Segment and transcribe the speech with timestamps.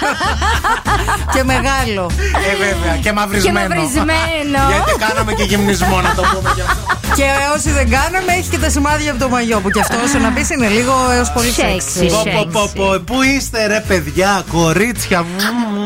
[1.34, 2.10] Και μεγάλο.
[2.50, 3.58] Ε, βέβαια, και μαυρισμένο.
[3.60, 4.60] Και μαυρισμένο.
[4.72, 6.96] Γιατί κάναμε και γυμνισμό, να το πούμε για αυτό.
[7.18, 10.18] Και όσοι δεν κάναμε, έχει και τα σημάδια από το μαγιό που κι αυτό όσο
[10.18, 11.80] να πεις είναι λίγο έως πολύ Sexy.
[11.80, 12.06] σεξι.
[12.06, 13.02] Πω, πω, πω, πω.
[13.06, 15.82] Πού είστε, ρε παιδιά, κορίτσια; Μου.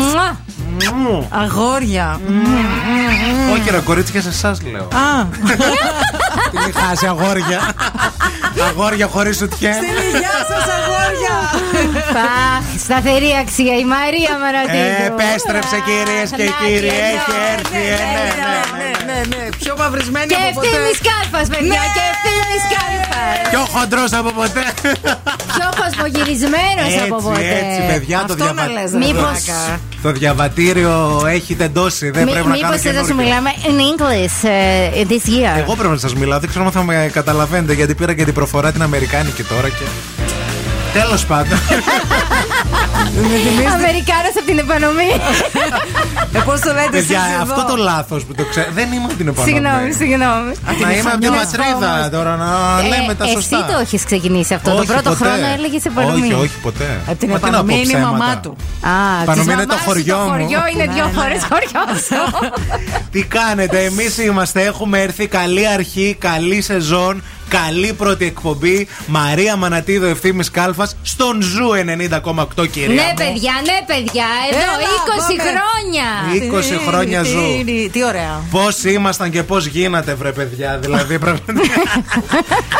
[0.00, 0.36] Μουα.
[0.94, 1.28] Μου.
[1.32, 2.20] Αγόρια.
[3.52, 4.82] Όχι, ρε, κορίτσια, σε εσάς λέω.
[4.82, 5.24] Α,
[6.50, 7.60] Τι μη χάσει, αγόρια;
[8.68, 9.72] Αγόρια χωρίς σουτιέν.
[10.10, 11.36] Γεια σας, αγόρια.
[12.16, 13.74] Παχ, σταθερή αξία.
[13.84, 14.96] Η Μαρία Μαρατίδου.
[15.10, 16.92] Επέστρεψε, κυρίες και κύριοι.
[17.12, 17.82] Έχει έρθει.
[17.92, 18.58] ε, Ναι, ναι, ναι.
[18.78, 19.42] Ναι, ναι, ναι.
[19.62, 20.66] Πιο μαυρισμένη Και από ποτέ.
[20.68, 21.80] ευθύνη κάλφα, παιδιά.
[21.82, 21.86] Ναι.
[21.96, 23.20] Και ευθύνη κάλφα.
[23.52, 24.64] Πιο χοντρός από ποτέ.
[25.56, 27.48] Πιο κοσμογυρισμένο από Έτσι, ποτέ.
[27.62, 29.42] έτσι, παιδιά, το Αυτό να διαβα- λες, Μήπως- Μήπως...
[30.02, 30.94] Το διαβατήριο
[31.36, 32.04] έχει τεντώσει.
[32.10, 33.16] Δεν πρέπει να Μήπως κάνω εδώ σου καινούργιο.
[33.24, 35.54] μιλάμε in English uh, this year.
[35.62, 36.38] Εγώ πρέπει να σας μιλάω.
[36.38, 39.84] Δεν ξέρω αν θα με καταλαβαίνετε γιατί πήρα και την προφορά την Αμερικάνικη τώρα και.
[41.00, 41.58] Τέλος πάντων.
[43.76, 45.10] Αμερικάνος από την επανομή.
[46.32, 47.42] Ε, πώς το λέτε εσείς Παιδιά, εδώ.
[47.42, 48.66] αυτό το λάθος που το ξέρω.
[48.74, 49.50] Δεν είμαι από την επανομή.
[49.52, 50.50] Συγγνώμη, συγγνώμη.
[50.82, 52.08] Να είμαι από την Ιθαγενής πατρίδα όμως.
[52.16, 52.50] τώρα να
[52.92, 53.56] λέμε τα Ε, σωστά.
[53.56, 54.70] Εσύ το έχεις ξεκινήσει αυτό.
[54.70, 55.24] Όχι, το πρώτο ποτέ.
[55.24, 56.26] χρόνο έλεγες επανομή.
[56.32, 56.90] Όχι, όχι, ποτέ.
[57.10, 58.10] Από την Μα τι να επανομή πω, είναι η ψέματα.
[58.16, 58.52] μαμά του.
[58.80, 60.28] Α, Επανομή της είναι το μαμάς σου χωριό Το μου.
[60.30, 61.48] χωριό είναι Ναι, δύο ναι, φορές ναι.
[61.50, 62.20] χωριό σου.
[63.12, 68.88] Τι κάνετε, εμείς είμαστε, έχουμε έρθει καλή αρχή, καλή σεζόν, καλή πρώτη εκπομπή.
[69.06, 72.94] Μαρία Μανατίδο Ευθύμης Κάλφας στον Zoo 90,8 κυρία.
[72.94, 73.14] Ναι, μου.
[73.16, 74.24] παιδιά, ναι, παιδιά.
[74.50, 75.42] Εδώ Έλα, 20 πάμε.
[75.50, 76.08] χρόνια.
[76.50, 77.64] 20 χρόνια Τι- Zoo.
[77.64, 78.42] τι- Τι ωραία.
[78.50, 80.78] Πώς ήμασταν και πώς γίνατε, βρε παιδιά.
[80.78, 81.74] Δηλαδή, πραγματικά.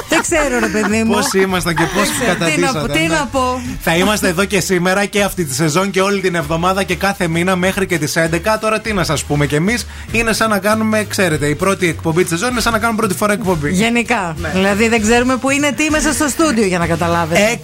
[0.08, 1.12] Δεν ξέρω, ρε παιδί μου.
[1.14, 2.78] Πώς ήμασταν και πώς Δεν ξέρω, τι να καταντήσατε.
[2.86, 3.06] πω, τι ναι.
[3.14, 3.60] να πω.
[3.80, 7.28] Θα είμαστε εδώ και σήμερα και αυτή τη σεζόν και όλη την εβδομάδα και κάθε
[7.28, 8.58] μήνα μέχρι και τις 11.
[8.60, 9.86] Τώρα τι να σας πούμε κι εμείς.
[10.12, 13.14] Είναι σαν να κάνουμε, ξέρετε, η πρώτη εκπομπή της σεζόν είναι σαν να κάνουμε πρώτη
[13.14, 13.70] φορά εκπομπή.
[13.72, 14.36] Γενικά.
[14.38, 14.55] Ναι.
[14.56, 17.58] Δηλαδή δεν ξέρουμε που είναι τι μέσα στο στούντιο για να καταλάβετε.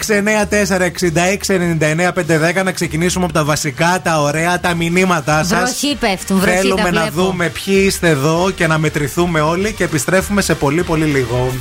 [2.59, 5.59] 694-6699-510 να ξεκινήσουμε από τα βασικά, τα ωραία, τα μηνύματά σας.
[5.59, 7.23] Βροχή πέφτουν, βροχή Θέλουμε τα να βλέπω.
[7.23, 11.53] δούμε ποιοι είστε εδώ και να μετρηθούμε όλοι και επιστρέφουμε σε πολύ πολύ λίγο.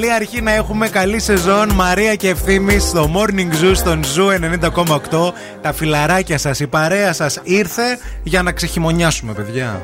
[0.00, 1.72] Καλή αρχή να έχουμε καλή σεζόν.
[1.74, 5.32] Μαρία και ευθύνη στο Morning Zoo, στον Zoo 90,8.
[5.62, 9.80] Τα φιλαράκια σας, η παρέα σας ήρθε για να ξεχειμονιάσουμε, παιδιά.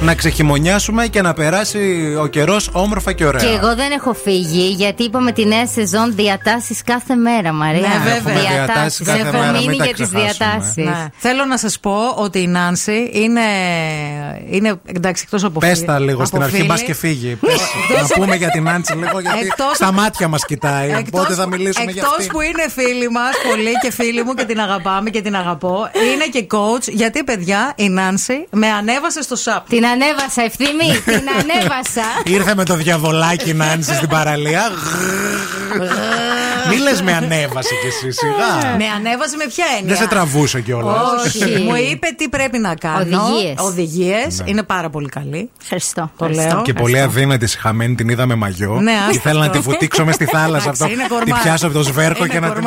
[0.00, 3.40] να ξεχειμονιάσουμε και να περάσει ο καιρός όμορφα και ωραία.
[3.40, 7.80] Και εγώ δεν έχω φύγει γιατί είπαμε τη νέα σεζόν διατάσεις κάθε μέρα, Μαρία.
[7.80, 8.16] Ναι, βέβαια.
[8.16, 10.34] Έχουμε διατάσεις κάθε Έχω μέρα, μείνει μην τα για τις ξεχάσουμε.
[10.38, 10.84] διατάσεις.
[10.84, 11.06] Ναι.
[11.16, 13.40] Θέλω να σας πω ότι η Νάνση είναι.
[14.56, 16.66] Είναι εντάξει, εκτός από Πες φίλη- τα λίγο από στην αρχή, φίλη.
[16.66, 17.34] μπας και φύγει.
[17.40, 20.88] Πες, να πούμε για την Άντση λίγο, γιατί Εκτός- στα μάτια μας κοιτάει.
[20.90, 22.30] Εκτός, Οπότε θα μιλήσουμε για εκτός αυτή.
[22.32, 26.24] που είναι φίλοι μας, πολύ και φίλοι μου και την αγαπάμε και την αγαπώ, είναι
[26.32, 26.88] και coach.
[26.92, 29.68] Γιατί, παιδιά, η Νάνση με ανέβασε στο σαπ.
[29.68, 32.04] Την ανέβασα, ευθύμη, την ανέβασα.
[32.24, 34.62] Ήρθε με το διαβολάκι να άνοιξε στην παραλία.
[36.74, 38.76] Μη λες με ανέβασε κι εσύ, σιγά.
[38.76, 40.96] Με ανέβασε με ποια έννοια; Δεν σε τραβούσε κιόλας.
[41.26, 41.62] Όχι.
[41.62, 43.00] Μου είπε τι πρέπει να κάνω.
[43.00, 43.54] Οδηγίες.
[43.58, 44.42] Οδηγίες.
[44.44, 45.50] Είναι πάρα πολύ καλή.
[45.62, 46.10] Ευχαριστώ.
[46.18, 46.54] Το ευχαριστώ.
[46.54, 46.62] λέω.
[46.62, 48.80] Και πολύ αδύνατη συχαμένη την είδαμε μαγιό.
[48.80, 49.58] Ναι, άστα Ήθελα να αυτό.
[49.58, 50.94] τη βουτήξω μες στη θάλασσα Εντάξει, αυτό.
[50.94, 51.42] είναι Τη κορμάρα.
[51.42, 52.62] πιάσω από το σβέρκο Είναι και να την.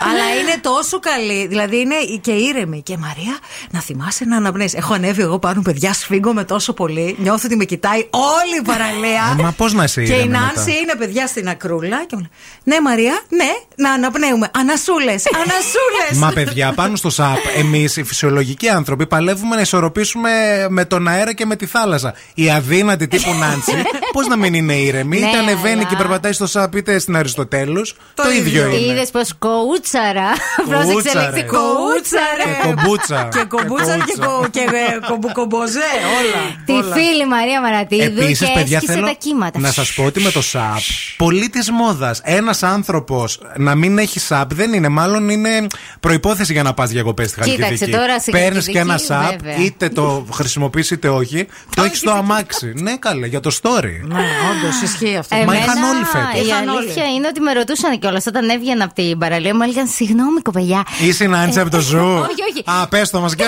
[0.00, 0.24] Κορμάρα.
[0.24, 1.46] Αλλά είναι τόσο καλή.
[1.46, 2.82] Δηλαδή είναι και ήρεμη.
[2.82, 3.38] Και Μαρία,
[3.70, 4.74] να θυμάσαι να αναπνέεις.
[4.74, 7.16] Έχω ανέβει εγώ πάνω, παιδιά, σφίγγομαι τόσο πολύ.
[7.18, 9.36] Νιώθω ότι με κοιτάει όλη η παραλία.
[9.38, 12.04] Ε, μα πώς να είσαι Και η ήρεμη Νάνση μετά; είναι παιδιά στην ακρούλα.
[12.06, 12.30] Και μου λέει,
[12.64, 14.50] Ναι, Μαρία, ναι, να αναπνέουμε.
[14.54, 16.12] Ανασούλες, ανασούλες.
[16.18, 20.30] Μα παιδιά, πάνω στο ΣΑΠ, εμείς οι φυσιολογικοί άνθρωποι παλεύουμε να ισορροπήσουμε
[20.68, 22.14] με τον αέρα και με τη θάλασσα.
[22.34, 23.72] Η αδύνατη τύπου Νάντσι,
[24.12, 27.16] πώς να μην είναι ήρεμη, είτε Ναι, ανεβαίνει αλλά- και περπατάει στο ΣΑΠ είτε στην
[27.16, 27.94] Αριστοτέλους.
[28.14, 28.66] Το, Το ίδιο ίδιο.
[28.78, 28.92] είναι.
[28.92, 30.28] Είδες πως coach κούτσαρα.
[30.70, 31.30] Πρόσεξε Κούτσαρε.
[31.30, 32.44] λέξη κούτσαρα.
[32.46, 33.28] Και κομπούτσα.
[33.32, 34.26] Και κομπούτσα και, κούτσα.
[34.26, 36.42] κο, και ε, κομπου- κομποζέ, όλα.
[36.66, 36.94] Τη όλα.
[36.94, 39.58] φίλη Μαρία Μαρατίδου Επίσης, και παιδιά, έσκησε θέλω τα κύματα.
[39.58, 40.78] να σας πω ότι με το ΣΑΠ,
[41.16, 42.20] πολύ της μόδας.
[42.24, 44.88] Ένας άνθρωπος να μην έχει ΣΑΠ δεν είναι.
[44.88, 45.66] Μάλλον είναι
[46.00, 47.90] προπόθεση για να πας διακοπές στη Κοίταξε, Χαλκιδική.
[47.96, 49.64] τώρα στην Παίρνεις και ένα Χαλκιδική, ΣΑΠ, βέβαια.
[49.64, 51.46] είτε το χρησιμοποιείς είτε όχι.
[51.76, 52.72] το έχεις στο αμάξι.
[52.76, 53.94] ναι, καλέ, για το story.
[54.02, 55.36] Ναι, όντως ισχύει αυτό.
[55.36, 56.42] Μα είχαν όλοι φέτος.
[56.42, 56.78] Η Είχαν όλοι.
[56.78, 60.82] αλήθεια είναι ότι με ρωτούσαν κιόλας όταν έβγαινα από την παραλία μου έλεγαν Συγγνώμη, κοπελιά.
[61.06, 61.98] Ή συνάντησε από το ζου.
[61.98, 62.62] όχι, όχι.
[62.82, 63.44] Α, πες το μας και.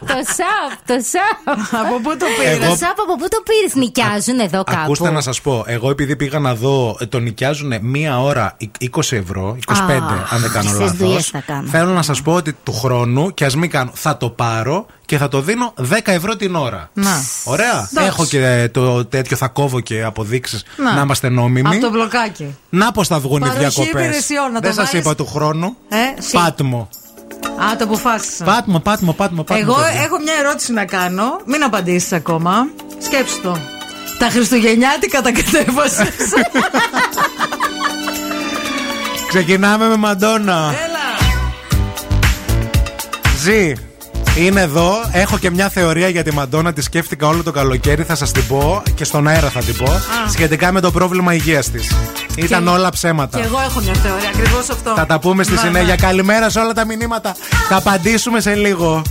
[0.00, 1.56] το ΣΑΠ, το ΣΑΠ.
[1.80, 4.80] Από πού το Εγώ- πήρες; Το ΣΑΠ από πού το πήρες, νοικιάζουν εδώ κάπου.
[4.82, 9.16] Ακούστε να σας πω, εγώ επειδή πήγα να δω, ε, το νοικιάζουν μία ώρα 20
[9.16, 10.96] ευρώ, 25 αν δεν κάνω στις λάθος.
[10.96, 11.68] δουλειές θα κάνω.
[11.68, 15.18] Θέλω να σας πω ότι του χρόνου, και ας μην κάνω, θα το πάρω και
[15.18, 16.90] θα το δίνω 10 ευρώ την ώρα.
[16.92, 17.24] Να.
[17.44, 17.88] Ωραία.
[17.90, 18.06] Εντάξει.
[18.08, 20.92] Έχω και το τέτοιο, θα κόβω και αποδείξεις Να.
[20.94, 21.00] να.
[21.00, 21.68] είμαστε νόμιμοι.
[21.76, 22.56] Από το μπλοκάκι.
[22.68, 23.88] Να πώς θα βγουν οι Παροχή διακοπές.
[24.04, 25.00] υπηρεσιών, να το Δεν σας βάλεις.
[25.00, 25.76] είπα του χρόνου.
[25.88, 26.32] Ε, συ.
[26.32, 26.88] Πάτμο.
[27.72, 28.44] Α, το αποφάσισα.
[28.44, 29.42] Πάτμο, πάτμο, πάτμο.
[29.42, 30.00] πάτμο Εγώ παιδιά.
[30.02, 31.40] έχω μια ερώτηση να κάνω.
[31.44, 32.52] Μην απαντήσεις ακόμα.
[32.98, 33.56] Σκέψου το.
[34.18, 36.08] Τα Χριστουγεννιάτικα τα κατέβασες.
[39.28, 40.74] Ξεκινάμε με Μαντόνα.
[40.84, 41.28] Έλα.
[43.42, 43.74] Ζή.
[44.40, 44.92] Είναι εδώ.
[45.12, 46.72] Έχω και μια θεωρία για τη Μαντόνα.
[46.72, 48.02] Τη σκέφτηκα όλο το καλοκαίρι.
[48.02, 50.00] Θα σας την πω και στον αέρα θα την πω.
[50.30, 51.90] Σχετικά με το πρόβλημα υγείας της.
[52.36, 53.38] Ήταν Και- όλα ψέματα.
[53.38, 54.28] Και εγώ έχω μια θεωρία.
[54.28, 54.92] Ακριβώς αυτό.
[54.96, 55.86] Θα τα πούμε στη Ναι, συνέχεια.
[55.88, 55.96] ναι.
[55.96, 57.34] Καλημέρα σε όλα τα μηνύματα.
[57.68, 59.02] Θα απαντήσουμε σε λίγο.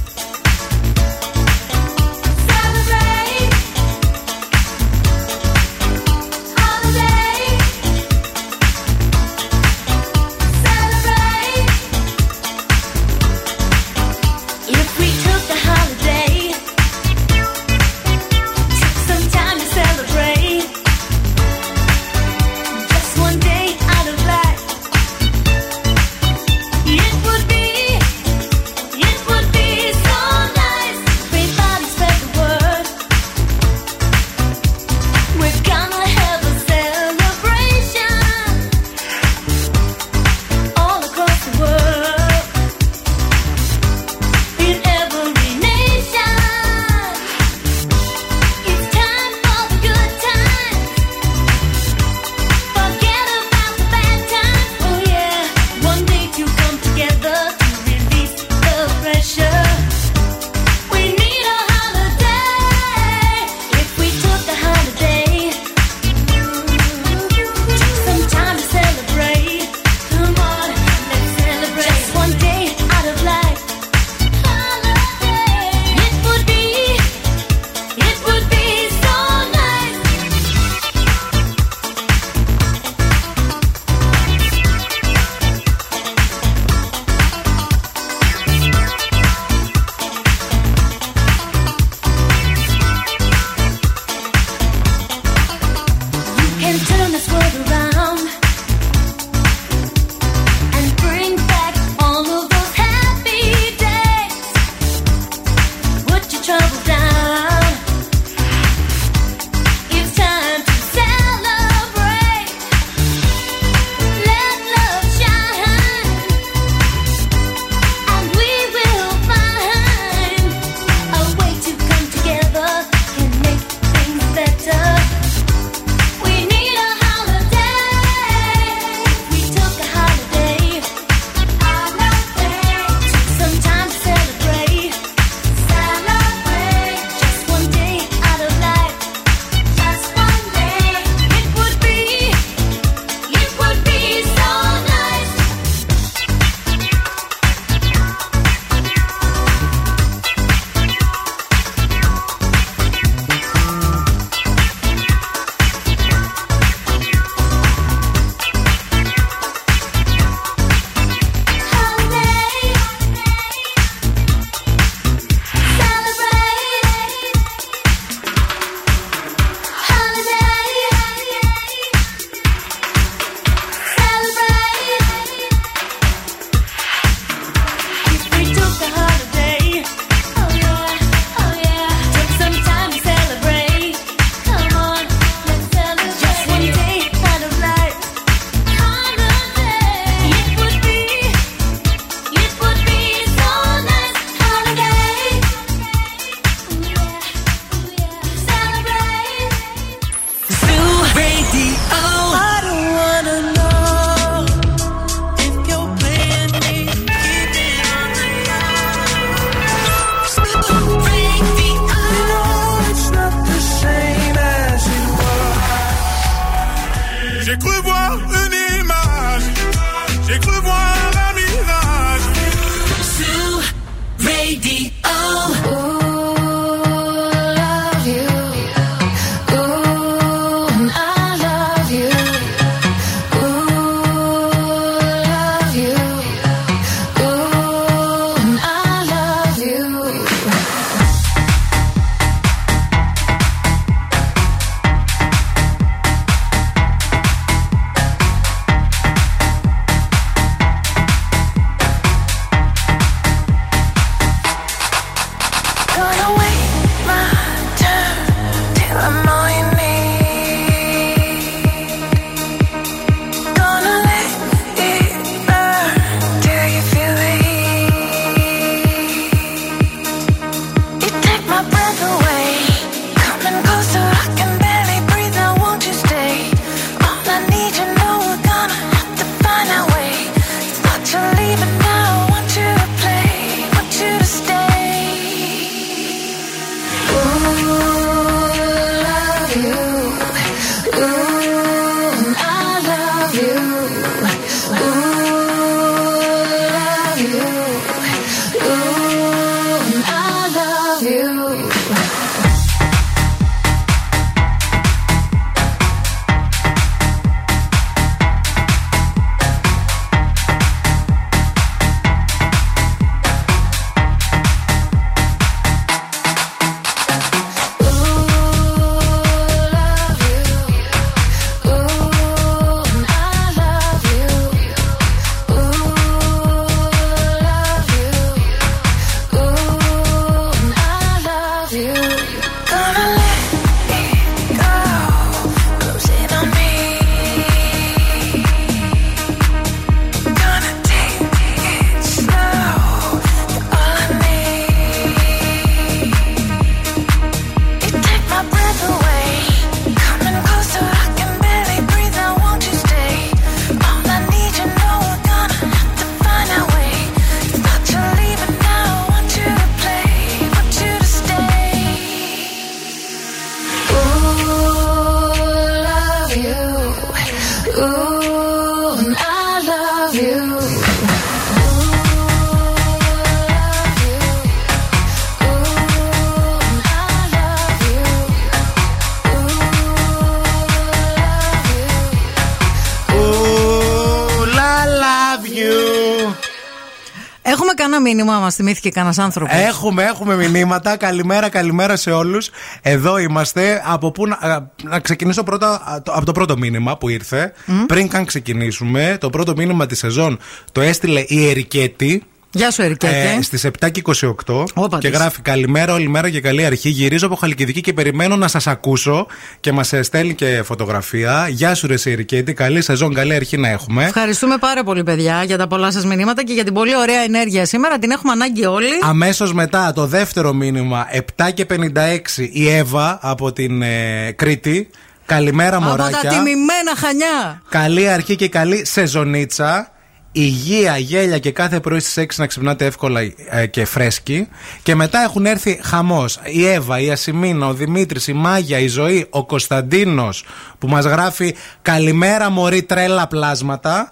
[388.50, 389.55] Μας θυμήθηκε κανένας άνθρωπος.
[389.57, 390.98] Έχουμε, έχουμε μηνύματα.
[391.07, 392.50] Καλημέρα, καλημέρα σε όλους.
[392.81, 393.81] Εδώ είμαστε.
[393.85, 397.53] Από πού να, α, να ξεκινήσω πρώτα α, το- από το πρώτο μήνυμα που ήρθε.
[397.88, 400.40] Πριν καν ξεκινήσουμε, το πρώτο μήνυμα της σεζόν
[400.72, 402.24] το έστειλε η Ερικέτη.
[402.51, 403.35] Γεια σου, Ερικέτε.
[403.38, 404.01] Ε, Στις 7 και
[404.46, 405.18] 28 Όπα και της.
[405.20, 406.90] γράφει Καλημέρα, όλη μέρα και καλή αρχή.
[406.90, 409.27] Γυρίζω από Χαλκιδική και περιμένω να σας ακούσω.
[409.59, 411.48] Και μας στέλνει και φωτογραφία.
[411.50, 412.53] Γεια σου, Ρε Ερικέτη.
[412.53, 414.03] Καλή σεζόν, καλή αρχή να έχουμε.
[414.05, 417.66] Ευχαριστούμε πάρα πολύ, παιδιά, για τα πολλά σας μηνύματα και για την πολύ ωραία ενέργεια
[417.66, 418.00] σήμερα.
[418.00, 418.88] Την έχουμε ανάγκη όλοι.
[419.01, 421.07] Αμέσως μετά το δεύτερο μήνυμα,
[421.38, 424.90] 7 και 56, η Εύα από την ε, Κρήτη.
[425.25, 426.20] Καλημέρα, Από μωράκια.
[426.22, 427.62] τα τιμημένα χανιά.
[427.70, 429.92] Καλή αρχή και καλή σεζονίτσα.
[430.31, 434.48] Υγεία, γέλια και κάθε πρωί στις 6 να ξυπνάτε εύκολα ε, και φρέσκοι.
[434.83, 436.39] Και μετά έχουν έρθει χαμός.
[436.46, 440.46] Η Εύα, η Ασημίνα, ο Δημήτρης, η Μάγια, η Ζωή, ο Κωνσταντίνος
[440.79, 444.09] που μας γράφει Καλημέρα, Μωρή, τρέλα πλάσματα.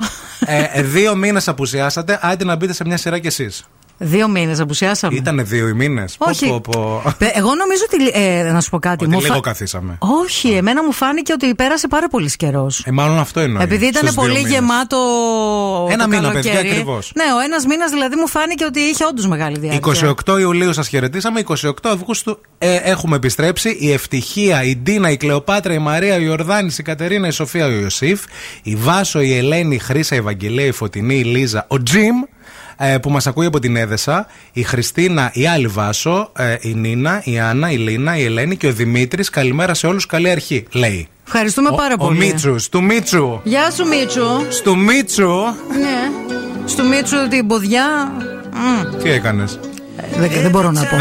[0.75, 2.19] ε, δύο μήνες απουσιάσατε.
[2.21, 3.65] Άντε να μπείτε σε μια σειρά κι εσείς.
[3.97, 5.15] Δύο μήνες απουσιάσαμε.
[5.15, 6.15] Ήτανε δύο οι μήνες.
[6.17, 6.47] Όχι.
[6.47, 7.13] Πω, πω, πω.
[7.17, 8.19] Πε- Εγώ νομίζω ότι.
[8.23, 9.03] Ε, να σου πω κάτι.
[9.03, 9.97] Ότι μου λίγο φα- καθίσαμε.
[10.23, 12.83] Όχι, εμένα μου φάνηκε ότι πέρασε πάρα πολύς καιρός.
[12.85, 13.63] Ε, μάλλον αυτό εννοείς.
[13.63, 14.51] Επειδή ήταν στους δύο πολύ μήνες.
[14.51, 14.97] γεμάτο.
[15.91, 16.55] Ένα το μήνα, καλοκαίρι.
[16.55, 17.11] παιδιά, ακριβώς.
[17.15, 20.13] Ναι, ο ένας μήνας δηλαδή μου φάνηκε ότι είχε όντως μεγάλη διάρκεια.
[20.27, 21.39] 28 Ιουλίου σας χαιρετήσαμε.
[21.39, 23.69] 28 Αυγούστου ε, έχουμε επιστρέψει.
[23.79, 27.69] Η Ευτυχία, η Ντίνα, η Κλεοπάτρα, η Μαρία, η Ιορδάνη, η Κατερίνα, η Σοφία, ο
[27.69, 28.21] Ιωσήφ,
[28.63, 32.27] η Βάσο, η Ελένη, η Χρήσα, η Ευαγγελία, η Φωτεινή, η Λίζα, ο Τζιμ ε,
[33.01, 37.39] που μας ακούει από την Έδεσα, η Χριστίνα, η άλλη Βάσο, ε, η Νίνα, η
[37.39, 39.29] Άννα, η Λίνα, η Ελένη και ο Δημήτρης.
[39.29, 40.05] Καλημέρα σε όλους.
[40.05, 41.07] Καλή αρχή, λέει.
[41.25, 42.17] Ευχαριστούμε πάρα Ο, ο πολύ.
[42.17, 43.39] Μίτσου, του Μίτσου.
[43.43, 44.45] Γεια σου, Μίτσου.
[44.49, 45.29] Στου Μίτσου.
[45.79, 46.11] Ναι.
[46.65, 48.11] Στο Μίτσου την ποδιά.
[48.53, 49.01] Μμ.
[49.03, 49.59] Τι έκανες;
[49.97, 50.95] Ε, Δεν, δεν μπορώ να πω.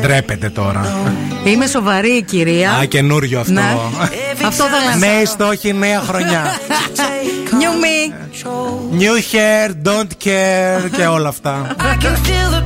[0.00, 0.96] Ντρέπεται τώρα.
[1.44, 2.70] Είμαι σοβαρή, κυρία.
[2.70, 3.52] Α, καινούριο αυτό.
[3.52, 3.76] Ναι.
[4.46, 5.06] Αυτό θα λέμε.
[5.06, 6.44] Νέοι στόχοι, νέα χρονιά.
[7.60, 8.12] New me.
[9.00, 11.76] New hair, don't care και όλα αυτά.
[11.78, 12.56] I can feel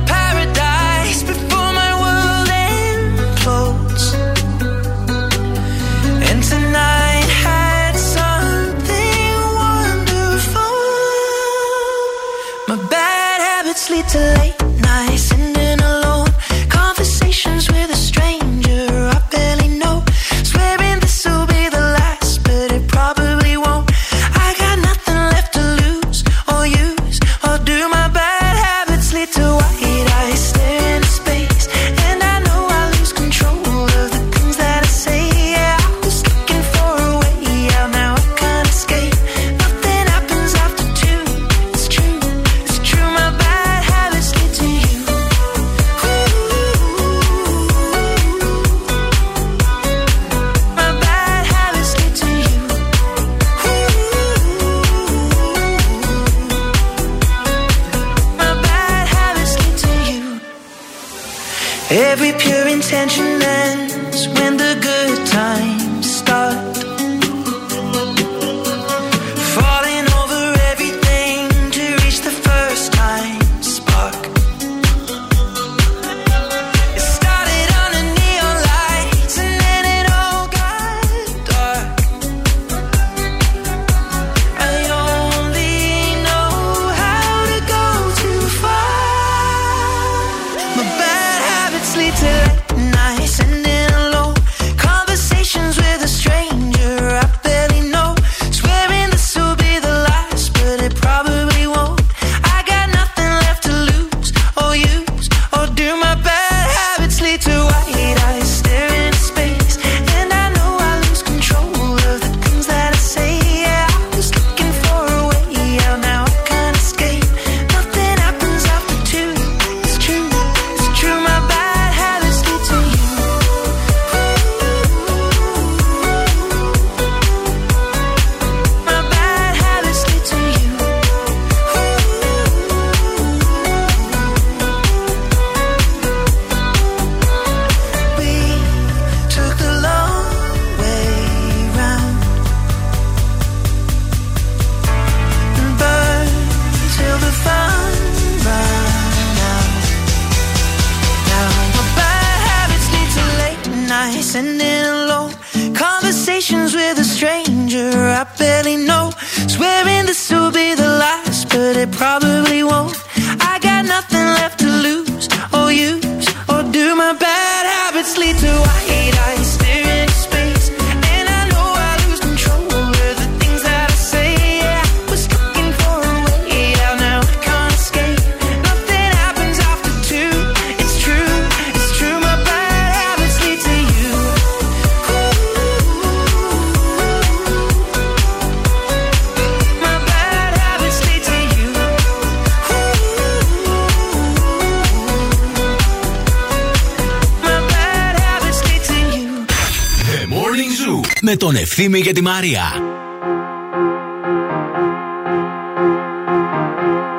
[201.89, 202.63] Τη Μαρία.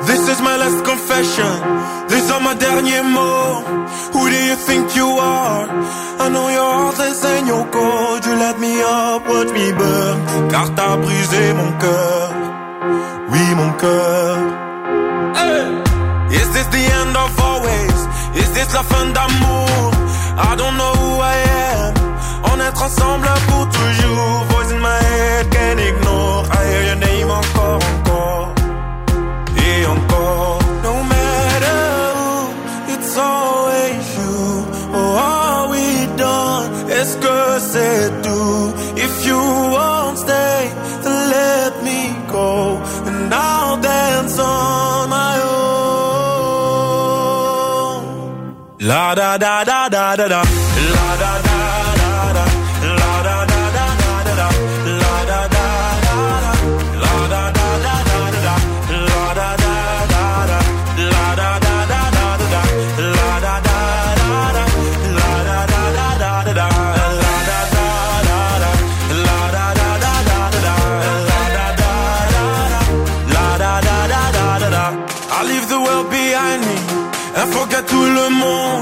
[0.08, 1.54] This is my last confession.
[2.12, 3.64] This is my dernier mot.
[4.12, 5.66] Who do you think you are?
[6.24, 8.20] I know your heart is in your cold.
[8.26, 10.18] You let me up, watch me burn.
[10.52, 12.11] Car t'as brisé mon cœur.
[50.12, 51.56] la da da, la da da
[52.00, 52.44] da da,
[53.00, 54.48] la da da da da da da,
[55.00, 56.52] la da da da da,
[57.02, 58.54] la da da da da da da,
[59.08, 60.60] la da da da da,
[61.12, 62.62] la da da da da da da,
[63.14, 64.64] la da da da da,
[65.16, 67.78] la da da da da da da, la da da
[68.12, 68.70] da da,
[69.24, 70.74] la da da da da da da,
[71.24, 72.82] la da da da da,
[73.34, 74.84] la da da da da da da.
[75.30, 76.76] I leave the world behind me.
[77.38, 78.81] And forget tout le monde.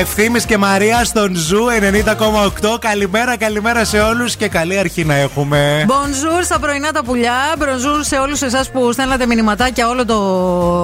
[0.00, 1.64] Ευθύμης και Μαρία στον Zoo
[2.62, 2.78] 90,8.
[2.80, 5.84] Καλημέρα, καλημέρα σε όλους και καλή αρχή να έχουμε.
[5.88, 7.34] Bonjour στα πρωινά τα πουλιά.
[7.58, 10.16] Bonjour σε όλους εσάς που στέλνατε μηνυματάκια όλο το,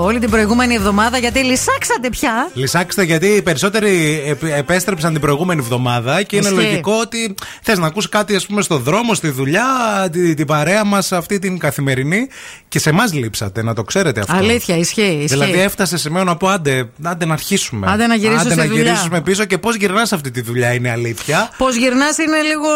[0.02, 2.50] όλη την προηγούμενη εβδομάδα γιατί λυσάξατε πια.
[2.54, 6.60] Λυσάξτε γιατί οι περισσότεροι επ- επέστρεψαν την προηγούμενη εβδομάδα και είναι Ισχύει.
[6.62, 9.64] λογικό ότι θες να ακούσει κάτι, ας πούμε, στο δρόμο, στη δουλειά,
[10.12, 12.28] τη- την παρέα μας αυτή την καθημερινή
[12.68, 14.36] και σε εμάς λείψατε, να το ξέρετε αυτό.
[14.36, 15.00] Αλήθεια, ισχύει.
[15.02, 15.26] ισχύει.
[15.26, 17.86] Δηλαδή έφτασες σε μένα να πω άντε, άντε να αρχίσουμε.
[17.90, 18.82] Άντε να γυρίσω άντε στη να δουλειά.
[19.06, 21.50] Γυρίσουμε πίσω και πώς γυρνάς αυτή τη δουλειά είναι αλήθεια.
[21.56, 22.68] Πώς γυρνάς είναι λίγο.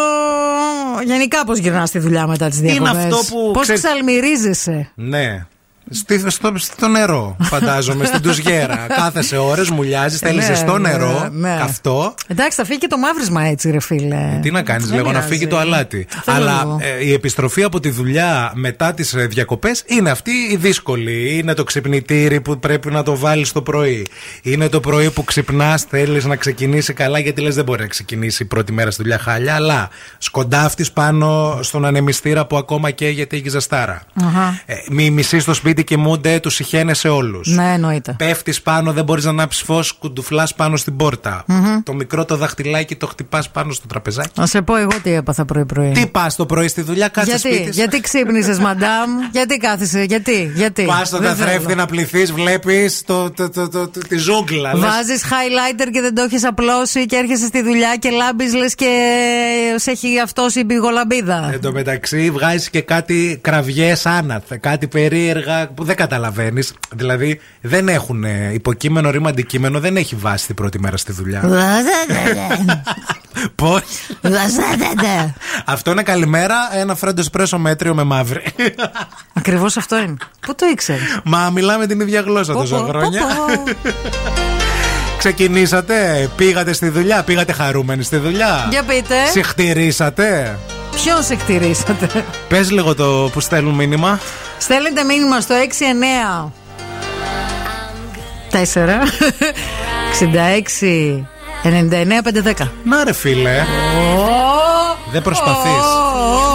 [1.04, 2.90] Γενικά πώς γυρνάς στη δουλειά μετά τις διακοπές.
[3.04, 4.90] αυτό που Πώς ξέρεις- ξαλμυρίζεσαι.
[4.94, 5.46] Ναι.
[5.92, 8.86] Στη, στο, στο νερό, φαντάζομαι, στην τουζιέρα.
[9.00, 11.56] Κάθεσαι ώρες, μουλιάζεις, θέλεις Ναι, στο ναι, νερό, ναι.
[11.58, 12.14] καυτό.
[12.26, 14.38] Εντάξει, θα φύγει και το μαύρισμα έτσι, ρε φίλε.
[14.42, 15.28] Τι να κάνεις, Δεν λέγω, να πειράζει.
[15.32, 16.06] φύγει το αλάτι.
[16.24, 16.78] Θέλω Αλλά λίγο.
[17.00, 21.36] ε, η επιστροφή από τη δουλειά μετά τις διακοπές είναι αυτή η δύσκολη.
[21.38, 24.06] Είναι το ξυπνητήρι που πρέπει να το βάλεις το πρωί.
[24.42, 28.42] Είναι το πρωί που ξυπνάς, θέλεις να ξεκινήσει καλά, γιατί λες δεν μπορεί να ξεκινήσει
[28.42, 29.54] η πρώτη μέρα στη δουλειά χάλια.
[29.54, 34.02] Αλλά σκοντάφτεις πάνω στον ανεμιστήρα που ακόμα καίγεται η ζεστάρα.
[34.24, 34.60] Αχα.
[34.66, 37.48] Ε, μη μισείς στο σπίτι κοιμούνται, τους ηχαίνεσαι όλους.
[37.48, 38.14] Ναι, εννοείται.
[38.18, 41.44] Πέφτεις πάνω, δεν μπορείς να ανάψεις φως, κουντουφλάς πάνω στην πόρτα.
[41.46, 41.82] Μμμ.
[41.82, 44.28] Το μικρό το δαχτυλάκι το χτυπάς πάνω στο τραπεζάκι.
[44.40, 45.90] Να σε πω εγώ τι έπαθα πρωί-πρωί.
[45.92, 47.70] Τι πας το πρωί στη δουλειά, κάτσε γιατί, σπίτι.
[47.70, 51.74] γιατί ξύπνησες, μαντάμ, γιατί κάθισε, γιατί, γιατί; Πας στον Δεν καθρέφτη θέλω.
[51.74, 54.74] να πληθείς, βλέπεις το, το, το, το, το- τη ζούγκλα.
[54.74, 58.74] λες, Βάζεις highlighter και δεν το έχεις απλώσει και έρχεσαι στη δουλειά και λάμπεις λες
[58.74, 58.88] και
[59.76, 61.50] σε έχει αυτό η πηγολαμπίδα.
[61.52, 66.72] Εν τω μεταξύ βγάζεις και κάτι κραυγές άναθε, κάτι περίεργα που δεν καταλαβαίνεις.
[66.94, 71.42] Δηλαδή δεν έχουν ε, υποκείμενο, ρήμα, αντικείμενο, δεν έχει βάση την πρώτη μέρα στη δουλειά.
[73.54, 73.82] Πώς;
[75.64, 78.42] Αυτό είναι καλημέρα, ένα φρέντο εσπρέσο μέτριο με μαύρη.
[79.32, 80.16] Ακριβώς αυτό είναι.
[80.40, 83.20] Πού το ήξερες; Μα μιλάμε την ίδια γλώσσα Πω, τόσα πω, χρόνια.
[83.20, 83.90] πω, πω.
[85.18, 88.66] Ξεκινήσατε, πήγατε στη δουλειά, πήγατε χαρούμενοι στη δουλειά.
[88.70, 89.14] Για πείτε.
[89.30, 90.58] Συχτηρίσατε.
[90.90, 92.24] Ποιον σε χτυρίσατε.
[92.48, 94.18] Πες λίγο το που στέλνουν μήνυμα.
[94.60, 96.50] Στέλνετε μήνυμα στο 69
[98.52, 98.58] 4
[100.20, 101.24] 66
[101.62, 102.22] 99
[102.62, 102.68] 510.
[102.84, 103.64] Να ρε φίλε,
[105.12, 105.84] δεν προσπαθείς.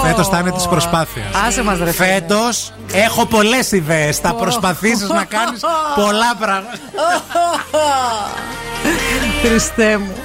[0.03, 1.25] Φέτος θα είναι της προσπάθειας.
[1.47, 2.07] Άσε μας ρε φίλε.
[2.07, 4.17] Φέτος έχω πολλές ιδέες.
[4.17, 5.61] Θα προσπαθήσεις να κάνεις
[5.95, 6.77] πολλά πράγματα.
[9.43, 10.15] Χριστέ μου.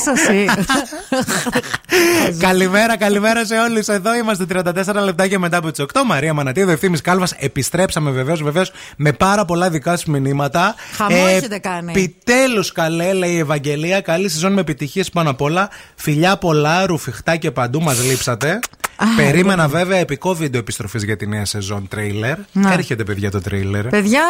[0.00, 0.46] Είπε σασί.
[2.46, 3.86] καλημέρα, καλημέρα σε όλους.
[3.86, 6.00] Εδώ είμαστε 34 λεπτάκια μετά από τις 8.
[6.06, 7.32] Μαρία Μανατίδου, ευθύνη Κάλβας.
[7.38, 10.74] Επιστρέψαμε βεβαίως, βεβαίως με πάρα πολλά δικά σου μηνύματα.
[10.96, 11.92] Χαμό έχετε κάνει.
[11.96, 14.00] Επιτέλους καλέ, λέει η Ευαγγελία.
[14.00, 15.68] Καλή σεζόν με επιτυχίες πάνω απ' όλα.
[15.94, 18.58] Φιλιά πολλά, ρουφιχτά και παντού μας λείψατε.
[19.16, 22.36] Περίμενα βέβαια επικό βίντεο επιστροφής για τη νέα σεζόν τρέιλερ.
[22.52, 22.72] Να.
[22.72, 23.86] Έρχεται, παιδιά, το τρέιλερ.
[23.86, 24.22] Παιδιά,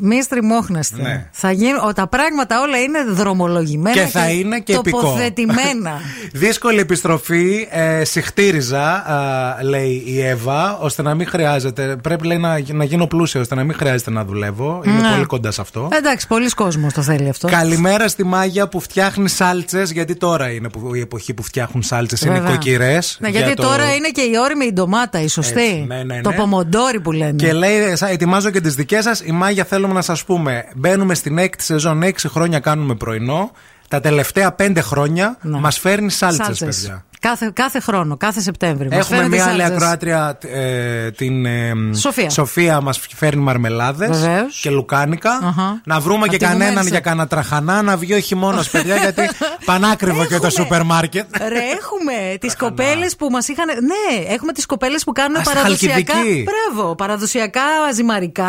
[0.00, 1.02] μη στριμώχνεστε.
[1.02, 1.28] Ναι.
[1.32, 5.00] Θα γίνουν, ο, τα πράγματα όλα είναι δρομολογημένα Και θα είναι και επικό.
[5.00, 6.00] τοποθετημένα.
[6.32, 7.68] Δύσκολη επιστροφή.
[7.70, 11.96] Ε, συχτήριζα, α, λέει η Εύα, ώστε να μην χρειάζεται.
[12.02, 14.82] Πρέπει λέει, να, να γίνω πλούσια, ώστε να μην χρειάζεται να δουλεύω.
[14.84, 15.08] Είμαι Ναι.
[15.12, 15.88] πολύ κοντά σε αυτό.
[15.92, 17.48] Εντάξει, πολλοί κόσμος το θέλει αυτό.
[17.48, 22.20] Καλημέρα στη Μάγια που φτιάχνει σάλτσες, γιατί τώρα είναι που, η εποχή που φτιάχνουν σάλτσες.
[22.20, 22.50] Είναι Βέβαια.
[22.50, 23.16] κοκκυρές.
[23.20, 25.60] Ναι, γιατί τώρα είναι και η όρημη η ντομάτα, η σωστή.
[25.60, 26.20] Έτσι, ναι, ναι, ναι.
[26.20, 27.32] Το πομοντόρι που λένε.
[27.32, 29.20] Και λέει, «Σα- ετοιμάζω και τις δικές σας.
[29.20, 30.64] Η Μάγια θέλουμε να σας πούμε.
[30.74, 33.50] Μπαίνουμε στην έκτη σεζόν, 6 χρόνια κάνουμε πρωινό.
[33.88, 36.76] Τα τελευταία 5 χρόνια μας φέρνει σάλτσες, Σάλτσες.
[36.80, 37.04] παιδιά.
[37.20, 38.88] Κάθε, κάθε χρόνο, κάθε Σεπτέμβρη.
[38.88, 39.76] Μας Έχουμε φέρνετε μια άλλη σάλτσες.
[39.82, 42.30] ακροάτρια, ε, την ε, Σοφία.
[42.30, 44.60] Σοφία μας φέρνει μαρμελάδες Βεβαίως.
[44.62, 45.30] και λουκάνικα.
[45.42, 45.80] Αχα.
[45.84, 46.90] Να βρούμε Απ' και τη κανέναν Γουμέλισσα.
[46.90, 49.22] για κανένα τραχανά να βγει ο χειμώνας, παιδιά, γιατί
[49.64, 50.50] πανάκριβο και το Έχουμε.
[50.50, 51.26] σούπερ μάρκετ.
[51.48, 53.66] Ρε, έχουμε τις κοπέλες που μας είχαν.
[53.66, 56.12] Ναι, έχουμε τις κοπέλες που κάνουν Α, στη παραδοσιακά.
[56.14, 56.44] Χαλκιδική.
[56.74, 57.60] Μπράβο, παραδοσιακά
[57.94, 58.44] ζυμαρικά.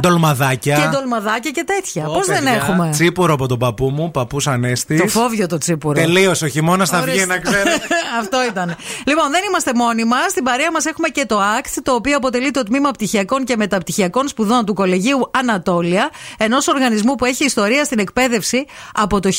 [0.00, 0.76] Ντολμαδάκια.
[0.76, 2.06] Και ντολμαδάκια και τέτοια.
[2.08, 4.96] Ω, Πώς δεν παιδιά, έχουμε; Τσίπουρο από τον παππού μου, παππού Ανέστη.
[4.96, 5.94] Το φόβιο το τσίπουρο.
[6.00, 7.18] Τελείωσε ο χειμώνας, θα Ορίστε.
[7.18, 7.86] βγει να ξέρετε.
[8.20, 8.76] Αυτό ήταν.
[9.06, 10.30] Λοιπόν, δεν είμαστε μόνοι μας.
[10.30, 14.28] Στην παρέα μας έχουμε και το ACT, το οποίο αποτελεί το τμήμα πτυχιακών και μεταπτυχιακών
[14.28, 19.30] σπουδών του Κολεγίου Ανατόλια, ενός οργανισμού που έχει ιστορία στην εκπαίδευση από το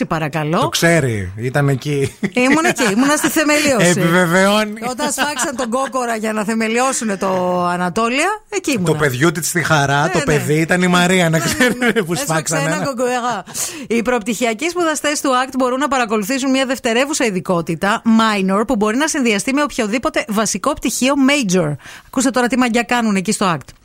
[0.00, 0.60] 1886, παρακαλώ.
[0.60, 2.16] Το ξέρει, ήταν εκεί.
[2.32, 4.00] Ήμουν εκεί, ήμουνα στη θεμελίωση.
[4.00, 4.80] Επιβεβαιώνει.
[4.90, 8.88] Όταν σφάξαν τον κόκορα για να θεμελιώσουν το Ανατόλια, εκεί ήμουνα.
[8.88, 10.24] Το παιδιού της στη χαρά, το ναι.
[10.24, 12.62] παιδί ήταν η Μαρία, να ξέρετε που Έσφαξε σφάξανε.
[12.62, 12.84] ένα ένα.
[12.84, 13.44] κοκοερά.
[13.86, 19.08] Οι προπτυχιακοί σπουδαστές του ACT μπορούν να παρακολουθήσουν μια δευτερεύουσα ειδικότητα, minor, που μπορεί να
[19.08, 21.72] συνδυαστεί με οποιοδήποτε βασικό πτυχίο major.
[22.06, 23.83] Ακούστε τώρα τι μαγιά κάνουν εκεί στο ACT.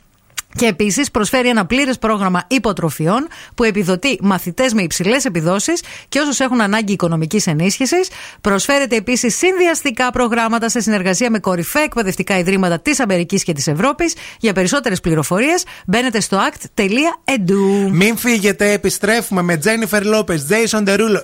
[0.56, 6.40] Και επίσης προσφέρει ένα πλήρες πρόγραμμα υποτροφιών που επιδοτεί μαθητές με υψηλές επιδόσεις και όσους
[6.40, 8.08] έχουν ανάγκη οικονομικής ενίσχυσης.
[8.40, 14.14] Προσφέρεται επίσης συνδυαστικά προγράμματα σε συνεργασία με κορυφαία εκπαιδευτικά ιδρύματα της Αμερικής και της Ευρώπης.
[14.40, 17.90] Για περισσότερες πληροφορίες μπαίνετε στο act.edu.
[17.90, 21.20] Μην φύγετε, επιστρέφουμε με Jennifer Lopez, Jason Derulo,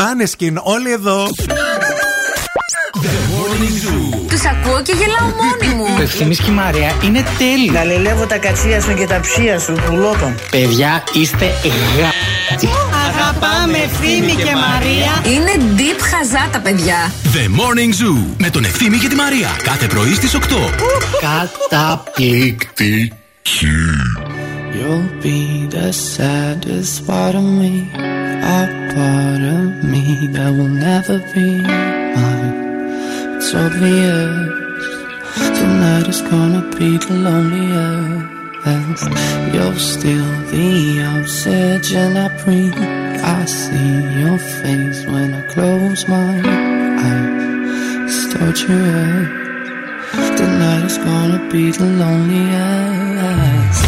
[0.00, 1.26] Maneskin, όλοι εδώ.
[4.28, 5.84] Τους ακούω και γελάω μόνη μου.
[5.98, 7.70] Ο Ευθύμης και η Μαρία είναι τέλειοι.
[7.74, 10.34] Γαλιλεύω τα κατσία σου και τα ψία σου, πουλότων.
[10.50, 11.44] Παιδιά, είστε
[11.98, 12.10] γα...
[13.08, 15.22] Αγαπάμε Ευθύμη και Μαρία.
[15.34, 17.12] Είναι deep χαζά τα παιδιά.
[17.22, 19.48] The Morning Zoo με τον Ευθύμη και τη Μαρία.
[19.62, 20.38] Κάθε πρωί στις 8.
[21.68, 23.12] Καταπληκτική.
[24.74, 25.40] You'll be
[25.76, 27.72] the saddest part of me,
[28.58, 28.60] a
[28.94, 31.46] part of me that will never be
[32.14, 32.39] mine.
[33.42, 34.84] It's obvious
[35.58, 39.08] tonight is gonna be the loneliest.
[39.54, 40.68] You're still the
[41.16, 42.76] oxygen I breathe.
[42.76, 46.32] I see your face when I close my
[47.08, 48.12] eyes.
[48.12, 49.24] It's torture.
[50.36, 53.82] Tonight is gonna be the loneliest.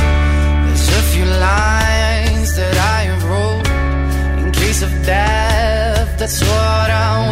[0.65, 3.69] There's a few lines that I have wrote
[4.41, 6.09] in case of death.
[6.19, 7.32] That's what I want.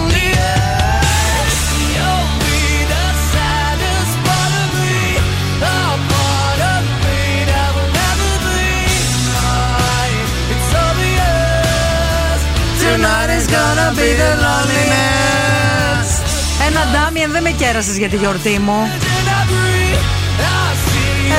[17.23, 18.89] Ένα Ντάμιεν δεν με κέρασες για τη γιορτή μου.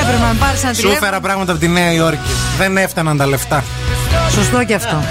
[0.01, 1.05] Έπρεπε να με πάρεις ένα Σου τηλέφωνο.
[1.05, 2.31] έφερα πράγματα από τη Νέα Υόρκη.
[2.57, 3.63] Δεν έφταναν τα λεφτά.
[4.31, 5.03] Σωστό και αυτό.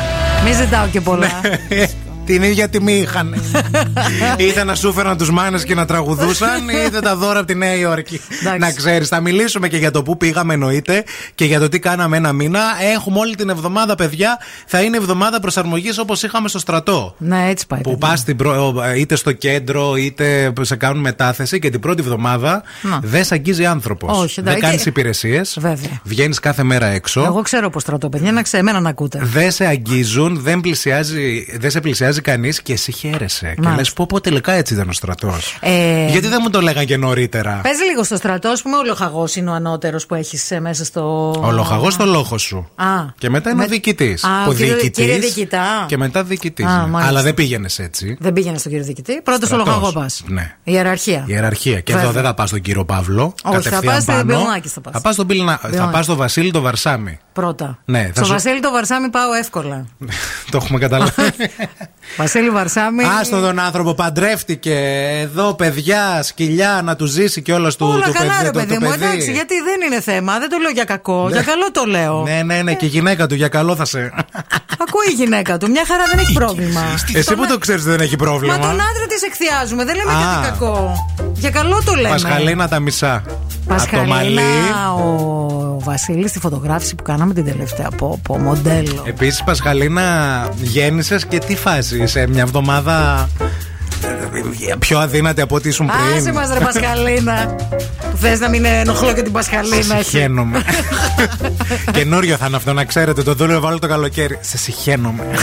[0.44, 1.40] Μην ζητάω και πολλά.
[2.24, 3.34] Την ίδια τιμή είχαν.
[4.38, 7.74] είτε να σου φέραν τους μάνες και να τραγουδούσαν, είτε τα δώρα από τη Νέα
[7.74, 8.20] Υόρκη.
[8.58, 11.04] να ξέρεις, θα μιλήσουμε και για το πού πήγαμε εννοείται
[11.34, 12.60] και για το τι κάναμε ένα μήνα.
[12.94, 14.38] Έχουμε όλη την εβδομάδα, παιδιά.
[14.66, 17.14] Θα είναι εβδομάδα προσαρμογής όπως είχαμε στο στρατό.
[17.18, 17.80] Ναι, έτσι πάει.
[17.80, 18.24] Που πας
[18.96, 23.00] είτε στο κέντρο, είτε σε κάνουν μετάθεση και την πρώτη εβδομάδα Να.
[23.02, 24.18] δεν σε αγγίζει άνθρωπος.
[24.18, 24.66] Όχι, δεν εντάξει.
[24.66, 25.56] κάνεις υπηρεσίες.
[25.60, 26.00] Βέβαια.
[26.04, 27.24] Βγαίνεις κάθε μέρα έξω.
[27.24, 29.20] Εγώ ξέρω πώς στρατό, παιδιά, να ξέρω, εμένα να ακούτε.
[29.22, 33.46] Δεν σε αγγίζουν, δεν, πλησιάζει, δεν σε πλησιάζει κανείς και εσύ χαίρεσαι.
[33.46, 33.76] Και Μάλιστα.
[33.76, 35.56] λες, πω, πω τελικά έτσι ήταν ο στρατός.
[35.60, 37.60] Ε, Γιατί δεν μου το λέγαν και νωρίτερα.
[37.62, 41.30] Πες λίγο στο στρατό, ας πούμε, ο λοχαγός είναι ο ανώτερος που έχεις μέσα στο.
[41.44, 42.68] Ο λοχαγός στο λόχο σου.
[42.74, 42.86] Α.
[43.18, 44.24] Και μετά είναι Με- ο διοικητής.
[44.24, 45.84] Α, ο κύριο- κύριε διοικητά.
[45.88, 46.66] Και μετά διοικητής.
[46.66, 47.06] Α, μάλιστα.
[47.06, 48.16] Αλλά δεν πήγαινες έτσι.
[48.20, 49.20] Δεν πήγαινε στον κύριο διοικητή.
[49.22, 49.74] Πρώτος στο Στρατός.
[49.74, 50.22] λοχαγό πας.
[50.26, 50.56] Ναι.
[50.64, 51.24] Ιεραρχία.
[51.26, 51.80] Ιεραρχία.
[51.80, 52.02] Και Βέβαια.
[52.08, 53.22] εδώ δεν θα πας στον κύριο Παύλο.
[53.22, 54.24] Όχι, θα κατευθείαν πας στην πάνω.
[54.24, 54.92] Μπιλνάκης θα πας.
[54.92, 55.58] Θα πας στον, Μπιλνα...
[55.62, 55.92] θα Μπιλνάκης.
[55.92, 57.18] πας στον Βασίλη το Βαρσάμι.
[57.32, 57.78] Πρώτα.
[57.84, 59.86] Ναι, θα Στο σου- Βασίλη το Βαρσάμι πάω εύκολα.
[60.50, 61.12] το έχουμε καταλάβει.
[62.16, 63.04] Βασίλη Βαρσάμι.
[63.20, 64.74] Άστο τον άνθρωπο, παντρεύτηκε.
[65.22, 68.42] Εδώ παιδιά, σκυλιά, να του ζήσει και όλα του Όλα το καλά, παιδί.
[68.42, 68.90] ρε το- παιδί το μου.
[68.90, 69.04] παιδί.
[69.04, 70.38] Εντάξει, γιατί δεν είναι θέμα.
[70.38, 71.28] Δεν το λέω για κακό.
[71.30, 72.22] Για καλό το λέω.
[72.22, 73.98] Ναι, ναι, ναι, και η γυναίκα του για καλό θα σε.
[74.78, 75.70] Ακούει η γυναίκα του.
[75.70, 76.80] Μια χαρά δεν έχει πρόβλημα.
[77.14, 78.54] Εσύ που το ξέρεις δεν έχει πρόβλημα.
[78.56, 79.84] Μα τον άντρα της εκθιάζουμε.
[79.84, 80.14] Δεν λέμε Α.
[80.34, 80.94] κάτι κακό.
[81.34, 82.08] Για καλό το λέμε.
[82.08, 83.14] Πασχαλίνα τα μισά.
[83.14, 83.24] Από
[83.68, 84.40] το Πασχαλίνα, μαλλί.
[84.98, 89.02] ο Βασίλης στη φωτογράφηση που κάναμε την τελευταία από, από μοντέλο.
[89.06, 93.28] Επίσης, Πασχαλίνα, γέννησες και τι φάση; Σε μια εβδομάδα.
[93.40, 93.44] ε,
[94.78, 96.16] πιο αδύνατη από ό,τι ήσουν πριν.
[96.18, 97.54] Άσε μας ρε Πασχαλίνα.
[98.10, 99.96] Που θες να μην ενοχλώ και την Πασχαλίνα.
[99.96, 100.08] εσύ.
[100.10, 100.62] Συχαίνομαι.
[101.92, 103.22] Καινούριο θα είναι αυτό, να ξέρετε.
[103.22, 104.38] Το δούλευα όλο το καλοκαίρι.
[104.40, 105.22] Σε συχαίνομαι.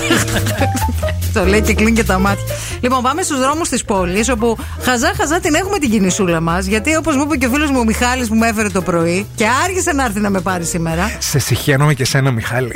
[1.33, 2.43] Το λέει και κλείνει και τα μάτια.
[2.79, 6.65] Λοιπόν, πάμε στους δρόμους της πόλης, όπου χαζά χαζά την έχουμε την κινησούλα μας.
[6.65, 9.25] Γιατί όπως μου είπε και ο φίλος μου ο Μιχάλης που με έφερε το πρωί
[9.35, 11.11] και άργησε να έρθει να με πάρει σήμερα.
[11.19, 12.71] Σε συχαίνομαι και σένα, Μιχάλη.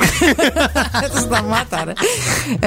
[1.12, 1.92] Το σταμάτα, ρε.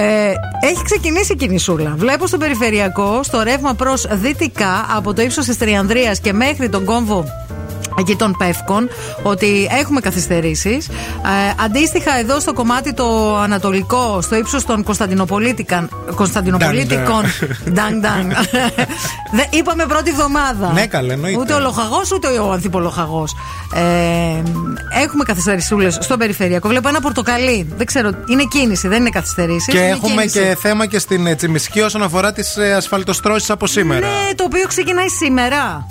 [0.02, 0.34] Ε,
[0.70, 1.94] έχει ξεκινήσει η κινησούλα.
[1.98, 6.86] Βλέπω στο περιφερειακό, στο ρεύμα προς δυτικά, από το ύψος της Τριανδρίας και μέχρι τον
[6.86, 7.26] κόμβο
[7.98, 8.90] εκεί των Πεύκων,
[9.24, 10.88] ότι έχουμε καθυστερήσεις.
[10.88, 15.90] Ε, αντίστοιχα, εδώ στο κομμάτι το ανατολικό, στο ύψος των Κωνσταντινοπολίτικαν.
[16.16, 17.24] Κωνσταντινοπολίτικων.
[17.74, 18.32] Ντang, ντang.
[19.32, 20.72] Δεν- Είπαμε πρώτη εβδομάδα.
[20.74, 21.40] Ναι, καλέ, εννοείται.
[21.40, 23.36] Ούτε ο λοχαγός, ούτε ο ανθιπολοχαγός.
[23.74, 23.82] Ε,
[25.04, 26.68] έχουμε καθυστερησούλες στο περιφερειακό.
[26.68, 27.68] Βλέπω ένα πορτοκαλί.
[27.78, 29.74] Δεν ξέρω, είναι κίνηση, δεν είναι καθυστερήσεις.
[29.74, 34.08] και έχουμε και θέμα και στην ε, Τσιμισκή όσον αφορά τις ασφαλτοστρώσεις από σήμερα.
[34.08, 35.88] Ναι, το οποίο ξεκινάει σήμερα.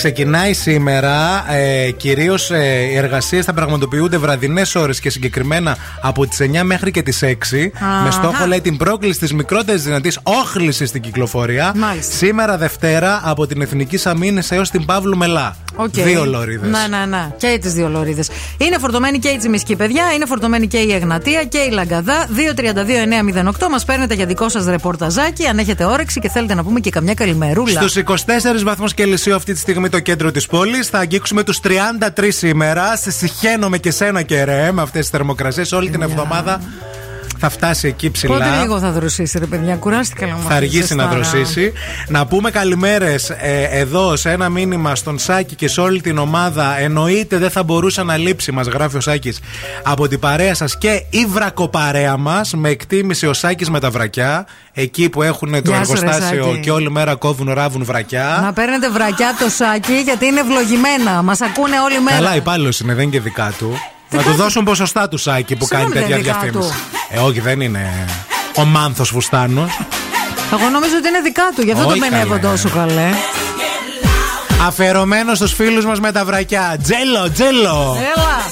[0.00, 1.44] Ξεκινάει σήμερα.
[1.52, 6.90] Ε, Κυρίως ε, οι εργασίες θα πραγματοποιούνται βραδινές ώρες και συγκεκριμένα από τις 9 μέχρι
[6.90, 7.26] και τις 6.
[7.26, 8.02] Αχα.
[8.04, 11.72] Με στόχο, λέει, την πρόκληση της μικρότερης δυνατής όχλησης στην κυκλοφορία.
[11.76, 12.12] Μάλιστα.
[12.16, 15.56] Σήμερα Δευτέρα από την Εθνικής Αμύνης έως την Παύλου Μελά.
[15.74, 15.90] Οκ.
[15.90, 16.70] Δύο λωρίδες.
[16.70, 17.32] Ναι, ναι, ναι.
[17.36, 18.30] Και τις δύο λωρίδες.
[18.58, 20.12] Είναι φορτωμένη και η Τσιμισκή, παιδιά.
[20.14, 22.26] Είναι φορτωμένη και η Εγνατία και η Λαγκαδά.
[22.26, 23.68] 232-908.
[23.70, 25.46] Μας παίρνετε για δικό σας ρεπορταζάκι.
[25.46, 27.80] Αν έχετε όρεξη και θέλετε να πούμε και καμιά καλημερούλα.
[27.80, 30.88] Στους 24 βαθμούς Κελσίου αυτή τη στιγμή το κέντρο της πόλης.
[30.88, 32.96] Θα αγγίξουμε τους 33 σήμερα.
[32.96, 35.72] Σε συχαίνομαι και σένα και ρε με αυτές τις θερμοκρασίες.
[35.72, 36.60] Όλη την εβδομάδα
[37.38, 38.34] θα φτάσει εκεί ψηλά.
[38.34, 39.76] Πότε λίγο θα δροσίσει, ρε παιδιά.
[39.76, 41.72] Κουράστηκα να Θα αργήσει να δροσίσει.
[42.08, 43.32] Να πούμε καλημέρες
[43.70, 46.78] εδώ σε ένα μήνυμα στον Σάκη και σε όλη την ομάδα.
[46.78, 49.40] Εννοείται δεν θα μπορούσε να λείψει, μας γράφει ο Σάκης,
[49.82, 52.52] από την παρέα σας και η βρακοπαρέα μας.
[52.54, 54.46] Με εκτίμηση ο Σάκης με τα βρακιά.
[54.72, 56.60] Εκεί που έχουν το Γεια σου, ρε, εργοστάσιο Σάκη.
[56.60, 58.40] και όλη μέρα κόβουν, ράβουν βρακιά.
[58.42, 61.22] Να παίρνετε βρακιά από το σάκι γιατί είναι ευλογημένα.
[61.22, 62.16] Μας ακούνε όλη μέρα.
[62.16, 63.78] Καλά, υπάλληλος είναι, δεν είναι και δικά του.
[64.10, 66.80] Να του δώσουν ποσοστά του Σάκη που κάνει Συγγνώμη, τέτοια δεν είναι δικά διαφήμιση.
[67.10, 68.06] Ε, όχι, δεν είναι
[68.56, 69.80] ο Μάνθος Φουστάνος.
[70.52, 72.40] Εγώ νομίζω ότι είναι δικά του, γι' αυτό το Όχι, μενεύω καλέ.
[72.40, 73.10] τόσο καλέ.
[74.66, 76.76] Αφαιρωμένο στους φίλους μας με τα βρακιά.
[76.82, 77.96] Τζέλο, τζέλο.
[78.16, 78.42] Έλα.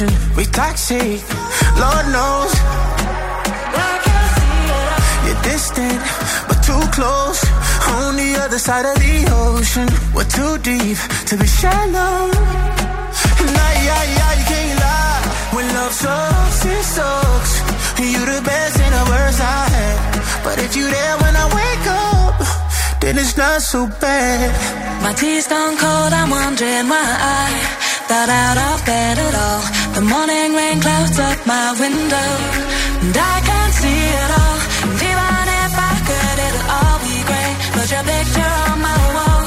[0.00, 0.36] Emotion.
[0.36, 1.20] We toxic,
[1.78, 2.52] Lord knows.
[5.26, 6.00] You're distant,
[6.48, 7.40] but too close.
[7.88, 10.96] On the other side of the ocean, we're too deep
[11.26, 12.30] to be shallow.
[13.56, 15.22] Nah, yeah, yeah, you can't lie.
[15.54, 17.52] When love sucks, it sucks.
[17.98, 20.44] You the best and the worst I had.
[20.44, 25.02] But if you there when I wake up, then it's not so bad.
[25.02, 27.08] My tea's gone cold, I'm wondering why
[27.42, 29.79] I got out of bed at all.
[29.96, 32.30] The morning rain clouds up my window,
[33.02, 34.58] and I can't see it all.
[34.86, 37.50] And even if I could, it'll all be grey.
[37.74, 39.44] But your picture on my wall,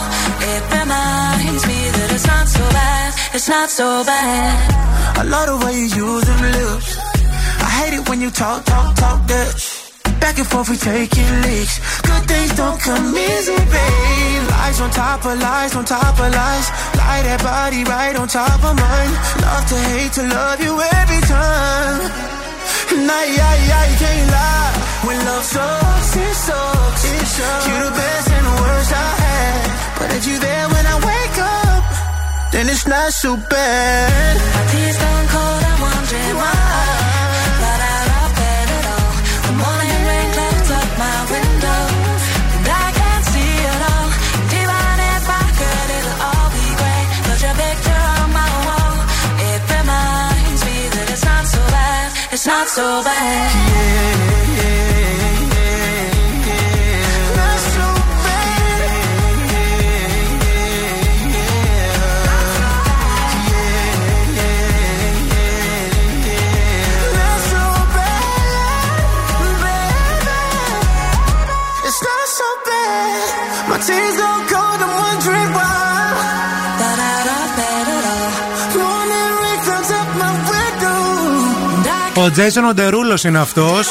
[0.51, 4.83] it reminds me that it's not so bad, it's not so bad.
[5.17, 6.91] I love the way you use them lips.
[7.65, 9.55] I hate it when you talk, talk, talk that.
[10.19, 11.79] Back and forth, we taking leaks.
[12.33, 14.43] Things don't come easy, babe.
[14.49, 16.67] Lies on top of lies, on top of lies.
[16.97, 19.13] Lie that body right on top of mine.
[19.45, 22.09] Love to hate to love you every time.
[23.05, 24.73] Nah, yeah, yeah, you can't lie.
[25.05, 27.03] When love sucks, it sucks.
[27.05, 27.65] It sucks.
[27.69, 29.61] You're the best and the worst I had.
[29.99, 31.83] But if you're there when I wake up,
[32.51, 34.52] then it's not so bad.
[52.73, 54.23] So bad.
[54.23, 54.32] Not
[82.23, 83.87] Ο Τζέισον ο Ντερούλο είναι αυτός.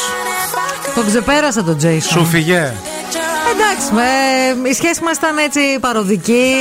[0.94, 2.00] Τον ξεπέρασα τον Jason.
[2.10, 2.72] Σου φυγέ.
[3.52, 3.86] Εντάξει,
[4.64, 6.54] ε, η σχέση μας ήταν έτσι παροδική.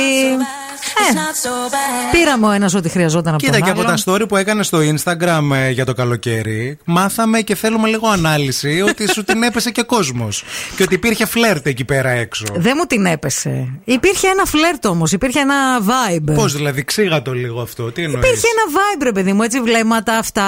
[1.10, 3.96] Ε, πήραμε ο ένας ό,τι χρειαζόταν από Κοίτα τον και από άλλον.
[4.04, 8.84] τα story που έκανε στο Instagram ε, για το καλοκαίρι, μάθαμε και θέλουμε λίγο ανάλυση
[8.88, 10.44] ότι σου την έπεσε και κόσμος.
[10.76, 12.44] Και ότι υπήρχε φλερτ εκεί πέρα έξω.
[12.54, 13.68] Δεν μου την έπεσε.
[13.84, 16.34] Υπήρχε ένα φλερτ όμως, υπήρχε ένα vibe.
[16.34, 19.60] Πώς δηλαδή, ξύγα το λίγο αυτό, τι εννοείς; Υπήρχε ένα vibe, ρε παιδί μου, έτσι
[19.60, 20.46] βλέμματα αυτά.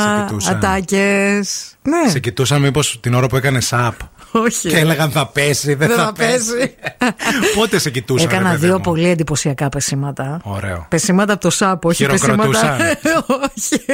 [0.00, 0.56] Σε κοιτούσαν.
[0.56, 1.66] Ατάκες.
[1.82, 3.94] Ναι, Σε κοιτούσαν μήπως την ώρα που έκανε σαπ.
[4.32, 4.68] Όχι.
[4.68, 6.52] Και έλεγαν θα πέσει, δεν, Δεν θα, θα πέσει.
[6.56, 6.74] πέσει.
[7.56, 8.28] Πότε σε κοιτούσαν.
[8.28, 10.40] ρε Έκανα παιδί δύο μου; πολύ εντυπωσιακά πεσήματα.
[10.42, 10.86] Ωραίο.
[10.88, 12.76] Πεσήματα από το ΣΑΠ, όχι Χειροκροτούσαν.
[12.76, 13.24] πεσήματα.
[13.56, 13.84] όχι.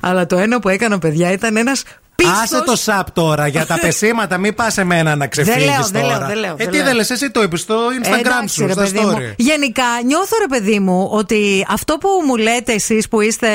[0.00, 1.82] Αλλά το ένα που έκανα, παιδιά, ήταν ένας
[2.24, 5.76] Α, Άσε το σαπ τώρα για τα πεσήματα, μην πας εμένα να ξεφύγει Δεν τώρα.
[5.76, 6.84] λέω, δεν λέω, δεν λέω, Ε, δεν τι λέω.
[6.84, 9.12] δεν λες, εσύ το είπες στο Instagram Εντάξει, σου, ρε στα παιδί μου.
[9.16, 9.34] story.
[9.36, 13.48] Γενικά, νιώθω ρε παιδί μου ότι αυτό που μου λέτε εσείς που είστε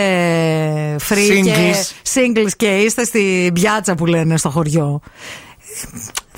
[1.10, 2.18] free και Singles.
[2.18, 5.02] singles και είστε στην πιάτσα που λένε στο χωριό.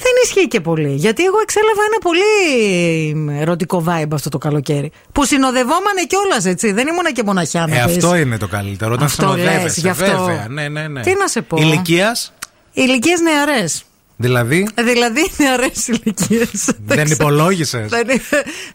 [0.01, 0.93] Δεν ισχύει και πολύ.
[0.95, 4.91] Γιατί εγώ εξέλαβα ένα πολύ ερωτικό vibe αυτό το καλοκαίρι.
[5.11, 6.71] Που συνοδευόμανε κιόλας, έτσι.
[6.71, 7.95] Δεν ήμουνα και μοναχιά να Ε, πεις.
[7.95, 8.93] αυτό είναι το καλύτερο.
[8.93, 10.05] Όταν Αυτό λες, συνοδεύεσαι, γι' αυτό.
[10.05, 10.45] βέβαια.
[10.49, 11.01] Ναι, ναι, ναι.
[11.01, 11.57] Τι να σε πω.
[11.57, 12.33] Ηλικίας,
[12.71, 13.83] Ηλικίες νεαρές.
[14.21, 16.69] Δηλαδή; Δηλαδή νεαρέ ηλικίες.
[16.85, 17.89] Δεν υπολόγισες.
[17.89, 18.07] Δεν,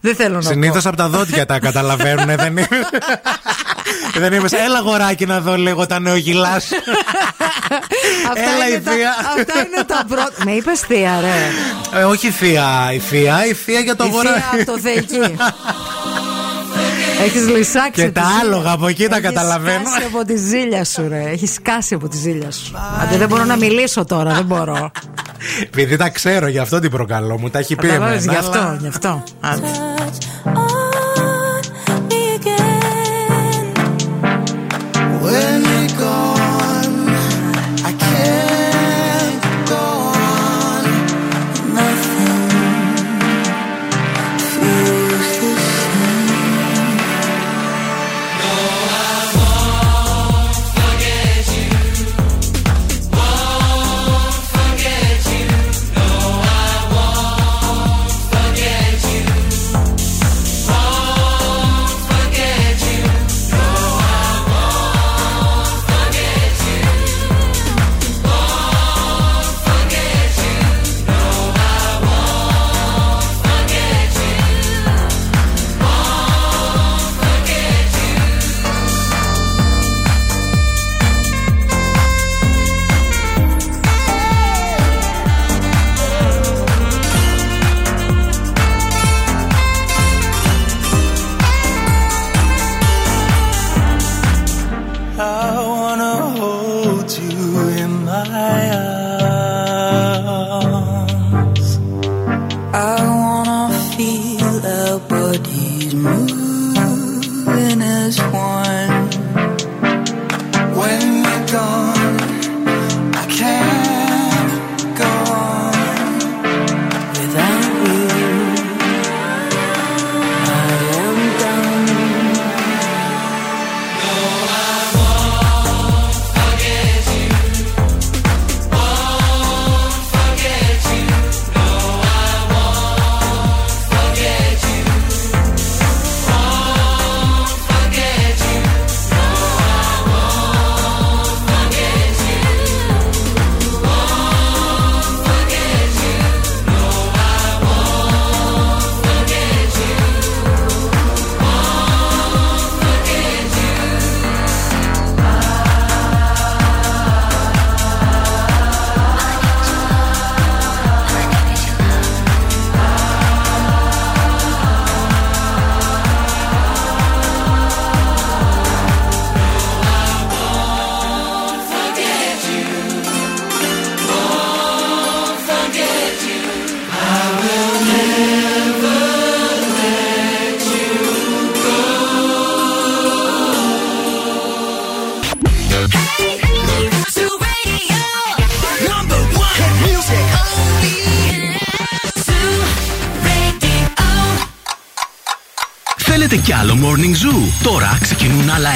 [0.01, 0.89] δεν θέλω να Συνήθως πω.
[0.89, 2.25] από τα δόντια τα καταλαβαίνουν.
[2.25, 2.67] δεν είμαι.
[4.17, 4.47] δεν είμαι.
[4.47, 6.75] σε- Έλα γοράκι να δω λίγο τα νεογυλά σου.
[8.31, 9.09] Αυτά Έλα, είναι η τα- θεία.
[9.37, 10.31] Αυτά είναι τα πρώτα.
[10.45, 11.99] Με είπες θεία, ρε.
[11.99, 14.31] Ε, όχι θεία η θεία, η θεία για το Η βορρά.
[14.33, 15.35] θεία αυτοθεϊκή.
[17.23, 18.01] Έχεις λυσάξει.
[18.01, 18.39] Και τη τα ζήλια.
[18.41, 19.79] άλογα από εκεί τα Έχεις καταλαβαίνω.
[19.89, 21.21] σκάσει από τη ζήλια σου, ρε.
[21.31, 22.73] Έχεις σκάσει από τη ζήλια σου.
[23.01, 24.91] Άντε, δεν μπορώ να μιλήσω τώρα, δεν μπορώ.
[25.63, 27.37] Επειδή τα ξέρω, γι' αυτό την προκαλώ.
[27.39, 28.31] Μου τα έχει πει Καταλάβεις, εμένα.
[28.39, 29.23] γι' αυτό, αλλά- γι' αυτό.
[29.39, 29.67] Άντε.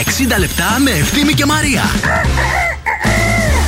[0.05, 1.83] 60 λεπτά με Ευθύμη και Μαρία.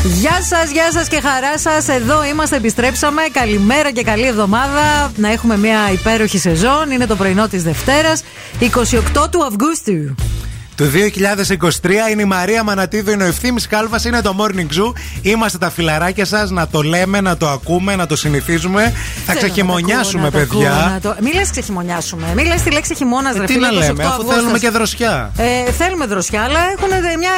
[0.03, 1.87] Γεια σας, γεια σας και χαρά σας.
[1.87, 3.21] Εδώ είμαστε, επιστρέψαμε.
[3.31, 5.11] Καλημέρα και καλή εβδομάδα.
[5.15, 6.91] Να έχουμε μια υπέροχη σεζόν.
[6.91, 8.23] Είναι το πρωινό της Δευτέρας,
[8.59, 10.15] 28 του Αυγούστου.
[10.81, 10.89] Του
[11.81, 14.93] 2023 είναι η Μαρία Μανατίδου, είναι ο ευθύνη Κάλβας, είναι το Morning Zoo.
[15.21, 18.81] Είμαστε τα φιλαράκια σας, να το λέμε, να το ακούμε, να το συνηθίζουμε.
[18.81, 18.91] Θα
[19.25, 20.89] Θέλω να ξεχειμονιάσουμε, το ακούω, παιδιά.
[20.93, 22.27] να το- Μην λες ξεχειμονιάσουμε.
[22.35, 24.35] Μην λες τη λέξη χειμώνας, Ε, ρε τι φίλε, να 28 λέμε, αφού Αυγούστος.
[24.35, 25.31] θέλουμε και δροσιά.
[25.37, 27.31] Ε, θέλουμε δροσιά, αλλά έχουν μια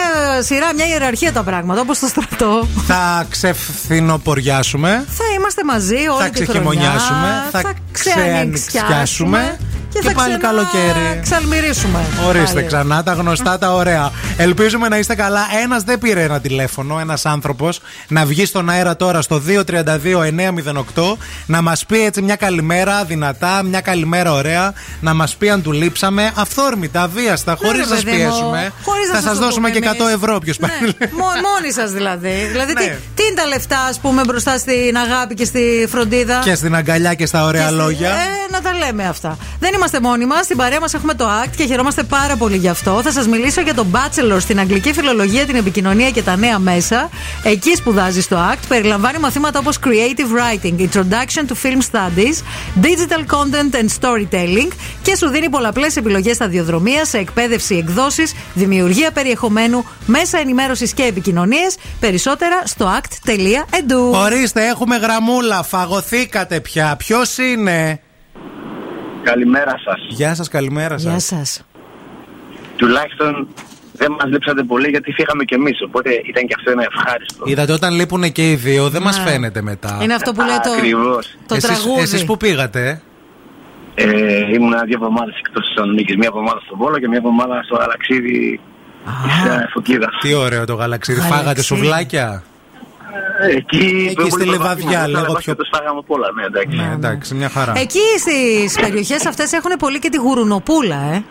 [0.44, 2.68] σειρά, μια ιεραρχία τα πράγματα, όπως στο στρατό.
[2.88, 5.06] Θα ξεφθινοποριάσουμε.
[5.08, 9.58] Θα είμαστε μαζί όλη Θα τη ξεχειμονιάσουμε, χρονιά, θα ξεανοιξιάσουμε.
[9.94, 10.00] Ξεανοιξιάσουμε.
[10.00, 11.20] Και, Και θα πάλι ξανά καλοκαίρι.
[11.22, 12.00] Ξαλμυρίσουμε.
[12.28, 12.68] Ορίστε Πάλι.
[12.68, 14.12] ξανά τα γνωστά τα ωραία.
[14.38, 15.42] Ελπίζουμε να είστε καλά.
[15.64, 21.62] Ένας δεν πήρε ένα τηλέφωνο, ένας άνθρωπος, να βγει στον αέρα τώρα στο 232-908 να
[21.62, 26.32] μας πει έτσι μια καλημέρα δυνατά, μια καλημέρα ωραία, να μας πει αν του λείψαμε
[26.36, 28.72] αυθόρμητα, αβίαστα, χωρίς Ναι, ρε να σας παιδί μου, πιέσουμε.
[28.84, 30.14] χωρίς να Θα σας σας το δώσουμε πούμε και 100 εμείς.
[30.14, 30.92] ευρώ, ποιο Ναι, πάρει.
[31.20, 32.48] μο- μόνοι σας δηλαδή.
[32.52, 32.98] Δηλαδή, τι, Ναι.
[33.16, 37.14] τι είναι τα λεφτά, ας πούμε, μπροστά στην αγάπη και στη φροντίδα; Και στην αγκαλιά
[37.14, 38.10] και στα ωραία Και στη- λόγια.
[38.10, 39.38] Ε, να τα λέμε αυτά.
[39.60, 40.46] Δεν είμαστε μόνοι μας.
[40.46, 43.02] Στην παρέα μας έχουμε το ACT και χαιρόμαστε πάρα πολύ γι' αυτό.
[43.04, 47.10] Θα σας μιλήσω για το Bachelor στην Αγγλική Φιλολογία, την Επικοινωνία και τα νέα μέσα.
[47.44, 48.58] Εκεί σπουδάζει το ACT.
[48.68, 52.36] Περιλαμβάνει μαθήματα όπως Creative Writing, Introduction to Film Studies,
[52.82, 54.72] Digital Content and Storytelling
[55.02, 61.76] και σου δίνει πολλαπλές επιλογές σταδιοδρομίας σε εκπαίδευση, εκδόσεις, δημιουργία περιεχομένου, μέσα ενημέρωσης και επικοινωνίες.
[62.00, 64.12] Περισσότερα στο act.edu.
[64.12, 65.64] Ορίστε, έχουμε γραμμούλα.
[65.64, 66.96] Φαγωθήκατε πια.
[66.98, 68.00] Ποιος είναι;
[69.24, 70.00] Καλημέρα σας.
[70.10, 71.10] Γεια σας, καλημέρα σα.
[71.10, 71.64] Γεια σας.
[72.76, 73.48] Τουλάχιστον
[73.94, 75.82] δεν μας λείψατε πολύ γιατί φύγαμε κι εμείς.
[75.82, 77.44] Οπότε ήταν και αυτό ένα ευχάριστο.
[77.46, 79.06] Είδατε όταν λείπουν και οι δύο, δεν Ναι.
[79.06, 80.00] μα φαίνεται μετά.
[80.02, 81.36] Είναι αυτό που λέει το, Ακριβώς.
[81.48, 82.02] το εσείς, τραγούδι.
[82.02, 83.02] εσείς που πήγατε.
[83.96, 86.16] Ε, ήμουν δύο εβδομάδες εκτός της Θεσσαλονίκης.
[86.16, 88.60] Μία εβδομάδα στον Βόλο και μία εβδομάδα στο Γαλαξίδι
[89.24, 89.34] της
[89.74, 90.10] Φωκίδα.
[90.22, 91.20] Τι ωραίο το γαλαξίδι.
[91.20, 91.42] Γαλαξίδι.
[91.42, 92.44] Φάγατε σουβλάκια;
[93.50, 96.76] Εκεί, Εκεί στη Λιβαδιά, λίγο πιο- Το φάγαμε απ' όλα, ναι, εντάξει.
[96.78, 97.74] Ναι, εντάξει, μια χαρά.
[97.76, 101.24] Εκεί στις περιοχές αυτές έχουν πολύ και τη γουρουνοπούλα, ε.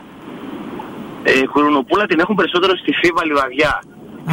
[1.25, 3.83] Ε, Κουρουνοπούλα την έχουν περισσότερο στη Φίβα Λιβαδιά.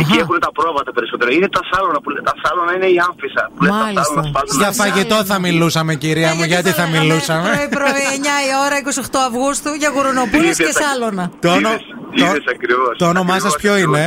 [0.02, 1.30] Εκεί έχουν τα πρόβατα περισσότερο.
[1.32, 3.44] Είναι τα σάλωνα που λέ- τα σάλωνα είναι η άμφισα.
[3.56, 4.04] Που λες, τα Μάλιστα.
[4.04, 8.52] σάλωνα σπάζουν Για τα- φαγητό θα μιλούσαμε, κυρία μου, γιατί θα μιλούσαμε; Πρωί-πρωί 9 η
[8.66, 11.24] ώρα 28 Αυγούστου για γουρουνοπούλες και σάλωνα.
[11.46, 12.92] Το, όνο- Είδες, είδες ακριβώς.
[13.02, 14.04] το όνομά σας Ακριβώς, ποιο είναι;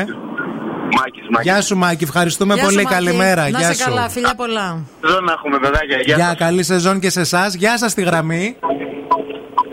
[0.98, 1.52] Μάκης, Μάκης.
[1.52, 2.04] Γεια σου, Μάκη.
[2.04, 2.82] Ευχαριστούμε Γεια σου, πολύ.
[2.84, 2.94] Μάκη.
[2.94, 3.42] Καλημέρα.
[3.42, 3.84] Να Γεια σε σου.
[3.88, 4.78] καλά, φιλιά πολλά.
[5.04, 5.96] Εδώ να έχουμε παιδάκια.
[6.04, 6.36] Γεια Γεια, σας.
[6.36, 7.54] καλή σεζόν και σε εσάς.
[7.54, 8.56] Γεια σας στη γραμμή.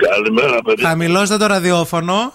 [0.10, 0.88] Καλημέρα, παιδιά.
[0.88, 2.34] Χαμηλώστε το ραδιόφωνο.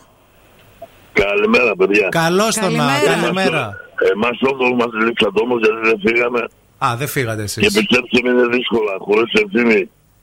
[1.12, 2.08] Καλημέρα, παιδιά.
[2.10, 2.84] Καλώς τον να.
[2.86, 3.20] Καλημέρα.
[3.20, 3.64] Καλημέρα.
[4.12, 6.40] Εμάς όμως μας λείψατε όμως γιατί δεν φύγαμε
[6.78, 7.62] Α, δεν φύγατε εσείς.
[7.62, 8.92] και πιστέψτε με είναι δύσκολα.
[9.06, 9.78] Χωρίς ευθύνη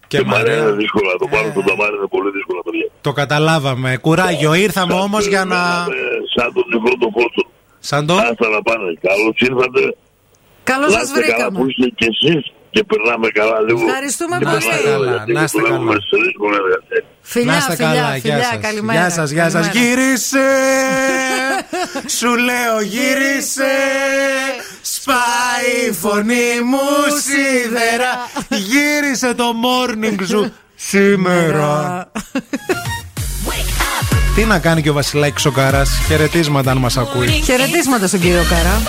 [0.07, 0.62] Και και Μαρία Μαρία.
[0.64, 1.12] είναι δύσκολα.
[1.20, 1.51] Το πάνω Ε.
[1.55, 2.88] του ταμάρι είναι πολύ δύσκολα, παιδιά.
[3.01, 3.97] Το καταλάβαμε.
[4.05, 4.53] Κουράγιο.
[4.53, 5.59] Ήρθαμε όμως για να.
[5.62, 7.41] Περιμέναμε Σαν τον νεκρό του Κόστο.
[7.90, 8.14] Σαν το.
[8.16, 8.88] Άστα να πάνε.
[9.08, 9.84] Καλώς ήρθατε.
[10.64, 11.66] Καλώς Να σας είστε καλά που βρήκαμε.
[11.70, 13.84] είστε κι εσείς και περνάμε καλά λίγο.
[13.88, 14.58] Ευχαριστούμε Και πολύ.
[14.58, 16.02] περνάμε καλά, γιατί να είστε δουλεύουμε καλά.
[16.10, 17.02] σε δύσκολα εργασία.
[17.22, 18.12] Φιλιά, να είστε φιλιά, καλά.
[18.20, 18.60] φιλιά, Γεια σας.
[18.68, 19.00] καλημέρα.
[19.00, 19.68] Γεια σας, γεια σας.
[19.68, 19.88] Καλημέρα.
[19.88, 20.48] Γύρισε!
[22.18, 23.74] Σου λέω γύρισε!
[24.82, 26.88] Σπάει η φωνή μου
[27.26, 28.12] σίδερα.
[28.50, 32.12] Γύρισε το morning σου σήμερα.
[34.36, 38.44] Τι να κάνει και ο Βασιλάκης ο Κάρας Χαιρετίσματα αν μας ακούει Χαιρετίσματα στον κύριο
[38.50, 38.82] Καρά.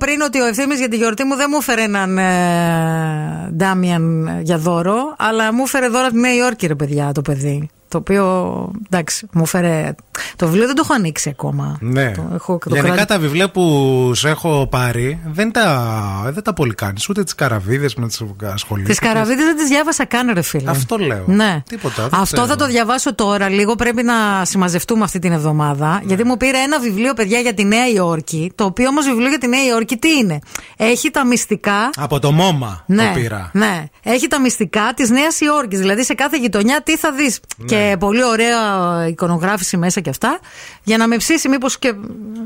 [0.00, 3.50] πριν ότι ο ευθύνη για τη γιορτή μου δεν μου έφερε έναν ε,
[4.42, 7.68] για δώρο, αλλά μου έφερε δώρα την τη Νέα Υόρκη, ρε παιδιά, το παιδί.
[7.90, 8.24] Το οποίο
[8.90, 9.94] εντάξει, μου φέρε.
[10.36, 11.76] Το βιβλίο δεν το έχω ανοίξει ακόμα.
[11.80, 12.10] Ναι.
[12.10, 16.74] Το, έχω, το Γενικά τα βιβλία που σου έχω πάρει δεν τα, δεν τα πολύ
[16.74, 17.08] κάνεις.
[17.08, 18.22] Ούτε τις καραβίδες με τις
[18.52, 18.84] ασχολείε.
[18.84, 20.70] Τις καραβίδες δεν τις διάβασα καν, ρε φίλε.
[20.70, 21.24] Αυτό λέω.
[21.26, 21.62] Ναι.
[21.68, 22.04] Τίποτα.
[22.04, 22.46] Αυτό ξέρω.
[22.46, 23.74] θα το διαβάσω τώρα λίγο.
[23.74, 25.88] Πρέπει να συμμαζευτούμε αυτή την εβδομάδα.
[25.88, 26.00] Ναι.
[26.06, 28.52] Γιατί μου πήρε ένα βιβλίο, παιδιά, για τη Νέα Υόρκη.
[28.54, 30.38] Το οποίο όμως βιβλίο για τη Νέα Υόρκη τι είναι;
[30.76, 31.90] Έχει τα μυστικά.
[31.96, 33.50] Από το μόμα ναι, το πήρα.
[33.52, 33.84] Ναι.
[34.02, 35.78] Έχει τα μυστικά της Νέας Υόρκης.
[35.78, 37.66] Δηλαδή σε κάθε γειτονιά τι θα δεις; Ναι.
[37.66, 38.56] Και και πολύ ωραία
[39.08, 40.38] εικονογράφηση μέσα και αυτά.
[40.82, 41.92] Για να με ψήσει, μήπως και.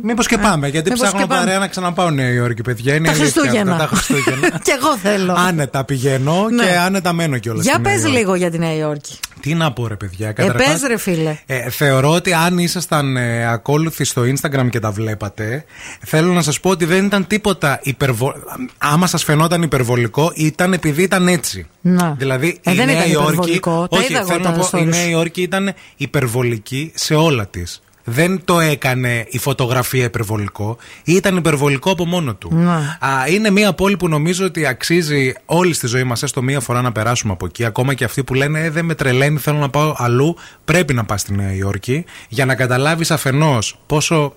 [0.03, 1.41] Μήπως και πάμε, γιατί μήπως ψάχνω και πάμε.
[1.45, 2.95] παρέα να ξαναπάω Νέα Υόρκη, παιδιά.
[2.95, 3.72] Είναι Τα αλήθεια Χριστούγεννα.
[3.72, 4.49] αυτά, Τα Χριστούγεννα.
[4.64, 5.35] και εγώ θέλω.
[5.49, 6.64] άνετα πηγαίνω Ναι.
[6.64, 7.64] και άνετα μένω κιόλας.
[7.64, 9.18] Για πες λίγο για τη Νέα Υόρκη.
[9.41, 10.28] Τι να πω, ρε παιδιά.
[10.28, 11.37] Ε, καταρχάς, πες, ρε φίλε.
[11.47, 15.64] Ε, θεωρώ ότι αν ήσασταν ε, ακόλουθοι στο Instagram και τα βλέπατε,
[16.07, 18.41] θέλω να σας πω ότι δεν ήταν τίποτα υπερβολικό.
[18.78, 21.66] Άμα σας φαινόταν υπερβολικό, ήταν επειδή ήταν έτσι.
[21.80, 22.14] Να.
[22.18, 23.30] Δηλαδή Ε, η δεν Νέα ήταν Υόρκη.
[23.32, 23.87] υπερβολικό.
[23.91, 24.87] Τα όχι, είδα εγώ θέλω τα να πω, η stories.
[24.87, 27.82] Νέα Υόρκη ήταν υπερβολική σε όλα της.
[28.06, 32.54] Δεν το έκανε η φωτογραφία υπερβολικό, ήταν υπερβολικό από μόνο του.
[32.54, 32.98] Να.
[33.00, 36.82] Α, είναι μια πόλη που νομίζω ότι αξίζει όλη στη ζωή μας, έστω μία φορά
[36.82, 37.64] να περάσουμε από εκεί.
[37.64, 40.36] Ακόμα και αυτοί που λένε ε, δεν με τρελαίνει, θέλω να πάω αλλού.
[40.64, 44.34] Πρέπει να πας στη Νέα Υόρκη για να καταλάβεις αφενός πόσο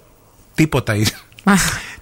[0.56, 1.18] τίποτα είσαι.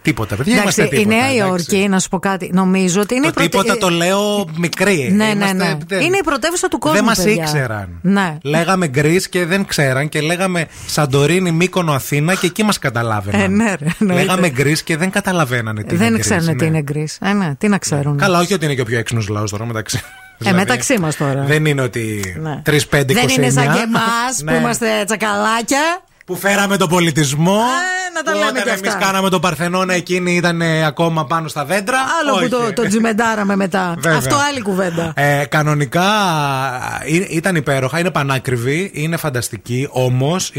[0.06, 0.54] Τίποτα, παιδιά.
[0.58, 1.16] Εντάξει, είμαστε η τίποτα.
[1.16, 1.48] Νέα εντάξει.
[1.50, 5.12] Υόρκη, να σου πω κάτι, νομίζω ότι είναι Το η πρωτε- τίποτα το λέω μικρή.
[5.12, 5.78] Ναι, ναι, Είμαστε- ναι.
[5.88, 6.96] δεν- Είναι η πρωτεύουσα του κόσμου.
[6.98, 7.44] Δεν μας παιδιά.
[7.44, 7.90] ήξεραν.
[8.02, 8.38] Ναι.
[8.42, 13.42] Λέγαμε Greece και δεν ξέραν και λέγαμε Σαντορίνη, Μύκονο, Αθήνα και εκεί μας καταλάβαιναν.
[13.42, 14.24] Ε, ναι, ρε, εννοείται.
[14.24, 16.70] λέγαμε Greece και δεν καταλαβαίνανε τι Δεν είναι ξέρουν Greece, τι ναι.
[16.70, 17.08] είναι Greece.
[17.22, 18.18] Ε, ναι, τι να ξέρουν.
[18.18, 20.00] Καλά, όχι ότι είναι και ο πιο έξυπνος λαός τώρα μεταξύ.
[20.46, 21.44] Ε, μεταξύ μας τώρα.
[21.48, 22.36] Δεν είναι ότι.
[22.42, 22.62] Ναι.
[22.66, 23.14] 3-5-29.
[23.14, 24.56] Δεν είναι σαν και εμάς που Ναι.
[24.58, 26.04] είμαστε τσακαλάκια.
[26.26, 27.54] Που φέραμε τον πολιτισμό.
[27.54, 29.06] Ε, να τα που λέμε όταν κι εμείς αυτά.
[29.06, 31.98] κάναμε τον Παρθενώνα, εκείνη ήταν ε, ακόμα πάνω στα δέντρα.
[32.22, 32.44] Άλλο Όχι.
[32.44, 33.96] που το, το τζιμεντάραμε μετά.
[33.98, 34.18] Βέβαια.
[34.18, 35.14] Αυτό άλλη κουβέντα.
[35.16, 36.04] Ε, κανονικά
[37.06, 40.52] ε, ήταν υπέροχα, είναι πανάκριβη, είναι φανταστική, όμως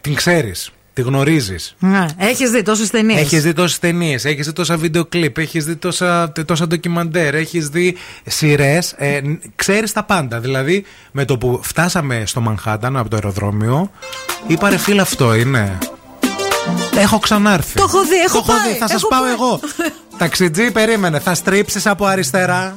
[0.00, 1.74] την ξέρεις, τη γνωρίζεις.
[1.78, 2.06] Ναι.
[2.18, 5.76] Έχεις δει τόσες ταινίες; Έχεις δει τόσες ταινίες, έχεις δει τόσα βίντεο κλιπ, έχεις δει
[5.76, 8.94] τόσα, τόσα ντοκιμαντέρ, έχεις δει σειρές.
[8.96, 9.20] Ε,
[9.54, 10.40] Ξέρεις τα πάντα.
[10.40, 13.90] Δηλαδή, με το που φτάσαμε στο Μανχάταν από το αεροδρόμιο,
[14.46, 15.78] είπα ρε φίλε, αυτό είναι.
[16.98, 17.74] Έχω ξανάρθει.
[17.74, 19.32] Το έχω δει, έχω Το πάει, δει, θα σας έχω πάω πάει.
[19.32, 19.60] εγώ.
[20.18, 21.18] Ταξιτζή, περίμενε.
[21.18, 22.72] Θα στρίψεις από αριστερά.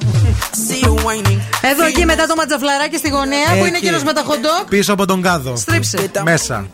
[1.60, 3.76] Εδώ εκεί μετά το ματζαφλαράκι στη γωνία που είναι Εκεί.
[3.86, 4.48] εκείνος με τα χοντό.
[4.68, 5.56] Πίσω από τον κάδο.
[5.56, 6.10] Στρίψε.
[6.24, 6.66] Μέσα.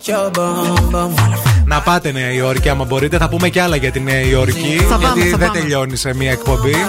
[1.64, 3.18] Να πάτε Νέα Υόρκη, άμα μπορείτε.
[3.18, 4.86] Θα πούμε κι άλλα για τη Νέα Υόρκη.
[4.88, 5.60] Θα πάμε, γιατί θα δεν πάμε.
[5.60, 6.86] τελειώνει σε μία εκπομπή.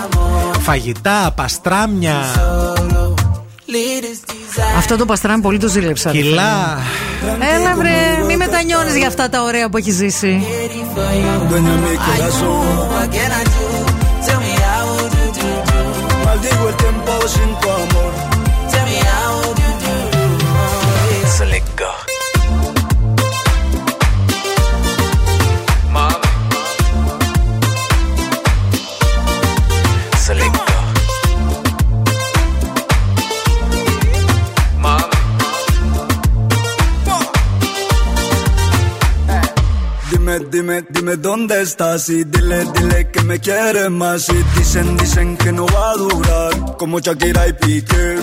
[0.61, 2.15] Φαγητά, παστράμια,
[4.77, 6.11] Αυτό το παστράμι πολύ το ζήλεψα.
[6.11, 6.79] ρε κιλά.
[7.19, 7.55] φίλε.
[7.55, 10.43] Έλα βρε, μη μετανιώνεις για αυτά τα ωραία που έχει ζήσει.
[40.35, 44.27] Dime, dime, dime dónde estás y dile, dile que me quieres más.
[44.27, 48.17] Y dicen, dicen que no va a durar como Shakira y Piqué.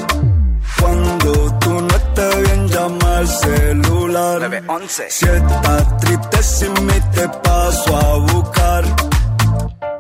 [0.79, 4.63] Cuando tú no estés bien, llama al celular.
[5.09, 8.85] Si estás triste sin mí, te paso a buscar.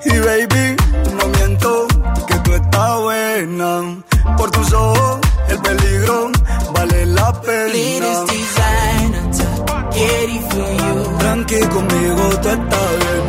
[0.04, 0.76] Y baby,
[1.16, 1.86] no miento
[2.26, 4.02] que tú estás buena.
[4.36, 6.30] Por tus ojos, el peligro
[6.74, 7.72] vale la pena.
[9.94, 11.18] Get it for you.
[11.18, 13.24] Tranqui conmigo tú estás bien.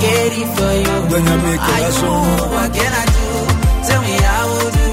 [0.00, 0.96] Get it for you.
[1.10, 2.08] Dueña mi corazón.
[2.10, 3.26] I know what can I do?
[3.88, 4.83] Tell me how would you.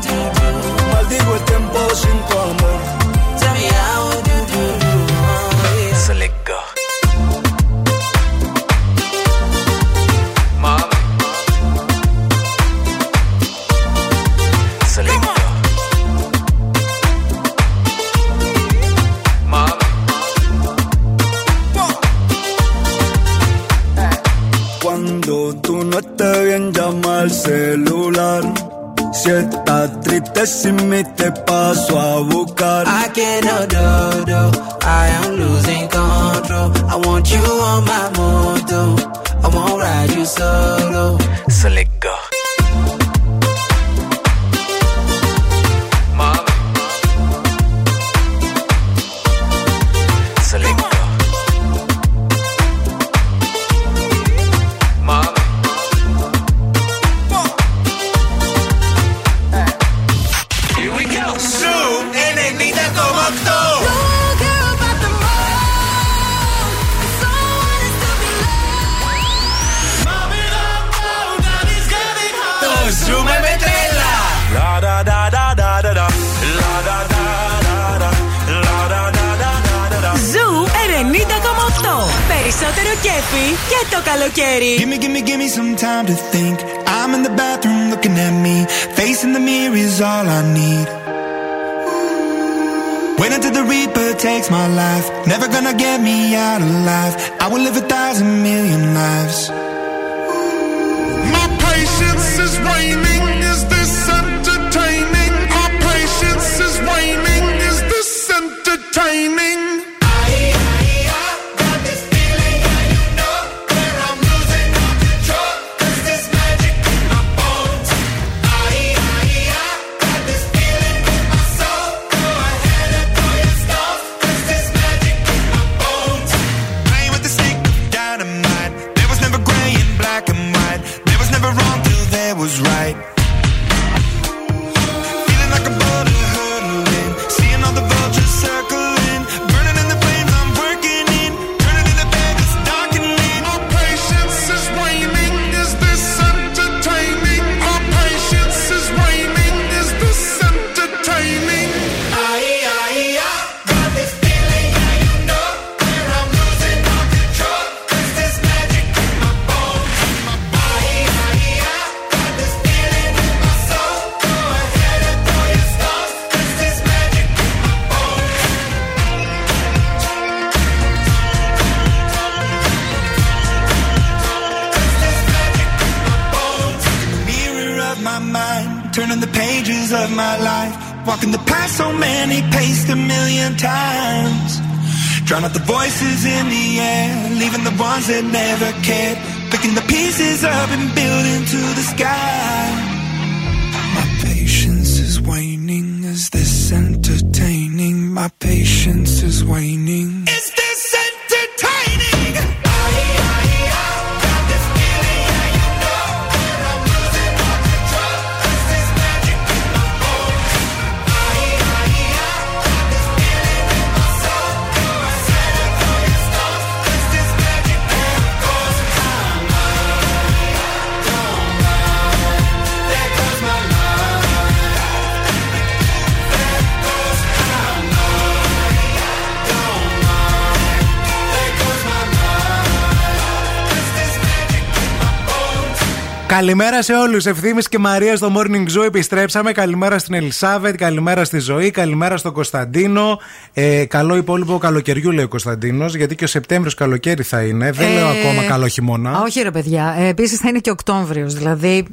[236.42, 237.26] Καλημέρα σε όλους.
[237.26, 239.52] Ευθύνη και Μαρία στο Morning Zoo επιστρέψαμε.
[239.52, 243.20] Καλημέρα στην Ελισάβετ, καλημέρα στη Ζωή, καλημέρα στον Κωνσταντίνο.
[243.54, 247.72] Ε, καλό υπόλοιπο καλοκαιριού, λέει ο Κωνσταντίνος, γιατί και ο Σεπτέμβριος καλοκαίρι θα είναι.
[247.72, 249.12] Δεν Ε, λέω ακόμα καλό χειμώνα.
[249.12, 249.96] Α, όχι ρε παιδιά.
[250.00, 251.34] Ε, Επίσης θα είναι και Οκτώβριος.
[251.34, 251.86] Δηλαδή.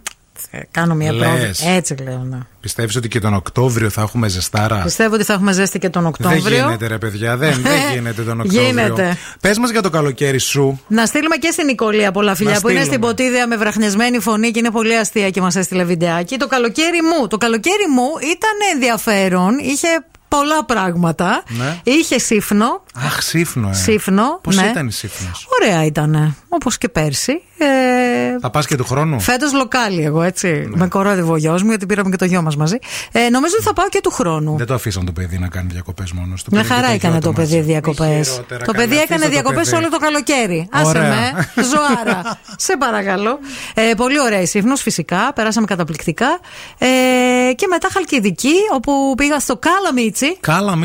[0.51, 1.29] Ε, Κάνω μια Λες.
[1.29, 1.77] πρόοδο.
[1.77, 2.19] Έτσι λέω.
[2.31, 2.39] Ναι.
[2.61, 6.03] Πιστεύεις ότι και τον Οκτώβριο θα έχουμε ζεστάρα; Πιστεύω ότι θα έχουμε ζέστη και τον
[6.03, 6.57] Δεν Οκτώβριο.
[6.65, 8.63] γίνεται, ρε παιδιά, δεν, δεν γίνεται τον Οκτώβριο.
[8.67, 9.17] Γίνεται.
[9.41, 10.81] Πες μας για το καλοκαίρι σου.
[10.89, 13.05] Να στείλουμε και στην Νικολία πολλά φιλιά Να που είναι στείλουμε.
[13.07, 16.37] στην ποτίδια με βραχνιασμένη φωνή και είναι πολύ αστεία και μας έστειλε βιντεάκι.
[16.37, 17.27] Το καλοκαίρι μου.
[17.27, 19.59] Το καλοκαίρι μου ήταν ενδιαφέρον.
[19.59, 19.89] Είχε
[20.29, 21.43] πολλά πράγματα.
[21.49, 21.81] Ναι.
[21.83, 22.83] Είχε σύφνο.
[23.07, 23.73] Αχ, σύφνο, ε.
[23.75, 24.39] Σύφνο.
[24.43, 24.63] Πώς ναι.
[24.67, 26.37] ήταν η σύφνος; Ωραία ήταν.
[26.49, 27.43] Όπως και πέρσι.
[27.61, 27.67] Ε,
[28.41, 30.49] Θα πας και του χρόνου; Φέτος λοκάλι, εγώ έτσι.
[30.49, 30.77] Ναι.
[30.77, 32.77] Με κορόδευε ο γιος μου, γιατί πήραμε και το γιο μας μαζί.
[33.13, 34.57] Ε, νομίζω ότι θα πάω και του χρόνου.
[34.57, 36.51] Δεν το αφήσαν το παιδί να κάνει διακοπές μόνος του.
[36.53, 37.67] Μια Πήγε και χαρά το έκανε γιο το του παιδί μαζί.
[37.67, 38.29] διακοπές.
[38.29, 39.77] Χειρότερα, Το καλέ, παιδί έκανε αφήστε το διακοπές παιδί.
[39.83, 40.69] όλο το καλοκαίρι.
[40.73, 41.09] Άσε Ωραία.
[41.09, 41.49] με.
[41.63, 42.39] Ζωάρα.
[42.67, 43.39] Σε παρακαλώ.
[43.75, 45.33] Ε, πολύ ωραία η Σύφνος, φυσικά.
[45.35, 46.39] Περάσαμε καταπληκτικά.
[46.79, 46.87] Ε,
[47.55, 50.37] και μετά Χαλκιδική, όπου πήγα στο Κάλαμίτσι.
[50.41, 50.77] Κάλα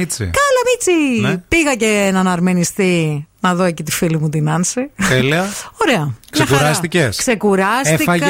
[0.66, 0.92] Μίτσι.
[0.92, 1.22] Κάλαμίτσι!
[1.22, 1.44] Ναι.
[1.48, 4.92] Πήγα και έναν αρμενιστή να δω εκεί τη φίλη μου την Άνση.
[5.10, 5.46] Τέλεια.
[5.82, 6.14] Ωραία.
[6.36, 7.10] Μια Ξεκουράστηκες; χαρά.
[7.18, 7.94] Ξεκουράστηκα.
[8.14, 8.28] Έφαγες;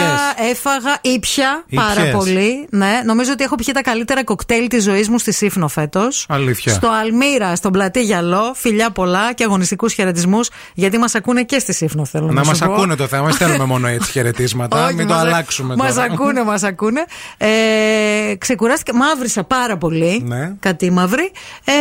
[0.52, 2.68] Έφαγα, ήπια πάρα Ήπιες; πολύ.
[2.70, 6.26] Ναι, νομίζω ότι έχω πιει τα καλύτερα κοκτέιλ της ζωής μου στη Σύφνο φέτος.
[6.30, 6.74] Αλήθεια.
[6.74, 8.54] Στο Αλμύρα, στον πλατή Γυαλό.
[8.56, 12.52] Φιλιά πολλά και αγωνιστικούς χαιρετισμούς, γιατί μας ακούνε και στη Σύφνο, θέλω να, Να σου
[12.60, 12.74] μα πω.
[12.74, 14.86] ακούνε το θέμα, μην στέλνουμε μόνο έτσι χαιρετίσματα.
[14.86, 16.08] Όχι, μην το μας α- αλλάξουμε Μας τώρα.
[16.14, 17.06] ακούνε, μας ακούνε.
[17.38, 17.48] Ε,
[18.38, 20.22] ξεκουράστηκα, μαύρισα πάρα πολύ.
[20.26, 20.52] Ναι.
[20.60, 21.32] Κάτι μαύρη.
[21.64, 21.72] Ε,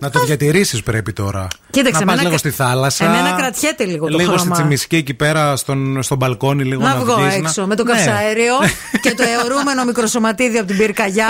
[0.00, 1.48] Να το διατηρήσεις πρέπει τώρα.
[1.70, 3.04] Κοίταξε, να πας εμένα λίγο κα- στη θάλασσα.
[3.04, 4.54] εμένα κρατιέται λίγο το Λίγο στη χρώμα.
[4.56, 7.92] τσιμισκή εκεί πέρα στον, στο μπαλκόνι, λίγο να, να βγω βγεις, έξω με το Ναι.
[7.92, 8.54] καυσαέριο
[9.02, 11.28] και το αιωρούμενο μικροσωματίδιο από την πυρκαγιά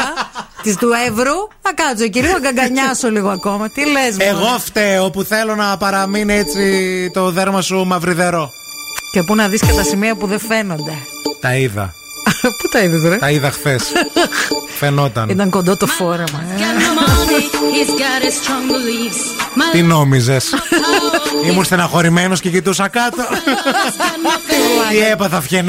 [0.63, 1.35] της του Εύρου.
[1.63, 3.69] Θα κάτσω εκεί λίγο, να γκαγκανιάσω λίγο ακόμα.
[3.71, 6.65] Τι λες, Εγώ φταίω που θέλω να παραμείνει έτσι
[7.15, 8.51] το δέρμα σου μαυριδερό.
[9.13, 10.93] Και πού να δεις και τα σημεία που δεν φαίνονται.
[11.41, 11.95] Τα είδα.
[12.59, 13.19] Πού τα είδες εδώ.
[13.19, 13.93] Θα είδα χθες.
[14.79, 15.29] Φαινόταν.
[15.29, 16.45] Ήταν κοντό το φόρεμα.
[19.73, 20.55] Τι νόμιζες;
[21.51, 23.23] Ήμουστε να χωριμένο και κοιτούσα κάτω.
[24.91, 25.65] Τι έπαθα βγει.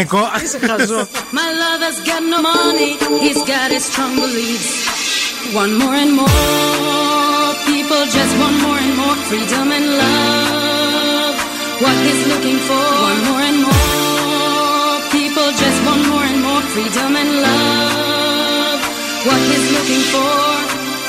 [16.78, 18.80] freedom and love.
[19.26, 20.38] What he's looking for,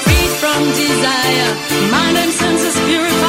[0.02, 1.50] free from desire,
[1.92, 3.27] mind and senses purified.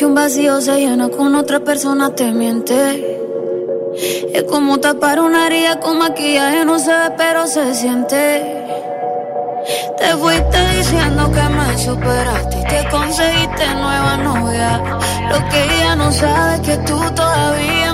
[0.00, 3.18] que un vacío se llena con otra persona te miente.
[4.32, 8.64] Es como tapar una herida con maquillaje, no se ve, pero se siente.
[9.98, 14.82] Te fuiste diciendo que me superaste y te conseguiste nueva novia.
[15.28, 17.89] Lo que ella no sabe es que tú todavía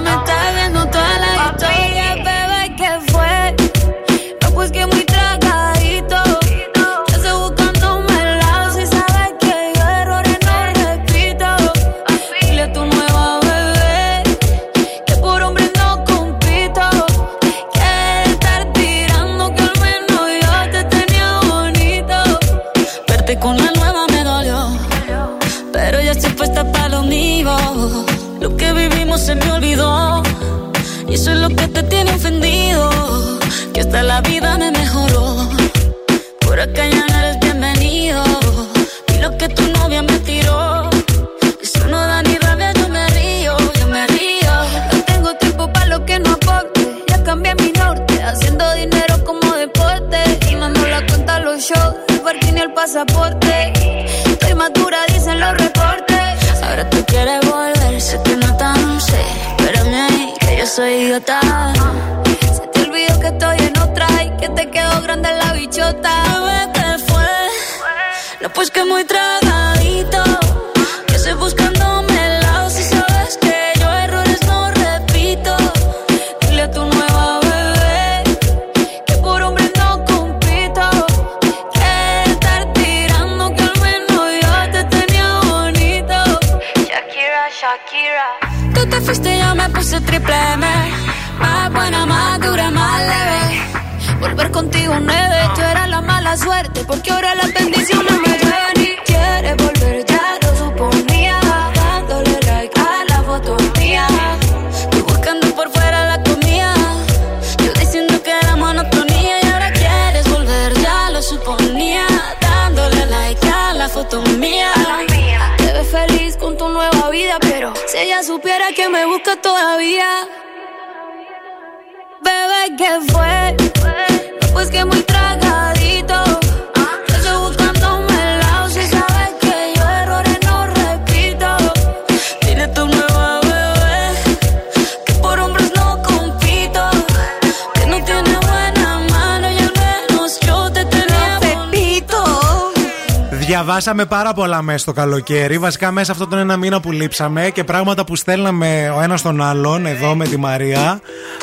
[143.79, 145.59] Διαβάσαμε πάρα πολλά μέσα στο καλοκαίρι.
[145.59, 149.43] Βασικά μέσα αυτόν τον ένα μήνα που λείψαμε και πράγματα που στέλναμε ο ένας τον
[149.43, 151.01] άλλον εδώ με τη Μαρία.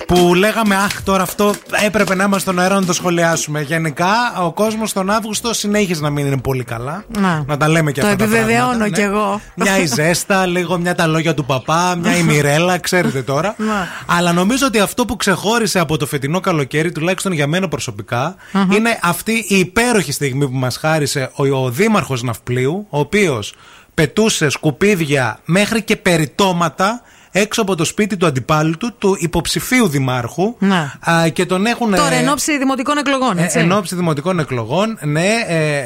[0.08, 1.54] Που λέγαμε, Αχ, τώρα αυτό
[1.86, 3.62] έπρεπε να είμαστε στον αέρα να το σχολιάσουμε.
[3.62, 4.12] Γενικά,
[4.42, 7.04] ο κόσμος τον Αύγουστο συνέχιζε να μην είναι πολύ καλά.
[7.20, 7.44] Να.
[7.48, 8.18] Να τα λέμε και Το αυτά.
[8.18, 9.42] τα επιβεβαιώνω πράγματα, κι εγώ.
[9.56, 13.56] Μια η ζέστα, λίγο μια τα λόγια του παπά, μια η Μιρέλα, ξέρετε τώρα.
[13.68, 13.88] Να.
[14.06, 18.72] Αλλά νομίζω ότι αυτό που ξεχώρισε από το φετινό καλοκαίρι, τουλάχιστον για μένα προσωπικά, Μμμ.
[18.72, 23.54] είναι αυτή η υπέροχη στιγμή που μας χάρισε ο, ο Δήμαρχος Ναυπλίου, ο οποίος
[23.94, 27.02] πετούσε σκουπίδια μέχρι και περιτώματα
[27.36, 30.56] έξω από το σπίτι του αντιπάλου του, του υποψηφίου δημάρχου.
[30.60, 30.94] Να.
[31.12, 31.96] Α, και τον έχουν.
[31.96, 33.60] Τώρα ε, εν ώψη δημοτικών εκλογών, ε, έτσι.
[33.60, 35.28] Εν ώψη δημοτικών εκλογών, ναι.
[35.48, 35.84] ε, ε,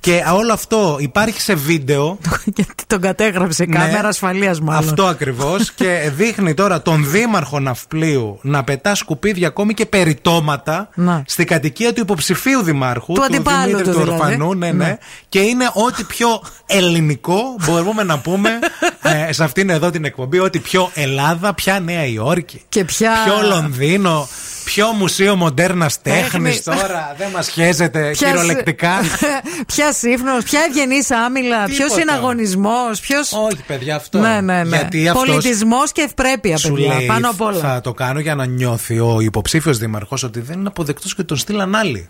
[0.00, 2.18] και όλο αυτό υπάρχει σε βίντεο.
[2.86, 3.78] Τον κατέγραψε η Ναι.
[3.78, 4.88] κάμερα ασφαλείας μάλλον.
[4.88, 5.72] Αυτό ακριβώς.
[5.72, 11.22] και δείχνει τώρα τον δήμαρχο Ναυπλίου να πετά σκουπίδια ακόμη και περιτώματα Να.
[11.26, 13.12] στην κατοικία του υποψηφίου δημάρχου.
[13.12, 14.22] Του αντιπάλου Δημήτρη του του δηλαδή.
[14.22, 14.54] Ορφανού.
[14.54, 14.84] Ναι, ναι.
[14.84, 14.98] Ναι.
[15.28, 18.50] Και είναι ό,τι πιο ελληνικό μπορούμε να πούμε
[19.28, 20.38] ε, σε αυτήν εδώ την εκπομπή.
[20.38, 22.62] Ό,τι πιο Ελλάδα, πια Νέα Υόρκη.
[22.68, 23.12] Και πια.
[23.24, 24.28] Πιο Λονδίνο.
[24.64, 26.62] Ποιο μουσείο μοντέρνας τέχνη Τέχνης.
[26.62, 27.14] τώρα.
[27.18, 28.90] Δεν μας χέζεται Ποια κυριολεκτικά.
[29.72, 32.00] Ποια σύφνο, ποια ευγενής άμυλα, ποιος Τίποτα.
[32.00, 33.18] συναγωνισμός, ποιο.
[33.18, 34.18] Όχι, παιδιά, αυτό.
[34.18, 34.76] Ναι, ναι, ναι.
[34.76, 36.94] Γιατί αυτός Πολιτισμός και ευπρέπεια, Σου παιδιά.
[36.94, 37.58] λέει, πάνω απ' όλα.
[37.58, 41.36] Θα το κάνω για να νιώθει ο υποψήφιος δήμαρχος ότι δεν είναι αποδεκτός και τον
[41.36, 42.08] στείλαν άλλοι.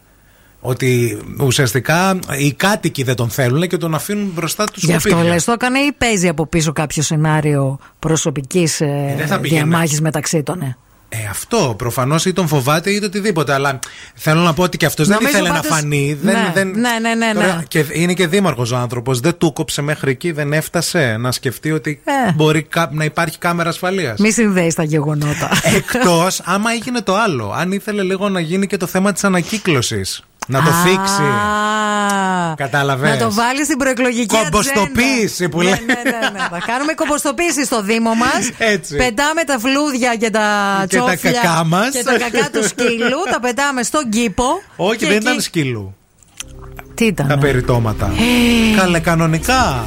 [0.64, 5.44] Ότι ουσιαστικά οι κάτοικοι δεν τον θέλουν και τον αφήνουν μπροστά του Γι' αυτό λες,
[5.44, 8.76] το έκανε ή παίζει από πίσω κάποιο σενάριο προσωπικής
[9.16, 9.60] δεν θα πήγαινε.
[9.62, 10.60] διαμάχης μεταξύ των.
[10.62, 10.76] ε;
[11.09, 13.52] Ε, αυτό προφανώς ή τον φοβάται ή το οτιδήποτε.
[13.52, 13.78] Αλλά
[14.14, 16.18] θέλω να πω ότι και αυτός δεν Νομίζω ήθελε πάντως- να φανεί.
[16.22, 16.68] Δεν, Ναι, δεν...
[16.68, 17.62] ναι, ναι, ναι, Τώρα, ναι.
[17.68, 19.20] Και είναι και δήμαρχος ο άνθρωπος.
[19.20, 22.32] Δεν του κόψε μέχρι εκεί, δεν έφτασε να σκεφτεί ότι Ε.
[22.32, 24.18] μπορεί κα- να υπάρχει κάμερα ασφαλείας.
[24.18, 25.51] Μη συνδέεις τα γεγονότα.
[25.76, 27.52] Εκτός άμα έγινε το άλλο.
[27.56, 30.22] Αν ήθελε λίγο να γίνει και το θέμα της ανακύκλωσης.
[30.47, 31.23] Να το θίξει.
[31.23, 33.10] Α, Κατάλαβες.
[33.10, 35.51] Να το βάλει στην προεκλογική Κομποστοποίηση ατζέντα.
[35.51, 35.82] που ναι, λέει.
[35.86, 36.39] ναι, ναι, ναι.
[36.51, 38.51] Θα κάνουμε κομποστοποίηση στο Δήμο μας.
[38.74, 38.97] Έτσι.
[38.97, 40.40] Πετάμε τα φλούδια και τα
[40.89, 41.90] Και τα τσόφλια κακά μας.
[41.90, 43.19] και τα κακά του σκύλου.
[43.32, 44.44] τα πετάμε στον κήπο.
[44.77, 45.94] Όχι, Και δεν εκεί- ήταν σκύλου.
[46.94, 47.27] Τι ήταν.
[47.28, 48.06] Τα περιτώματα.
[48.06, 48.77] Ε.
[48.77, 49.85] Καλέ, κανονικά.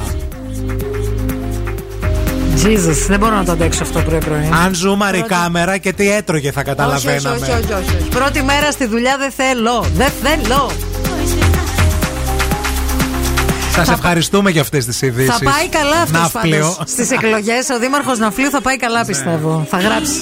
[2.64, 4.50] Jesus, δεν μπορώ να το αντέξω αυτό πρωί-πρωί.
[4.66, 7.36] Αν ζούμαρε η κάμερα και τι έτρωγε θα όχι, όχι, καταλαβαίναμε.
[7.36, 8.08] όχι, όχι, όχι, όχι.
[8.10, 9.86] Πρώτη μέρα στη δουλειά δεν θέλω.
[9.96, 10.72] Δεν θέλω.
[13.76, 15.38] Σας ευχαριστούμε για αυτές τις ειδήσεις.
[15.38, 16.60] Θα πάει καλά αυτός Ναύπλιο.
[16.60, 19.66] πάντως Στις εκλογές ο Δήμαρχος Ναυπλίου θα πάει καλά, πιστεύω.
[19.70, 20.20] Θα γράψει.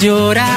[0.00, 0.47] Llorar.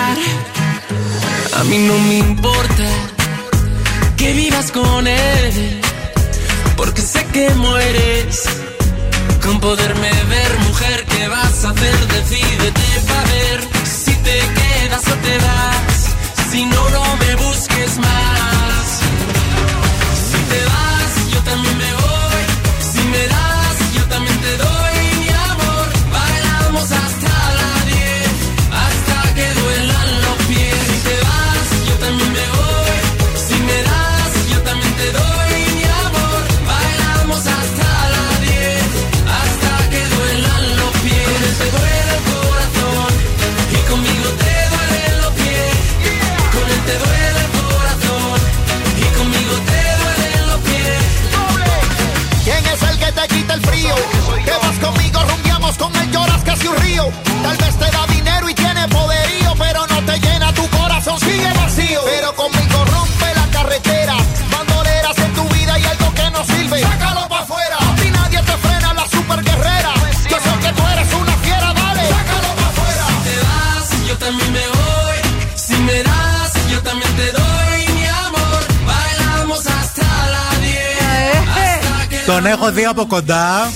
[82.43, 83.72] Τον έχω δει από κοντά.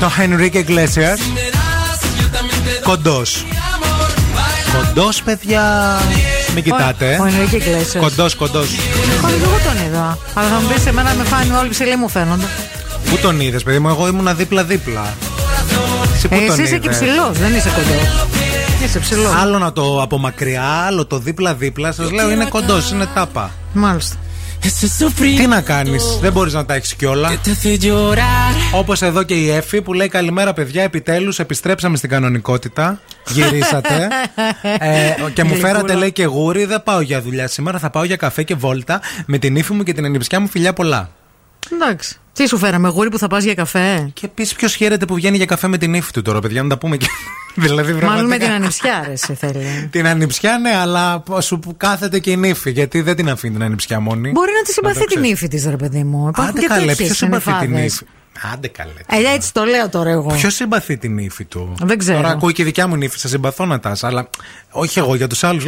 [0.00, 1.18] Το Henrique Iglesias.
[2.82, 3.46] Κοντός.
[4.76, 5.62] Κοντός, παιδιά.
[6.54, 7.18] Μην κοιτάτε.
[7.20, 8.00] Ο Enrique Iglesias.
[8.00, 8.68] Κοντός, κοντός.
[9.16, 10.18] Έχω δει εγώ τον είδα.
[10.34, 12.46] Αλλά θα μου πεις, εμένα με φάνη όλοι ψηλοί μου φαίνονται.
[13.10, 15.14] Πού τον είδες, παιδί μου, εγώ ήμουνα δίπλα-δίπλα.
[16.14, 18.26] Εσύ πού Ε, τον εσύ είσαι και είδες; ψηλός, δεν είσαι κοντός.
[18.84, 19.34] Είσαι ψηλός.
[19.42, 21.92] Άλλο να το από μακριά, άλλο το δίπλα-δίπλα.
[21.92, 23.50] Σας λέω είναι κοντός, είναι τάπα.
[23.72, 24.16] Μάλιστα.
[25.36, 27.30] Τι να κάνεις, δεν μπορείς να τα έχεις κιόλα.
[28.72, 30.82] Όπως εδώ και η Εφη που λέει Καλημέρα, παιδιά.
[30.82, 33.00] Επιτέλους επιστρέψαμε στην κανονικότητα.
[33.28, 34.08] Γυρίσατε.
[34.78, 35.72] ε, και μου Γλυκούλα.
[35.72, 36.64] φέρατε, λέει, και γούρι.
[36.64, 37.78] Δεν πάω για δουλειά σήμερα.
[37.78, 40.48] Θα πάω για καφέ και βόλτα με την ύφη μου και την ανιψιά μου.
[40.48, 41.10] Φιλιά πολλά.
[41.72, 42.18] Εντάξει.
[42.34, 45.36] Τι σου φέραμε, γούρι που θα πας για καφέ; Και επίση, ποιος χαίρεται που βγαίνει
[45.36, 47.06] για καφέ με την ύφη του τώρα, παιδιά, να τα πούμε και.
[47.54, 48.44] δηλαδή, Μάλλον με πραγματικά.
[48.44, 49.64] την ανιψιά, ρε, εσύ θέλει.
[49.92, 52.70] Την ανιψιά, ναι, αλλά σου που κάθεται και η νύφη.
[52.70, 54.30] Γιατί δεν την αφήνει την ανιψιά μόνη.
[54.30, 55.30] Μπορεί να της συμπαθεί το την ξέρεις.
[55.30, 56.28] ύφη της, ρε παιδί μου.
[56.28, 57.94] Υπάρχουν Άντε και καλέ, τέτοιες ποιος συμπαθεί την νυφάδες.
[57.94, 58.04] ύφη.
[58.52, 58.90] Άντε καλέ.
[59.30, 60.32] Ε, έτσι το λέω τώρα εγώ.
[60.32, 62.16] Ποιος συμπαθεί την ύφη του; Δεν ξέρω.
[62.16, 64.28] Τώρα ακούει και η δικιά μου νύφη, σα συμπαθώ να τάσα, αλλά
[64.70, 65.64] όχι εγώ για τους άλλους.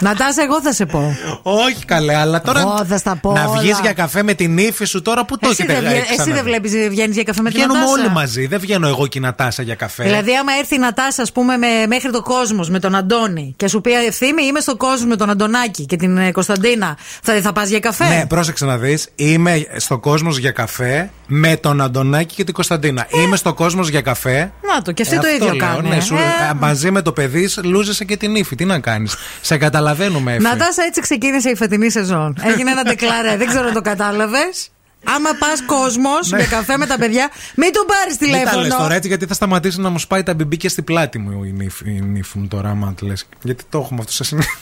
[0.00, 1.16] Νατάσα, εγώ θα σε πω.
[1.42, 2.60] όχι καλέ, αλλά τώρα.
[2.60, 3.80] Εγώ θα στα πω να βγεις όλα.
[3.82, 6.30] για καφέ με την ύφη σου τώρα που το Εσύ έχετε δεν, βγαίνει- ξαναδεί.
[6.30, 8.46] εσύ δεν βλέπεις, βγαίνεις για καφέ με την Βγαίνουμε Νατάσα; όλοι μαζί.
[8.46, 10.02] Δεν βγαίνω εγώ και η Νατάσα για καφέ.
[10.04, 13.68] Δηλαδή, άμα έρθει η Νατάσα, ας πούμε, με, μέχρι το κόσμος με τον Αντώνη και
[13.68, 17.52] σου πει ευθύμη, είμαι στο κόσμος με τον Αντωνάκη και την ε, Κωνσταντίνα, θα, θα
[17.52, 19.08] πας για καφέ; Ναι, πρόσεξε να δεις.
[19.14, 23.06] Είμαι στο κόσμος για καφέ με τον Αντωνάκη και την Κωνσταντίνα.
[23.10, 24.52] Είμαι στο κόσμος για καφέ.
[24.74, 25.88] Να το, και αυτοί Ε, το αυτό ίδιο λέω, κάνουν.
[25.90, 28.54] ναι, σου- ε, μαζί με το παιδί, λούζεσαι και την ύφη.
[28.56, 28.91] Τι να κάνεις;
[29.40, 30.42] Σε καταλαβαίνουμε, Εφη.
[30.42, 32.36] Νατάσα, έτσι ξεκίνησε η φετινή σεζόν.
[32.52, 34.70] Έγινε ένα ντεκλαρέ, δεν ξέρω αν το κατάλαβες.
[35.04, 38.26] Άμα πας κόσμος για καφέ με τα παιδιά, μην του πάρεις Ναι.
[38.26, 38.82] Μην τα λες τηλέφωνο.
[38.82, 41.90] τώρα έτσι, γιατί θα σταματήσει να μου σπάει τα μπιμπίκια στη πλάτη μου η νύφη,
[41.90, 43.26] η νύφη μου τώρα, άμα τη λες.
[43.42, 44.58] Γιατί το έχουμε αυτό σε συνέχεια.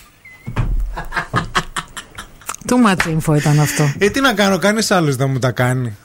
[2.69, 3.93] Too much info ήταν αυτό.
[3.98, 5.97] Ε, τι να κάνω, κανείς άλλος δεν μου τα κάνει.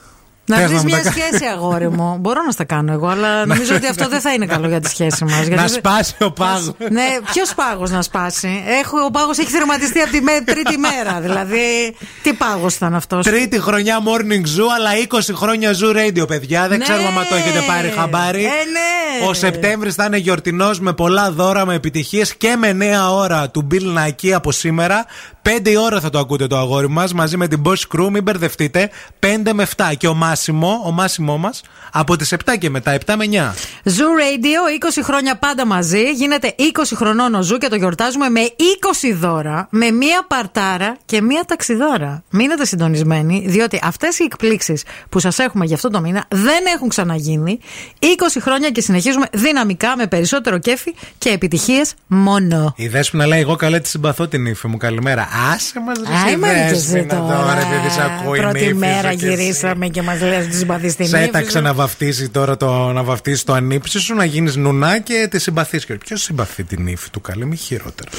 [0.48, 2.16] Να Θες βρεις μου μια τα κα- σχέση, αγόρι μου.
[2.20, 4.88] Μπορώ να στα κάνω εγώ, αλλά νομίζω ότι αυτό δεν θα είναι καλό για τη
[4.88, 5.48] σχέση μας.
[5.48, 6.72] Να σπάσει ο πάγος.
[6.90, 11.20] Ναι, ποιος πάγος να σπάσει; Έχω, ο πάγος έχει θερματιστεί από τη με- τρίτη μέρα.
[11.20, 16.68] Δηλαδή, τι πάγος ήταν αυτός; Τρίτη χρονιά morning zoo, αλλά 20 χρόνια zoo radio, παιδιά.
[16.68, 16.84] Δεν Ναι.
[16.84, 18.44] ξέρουμε αν το έχετε πάρει χαμπάρι.
[18.44, 19.26] Ε, ναι.
[19.28, 23.66] Ο Σεπτέμβρης θα είναι γιορτινός με πολλά δώρα, με επιτυχίες και με νέα ώρα του
[23.72, 25.04] Bill Nike από σήμερα.
[25.48, 28.08] 5 η ώρα θα το ακούτε το αγόρι μας μαζί με την Boss Crew.
[28.10, 28.90] Μην μπερδευτείτε.
[29.20, 29.84] 5 με 7.
[29.98, 31.62] Και ο Μάσιμο, ο Μάσιμό μας
[31.92, 33.54] από τις 7 και μετά, 7 με 9.
[33.84, 36.10] Zoo Radio, 20 χρόνια πάντα μαζί.
[36.10, 36.62] Γίνεται 20
[36.94, 42.22] χρονών ο Zoo και το γιορτάζουμε με 20 δώρα, με μία παρτάρα και μία ταξιδάρα.
[42.30, 46.88] Μείνετε συντονισμένοι, διότι αυτές οι εκπλήξεις που σας έχουμε για αυτό το μήνα δεν έχουν
[46.88, 47.58] ξαναγίνει.
[48.00, 48.04] 20
[48.40, 52.72] χρόνια και συνεχίζουμε δυναμικά με περισσότερο κέφι και επιτυχίες μόνο.
[52.76, 54.76] Η Δέσποινα λέει: Εγώ καλά τη συμπαθώ την ύφη μου.
[54.76, 55.28] Καλημέρα.
[55.54, 57.36] Άσε μας Άι, ρε μωρέ και εσύ Δέσποινα τώρα.
[57.36, 59.34] τώρα, επειδή σε ακούει η Πρώτη νύφη μέρα σου και εσύ.
[59.42, 61.62] γυρίσαμε και μας λες ότι συμπαθεί την Σε ύφη έταξε σου.
[61.62, 65.86] να βαφτίσει τώρα το, να βαφτίσει το ανήψι σου, να γίνεις νουνά και τη συμπαθείς.
[66.04, 68.10] Ποιος συμπαθεί την ύφη του, καλή, μη χειρότερα.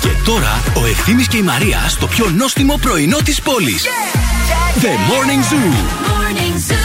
[0.00, 3.82] Και τώρα ο Ευθύμης και η Μαρία στο πιο νόστιμο πρωινό της πόλης.
[4.80, 6.84] The Morning Zoo.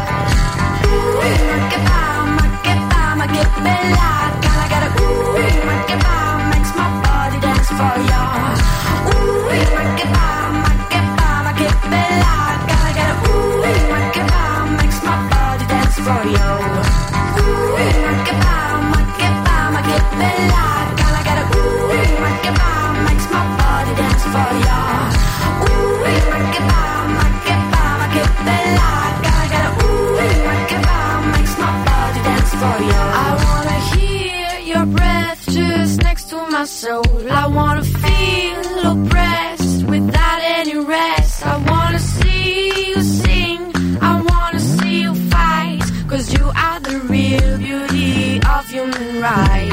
[16.11, 16.25] Ooh,
[17.77, 18.39] make it
[18.91, 19.35] make it
[20.19, 22.55] make it I ooh, make it
[23.07, 24.81] makes my body dance for you.
[25.65, 26.67] Ooh, make it
[27.19, 28.17] make it make
[29.59, 30.11] it ooh,
[30.51, 30.83] make it
[31.33, 33.01] makes my body dance for you.
[33.23, 37.31] I wanna hear your breath just next to my soul.
[37.31, 39.60] I wanna feel oppressed
[49.21, 49.69] right.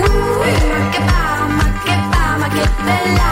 [0.00, 0.38] Ooh,
[0.92, 3.27] get by, get by, get the.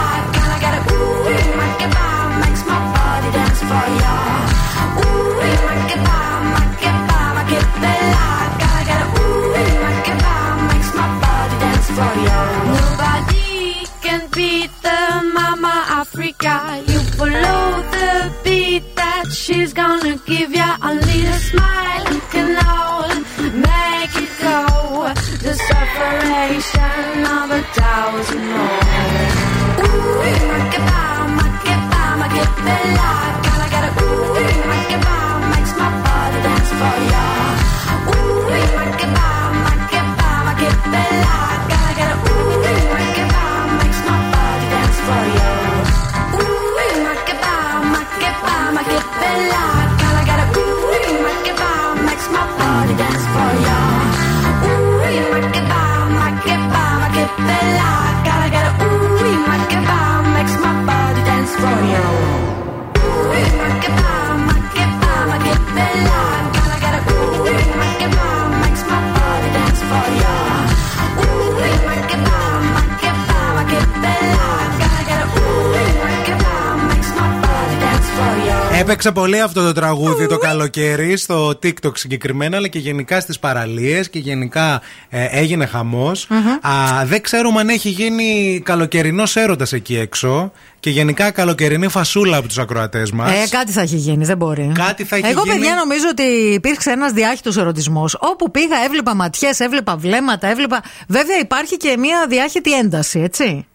[78.89, 84.09] Έπαιξε πολύ αυτό το τραγούδι το καλοκαίρι στο TikTok συγκεκριμένα, αλλά και γενικά στις παραλίες
[84.09, 86.27] και γενικά ε, έγινε χαμός.
[86.61, 92.47] Α, δεν ξέρουμε αν έχει γίνει καλοκαιρινός έρωτας εκεί έξω και γενικά καλοκαιρινή φασούλα από
[92.47, 93.31] τους ακροατές μας.
[93.31, 94.71] Ε, κάτι θα έχει γίνει, δεν μπορεί.
[94.75, 95.55] Κάτι θα έχει Εγώ, γίνει.
[95.55, 96.23] παιδιά, νομίζω ότι
[96.53, 98.17] υπήρξε ένας διάχυτος ερωτισμός.
[98.19, 100.83] Όπου πήγα, έβλεπα ματιές, έβλεπα βλέμματα, έβλεπα.
[101.07, 103.65] Βέβαια, υπάρχει και μια διάχυτη ένταση, έτσι.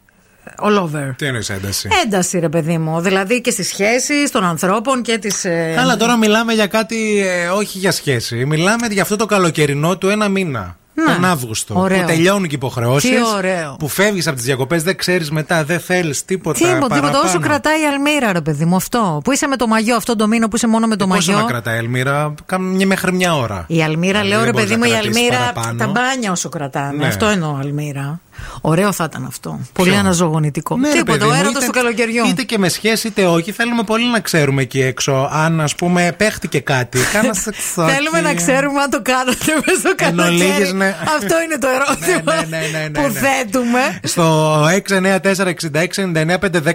[0.56, 1.14] All over.
[1.16, 3.00] Τι εννοείς ένταση; Ένταση, ρε παιδί μου.
[3.00, 5.44] Δηλαδή και στις σχέσεις των ανθρώπων και τις.
[5.44, 5.72] Ε...
[5.76, 8.44] Καλά, τώρα μιλάμε για κάτι, ε, όχι για σχέση.
[8.44, 10.76] Μιλάμε για αυτό το καλοκαιρινό του ένα μήνα.
[10.94, 11.14] Να.
[11.14, 11.74] Τον Αύγουστο.
[11.78, 12.00] Ωραίο.
[12.00, 13.10] Που τελειώνουν και οι υποχρεώσεις.
[13.10, 13.76] Τι ωραίο.
[13.78, 16.58] Που φεύγεις από τις διακοπές, δεν ξέρεις μετά, δεν θέλεις τίποτα.
[16.58, 17.00] Τίποτα, τίποτα.
[17.00, 17.24] παραπάνω.
[17.28, 19.20] Όσο κρατάει η Αλμύρα, ρε παιδί μου, αυτό.
[19.24, 21.30] Που είσαι με το μαγιό αυτό το μήνα που είσαι μόνο με το Ε, Πόσο
[21.32, 21.44] μαγιό.
[21.46, 23.64] να κρατάει η Ελμύρα, κάνουμε μια μέχρι μια ώρα.
[23.68, 25.78] Η Αλμύρα, Δηλαδή, λέω δεν ρε μπορείς παιδί να μου, η κρατήσεις Αλμύρα παραπάνω.
[25.78, 26.96] τα μπάνια όσο κρατάνε.
[26.96, 27.06] Ναι.
[27.06, 28.20] Αυτό εννοώ Αλμύρα.
[28.60, 29.60] Ωραίο θα ήταν αυτό.
[29.72, 30.76] Πολύ αναζωογονητικό.
[30.76, 32.26] Ναι, ρε Τίποτα, παιδί ο μου, έρωτας είτε- του καλοκαιριού.
[32.28, 36.14] Είτε και με σχέση είτε όχι, θέλουμε πολύ να ξέρουμε εκεί έξω αν ας πούμε
[36.16, 36.98] παίχτηκε κάτι.
[37.12, 37.92] Κάνα σεξάκι.
[37.92, 40.38] Θέλουμε να ξέρουμε αν το κάνατε μέσα στο Εν καλοκαίρι.
[40.82, 41.10] Ολίγης, ναι.
[41.16, 43.18] Αυτό είναι το ερώτημα ναι, ναι, ναι, ναι, που ναι.
[43.20, 44.00] θέτουμε.
[44.02, 44.66] Στο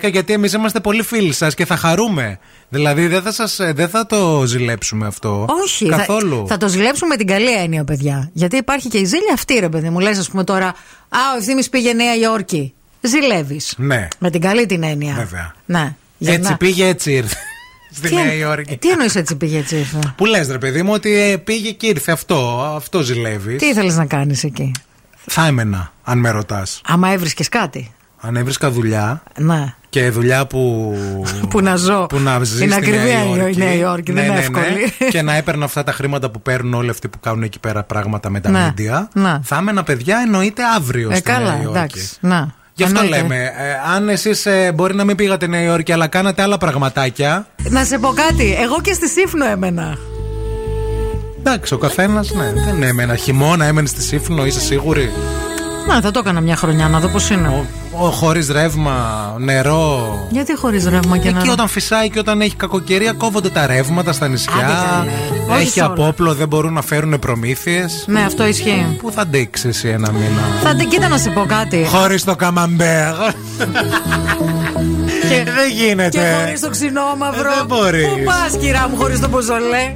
[0.02, 2.40] 694-6699-510 γιατί εμείς είμαστε πολύ φίλοι σας και θα χαρούμε.
[2.70, 5.46] Δηλαδή δεν θα, σας, ε, δεν θα το ζηλέψουμε αυτό.
[5.64, 5.86] Όχι.
[5.90, 6.38] Καθόλου.
[6.48, 8.30] Θα, θα το ζηλέψουμε με την καλή έννοια, παιδιά.
[8.34, 10.00] Γιατί υπάρχει και η ζήλια αυτή, ρε παιδί μου.
[10.00, 10.68] Λες, ας πούμε τώρα,
[11.10, 12.74] Α, ο ευθύνη πήγε Νέα Υόρκη.
[13.02, 13.74] Ζηλεύεις.
[13.78, 15.14] Ναι, Με την καλή την έννοια.
[15.14, 15.54] βέβαια.
[15.66, 15.96] Ναι.
[16.18, 17.36] Για Έτσι να- πήγε, έτσι ήρθε.
[17.94, 18.78] Στη Τι Νέα εν- Υόρκη.
[18.78, 20.00] Τι εννοείς έτσι πήγε έτσι ήρθε.
[20.18, 22.72] Που λες, ρε παιδί μου, ότι ε, πήγε και ήρθε αυτό.
[22.76, 23.58] Αυτό ζηλεύεις.
[23.60, 24.72] Τι ήθελες να κάνεις εκεί;
[25.26, 26.82] Θα έμενα, αν με ρωτάς.
[26.86, 27.92] Άμα έβρισκες κάτι.
[28.20, 29.74] Αν έβρισκα δουλειά Ναι.
[29.90, 30.94] και δουλειά που.
[31.50, 32.06] Που να ζω.
[32.06, 33.58] που να ζεις Είναι στη ακριβή Νέα η Υόρκη.
[33.58, 34.94] Νέα Υόρκη, δεν είναι εύκολη.
[35.14, 38.30] και να έπαιρνα αυτά τα χρήματα που παίρνουν όλοι αυτοί που κάνουν εκεί πέρα πράγματα
[38.30, 39.10] με τα Ναι, μίντια.
[39.14, 39.40] ναι.
[39.44, 41.68] Θα έμενα παιδιά εννοείται αύριο Ε, στη Νέα καλά, Υόρκη.
[41.70, 42.18] εντάξει.
[42.20, 42.56] Να.
[42.78, 43.22] Γι' αυτό Εννοείται.
[43.22, 47.48] λέμε, ε, αν εσείς μπορεί να μην πήγατε Νέα Υόρκη, αλλά κάνατε άλλα πραγματάκια.
[47.70, 48.58] Να σε πω κάτι.
[48.62, 49.98] Εγώ και στη Σύφνο έμενα.
[51.40, 53.16] Εντάξει, ο καθένας, ναι, δεν έμενα.
[53.16, 55.12] Χειμώνα έμενε στη Σύφνο, είσαι σίγουρη;
[55.88, 57.66] Να, θα το έκανα μια χρονιά να δω πώς είναι.
[58.12, 58.94] Χωρίς ρεύμα,
[59.38, 60.28] νερό.
[60.30, 61.40] Γιατί χωρίς ρεύμα και να.
[61.40, 64.54] Εκεί όταν φυσάει και όταν έχει κακοκαιρία κόβονται τα ρεύματα στα νησιά.
[64.54, 65.12] Άντε καλέ.
[65.54, 65.92] Όχι Έχει σε όλα.
[65.92, 68.04] απόπλο, δεν μπορούν να φέρουν προμήθειες.
[68.08, 68.98] Ναι, αυτό ισχύει.
[69.02, 71.86] Πού θα αντέξει εσύ ένα μήνα; Θα την κοίτα να σε πω κάτι.
[71.90, 73.14] Χωρίς το καμαμπέρ.
[75.30, 76.10] Και, δεν γίνεται.
[76.10, 77.52] Και χωρίς το ξινόμαυρο.
[77.52, 78.08] Ε, δεν μπορείς.
[78.08, 79.94] Πού πας, κυρά μου, χωρίς το ποζολέ.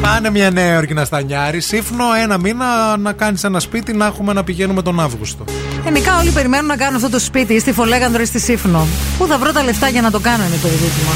[0.00, 1.60] Πάνε μια Νέα Υόρκη να στανιάρει.
[1.60, 5.44] Σύφνο ένα μήνα να κάνεις ένα σπίτι να έχουμε να πηγαίνουμε τον Αύγουστο.
[5.84, 8.86] Γενικά όλοι περιμένουν να κάνουν αυτό το σπίτι ή στη Φολέγανδρο ή στη Σύφνο.
[9.18, 11.12] Πού θα βρω τα λεφτά για να το κάνω είναι το ζήτημα.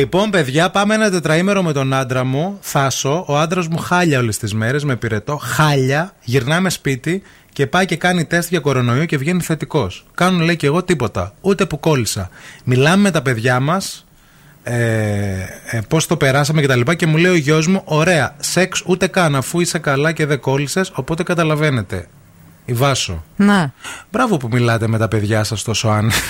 [0.00, 3.24] Λοιπόν, παιδιά, πάμε ένα τετραήμερο με τον άντρα μου, Θάσο.
[3.26, 5.36] Ο άντρας μου χάλια όλες τις μέρες, με πυρετό.
[5.36, 6.14] Χάλια.
[6.24, 7.22] Γυρνάμε σπίτι
[7.52, 10.06] και πάει και κάνει τεστ για κορονοϊό και βγαίνει θετικός.
[10.14, 11.32] Κάνουν, λέει, και εγώ τίποτα.
[11.40, 12.30] Ούτε που κόλλησα.
[12.64, 14.06] Μιλάμε με τα παιδιά μας.
[14.62, 14.78] Ε,
[15.70, 18.82] ε, Πώς το περάσαμε και τα λοιπά και μου λέει ο γιος μου: Ωραία, σεξ
[18.86, 20.90] ούτε καν αφού είσαι καλά και δεν κόλλησες.
[20.94, 22.08] Οπότε καταλαβαίνετε.
[22.64, 23.24] Η Βάσο.
[23.36, 23.72] Ναι.
[24.10, 26.10] Μπράβο που μιλάτε με τα παιδιά σας τόσο αν.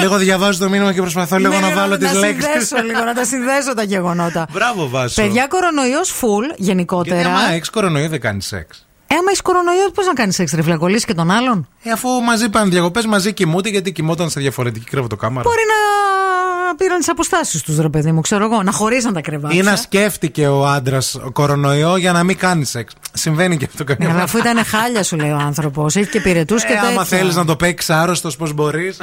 [0.00, 2.44] λίγο διαβάζω το μήνυμα και προσπαθώ λίγο Ναι, να ναι, βάλω να τις τα λέξεις.
[2.44, 4.46] συνδέσω λίγο, να τα συνδέσω τα γεγονότα.
[4.52, 5.22] Μπράβο, Βάσο.
[5.22, 7.28] Παιδιά, κορονοϊός full Γιατί γενικότερα.
[7.28, 10.62] άμα έχει κορονοϊό δεν κάνεις σεξ; Ε, άμα έχει κορονοϊός, πώς να κάνεις σεξ, ρε
[10.62, 14.84] φλακολίσει και τον άλλον; Ε, αφού μαζί πάνε διακοπές, μαζί κοιμούνται γιατί κοιμόταν σε διαφορετική
[14.90, 15.48] κρεβατοκάμαρα.
[15.48, 19.58] Μπορεί να πήραν τις αποστάσεις τους, ρε παιδί μου, ξέρω εγώ, να χωρίσαν τα κρεβάτια.
[19.58, 22.92] Ή να σκέφτηκε ο άντρας κορονοϊό για να μην κάνει σεξ.
[23.12, 24.40] Συμβαίνει και αυτό Ναι, καμιά αλλά φορά.
[24.42, 25.96] αφού ήταν χάλια, σου λέει ο άνθρωπος.
[25.96, 27.04] Έχει και πυρετούς και Ε, άμα τέτοια.
[27.04, 28.98] θέλεις να το παίξεις άρρωστος, πώς μπορείς.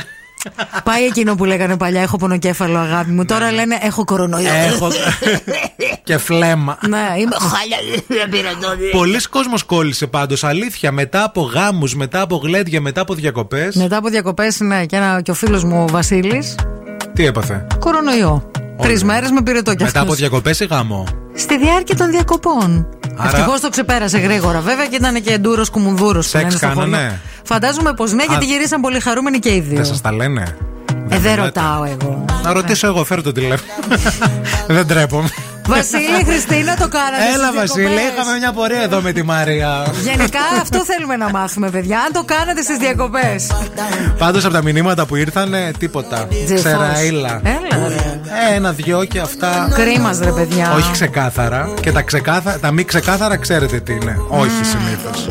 [0.83, 3.25] Πάει εκείνο που λέγανε παλιά: Έχω πονοκέφαλο, αγάπη μου.
[3.25, 4.51] Τώρα λένε: Έχω κορονοϊό.
[4.51, 4.65] Ναι.
[4.73, 4.87] Έχω.
[6.03, 6.77] και φλέμμα.
[6.87, 12.21] ναι, είμαι χάλια, δεν πήρα το Πολλοί κόσμος κόλλησε πάντως αλήθεια μετά από γάμους, μετά
[12.21, 15.83] από γλέντια, μετά από διακοπές Μετά από διακοπές, ναι, και, ένα, και ο φίλος μου
[15.83, 16.55] ο Βασίλης.
[17.13, 18.51] Τι έπαθε; Κορονοϊό.
[18.81, 20.01] Τρεις μέρες με πυρετό κι Μετά αυτός.
[20.03, 21.03] από διακοπές ή γάμο;
[21.35, 22.87] Στη διάρκεια των διακοπών.
[23.18, 26.22] Άρα- Ευτυχώς το ξεπέρασε γρήγορα, βέβαια, και ήταν και εντούρος κουμουνδούρο.
[26.22, 29.76] Σεξ κάνανε; Φαντάζομαι πως ναι, γιατί γυρίσαν πολύ χαρούμενοι και οι δύο.
[29.76, 30.56] Δεν σας τα λένε
[31.10, 32.26] Ε, δεν ρωτάω εγώ.
[32.44, 33.72] Να ρωτήσω εγώ, φέρω το τηλέφωνο
[34.76, 35.30] Δεν τρέπομαι
[35.68, 37.23] Βασίλη, Χριστίνα, το κάνατε.
[37.34, 38.11] Έλα στις Βασίλη, διακοπές.
[38.14, 41.98] είχαμε μια πορεία εδώ με τη Μαρία Γενικά αυτό θέλουμε να μάθουμε, παιδιά.
[41.99, 43.52] Αν το κάνατε στις διακοπές.
[44.18, 46.64] Πάντως από τα μηνύματα που ήρθαν ε, τίποτα Τζεφός.
[46.64, 47.95] Ξεραίλα Έλα, ρε.
[48.52, 50.73] Ε, Ένα-δυο και αυτά Κρίμα, ρε παιδιά.
[50.77, 52.60] Όχι ξεκάθαρα Και τα, ξεκάθα...
[52.60, 55.27] τα μη ξεκάθαρα ξέρετε τι είναι Όχι συνήθως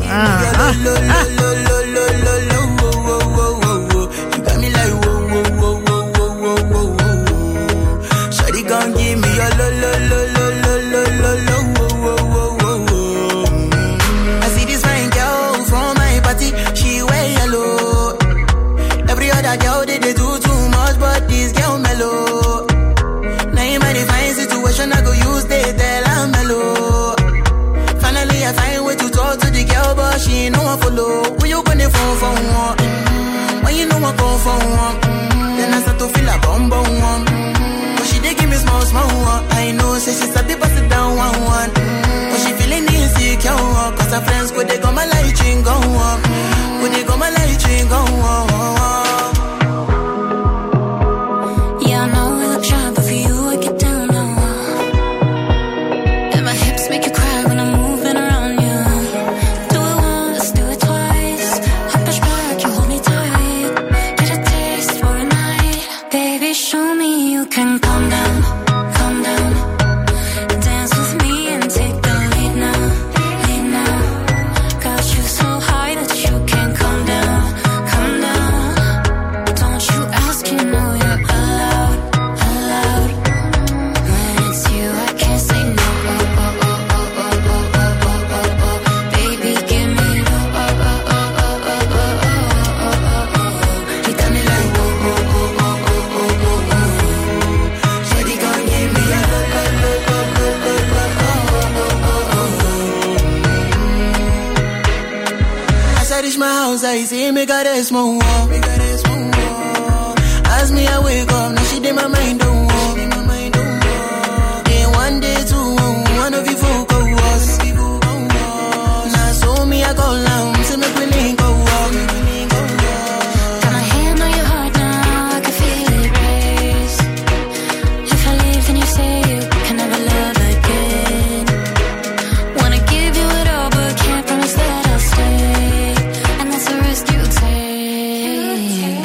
[107.27, 108.13] She make her ass more,
[108.47, 110.15] make her ass more.
[110.59, 112.46] As me, I wake up, now she did my mind oh.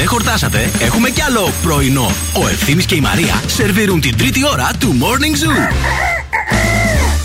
[0.00, 2.10] δεν χορτάσατε, έχουμε κι άλλο πρωινό.
[2.42, 5.74] Ο Ευθύμης και η Μαρία σερβίρουν την τρίτη ώρα του Morning Zoo.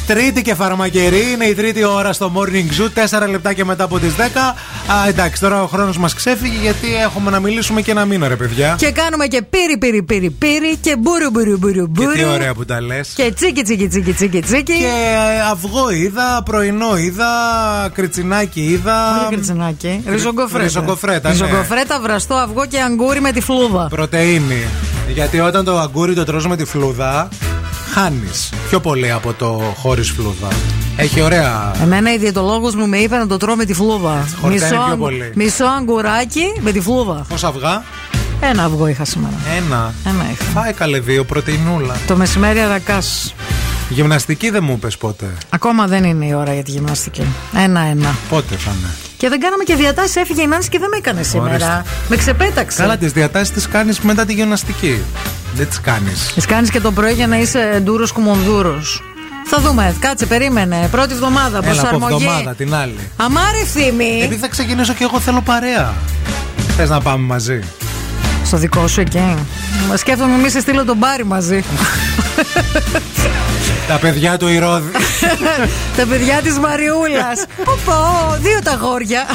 [0.07, 3.99] Τρίτη και φαρμακερή είναι η τρίτη ώρα στο Morning Zoo, 4 λεπτά και μετά από
[3.99, 4.55] τις 10.
[4.91, 8.35] Α, εντάξει, τώρα ο χρόνος μας ξέφυγε γιατί έχουμε να μιλήσουμε και ένα μήνα, ρε
[8.35, 8.75] παιδιά.
[8.77, 12.33] Και κάνουμε και πίρι πίρι πίρι πίρι και μπούρου μπούρου μπούρου Και τι μπούρου.
[12.33, 13.13] ωραία που τα λες.
[13.15, 14.73] Και τσίκι τσίκι τσίκι τσίκι τσίκι.
[14.73, 17.25] Και ε, αυγό είδα, πρωινό είδα,
[17.93, 19.19] κριτσινάκι είδα.
[19.21, 20.03] Όχι κριτσινάκι.
[20.07, 20.63] Ριζογκοφρέτα.
[20.63, 21.33] Ριζογκοφρέτα, ναι.
[21.33, 23.87] Ριζογκοφρέτα, βραστό αυγό και αγκούρι με τη φλούδα.
[23.89, 24.63] Πρωτεΐνη.
[25.13, 27.27] Γιατί όταν το αγκούρι το τρως με τη φλούδα,
[27.95, 28.29] χάνει
[28.69, 30.47] πιο πολύ από το χωρίς φλούδα.
[30.97, 31.71] Έχει ωραία.
[31.81, 34.27] Εμένα η διαιτολόγο μου με είπε να το τρώω με τη φλούδα.
[34.41, 35.31] χορταίνει πιο αγ- πολύ.
[35.35, 37.25] μισό αγκουράκι με τη φλούδα.
[37.29, 37.83] Πόσα αυγά,
[38.39, 39.33] Ένα αυγό είχα σήμερα.
[39.57, 39.93] ένα.
[40.05, 40.43] Ένα είχα.
[40.43, 41.95] Φάει καλέ δύο, πρωτεϊνούλα.
[42.07, 43.33] Το μεσημέρι αρακάς.
[43.89, 47.23] Γυμναστική δεν μου είπες πότε; Ακόμα δεν είναι η ώρα για τη γυμναστική.
[47.57, 48.15] Ένα-ένα.
[48.29, 50.15] Πότε θα είναι; Και δεν κάναμε και διατάσεις.
[50.15, 51.49] Έφυγε η Νάνση και δεν με έκανε σήμερα.
[51.53, 51.83] Ορίστε.
[52.09, 52.81] Με ξεπέταξε.
[52.81, 55.01] Καλά, τις διατάσεις τις κάνεις μετά τη γυμναστική.
[55.55, 56.31] Δεν τις κάνεις.
[56.33, 58.81] Τις κάνεις και το πρωί για να είσαι ντούρος κουμονδούρο.
[59.47, 59.95] Θα δούμε.
[59.99, 60.87] Κάτσε, περίμενε.
[60.91, 62.13] Πρώτη εβδομάδα, Έλα από προσαρμογή.
[62.25, 62.99] εβδομάδα την άλλη.
[63.17, 64.19] Αμάρι ευθύμη.
[64.23, 65.93] Επειδή θα ξεκινήσω και εγώ θέλω παρέα.
[66.77, 67.59] Θες να πάμε μαζί;
[68.45, 69.35] Στο δικό σου εκεί.
[69.89, 71.63] Μα σκέφτομαι μη σε στείλω τον Μπάρι μαζί.
[73.87, 74.91] Τα παιδιά του Ηρώδη.
[75.97, 77.45] τα παιδιά της Μαριούλας.
[77.59, 79.25] Οπό, δύο τα γόρια.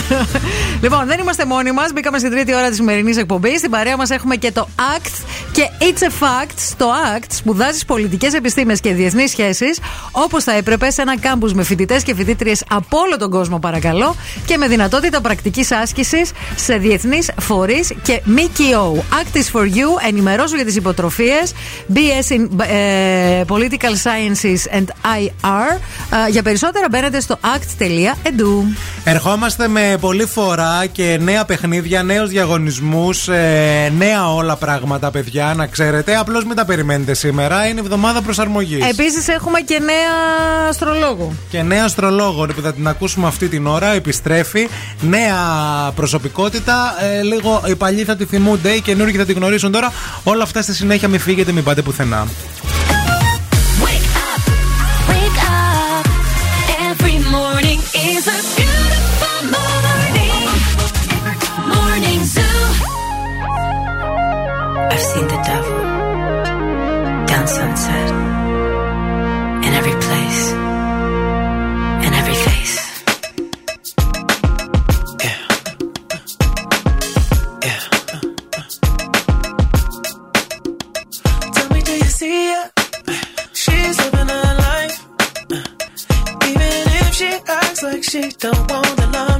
[0.83, 1.93] λοιπόν, δεν είμαστε μόνοι μας.
[1.93, 3.59] Μπήκαμε στην τρίτη ώρα της σημερινής εκπομπής.
[3.59, 6.55] Στην παρέα μας έχουμε και το ACT και It's a Fact.
[6.57, 9.79] Στο ACT σπουδάζεις πολιτικές επιστήμες και διεθνείς σχέσεις
[10.11, 14.17] όπως θα έπρεπε σε ένα κάμπους με φοιτητές και φοιτήτριες από όλο τον κόσμο, παρακαλώ,
[14.47, 19.05] και με δυνατότητα πρακτικής άσκησης σε διεθνείς φορείς και ΜΚΟ.
[19.11, 20.09] ACT is for you.
[20.09, 21.53] Ενημερώσου για τις υποτροφίες.
[21.95, 23.95] BS in ε, Political
[24.41, 25.81] Sciences and IR.
[26.27, 28.77] Ε, για περισσότερα μπαίνετε στο act.edu.
[29.05, 33.29] Ερχόμαστε με πολλή φορά και νέα παιχνίδια, νέους διαγωνισμούς,
[33.99, 36.17] νέα όλα πράγματα, παιδιά, να ξέρετε.
[36.17, 37.67] Απλώς μην τα περιμένετε σήμερα.
[37.67, 38.89] Είναι εβδομάδα προσαρμογής.
[38.89, 41.33] Επίσης έχουμε και νέα αστρολόγο.
[41.51, 43.93] Και νέα αστρολόγο που θα την ακούσουμε αυτή την ώρα.
[43.93, 44.69] Επιστρέφει.
[45.01, 45.37] Νέα
[45.95, 46.95] προσωπικότητα.
[47.01, 49.93] Ε, λίγο οι παλιοί θα τη θυμούνται, οι καινούργοι θα τη γνωρίσουν τώρα.
[50.25, 52.27] Όλα αυτά στη συνέχεια μην φύγετε, μην πάτε πουθενά.
[64.93, 65.79] I've seen the devil
[67.27, 68.11] down sunset
[69.67, 70.43] in every place,
[72.07, 72.75] in every face.
[75.25, 75.41] Yeah.
[77.67, 77.83] Yeah.
[81.55, 82.71] Tell me, do you see her?
[83.53, 84.97] She's living her life,
[86.51, 86.73] even
[87.03, 89.40] if she acts like she don't want the love.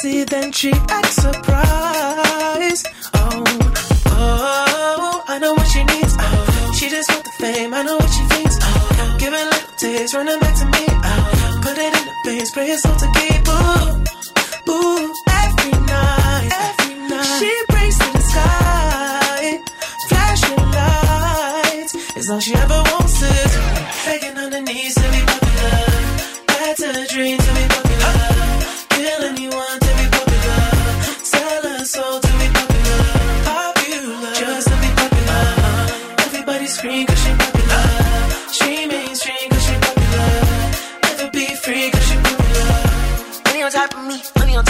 [0.00, 2.88] Paparazzi, then she acts surprised.
[3.14, 3.44] Oh,
[4.06, 6.14] oh, I know what she needs.
[6.18, 7.74] Oh, she just want the fame.
[7.74, 8.58] I know what she thinks.
[8.60, 10.86] Oh, a little taste, running back to me.
[10.88, 13.48] Oh, put it in the face, pray it's all to keep.
[13.48, 15.14] Ooh, ooh,
[15.44, 17.38] every night, every night.
[17.38, 19.60] She prays to the sky,
[20.08, 21.94] flashing lights.
[22.16, 23.52] It's all she ever wants is
[24.04, 25.19] begging on her knees to be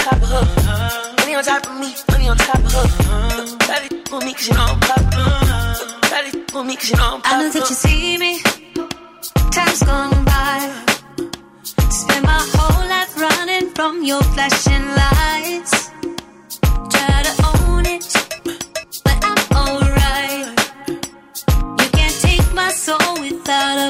[0.04, 1.14] top of her.
[1.18, 3.46] Money on top of me, money on top of her.
[3.88, 4.80] To with me cause you know I'm.
[6.08, 8.32] Try to with me cause you know I'm I know that you see me.
[9.54, 10.58] Time's gone by.
[11.90, 15.90] Spend my whole life running from your flashing lights.
[16.94, 18.06] Try to own it,
[19.04, 20.48] but I'm alright.
[21.80, 23.89] You can't take my soul without a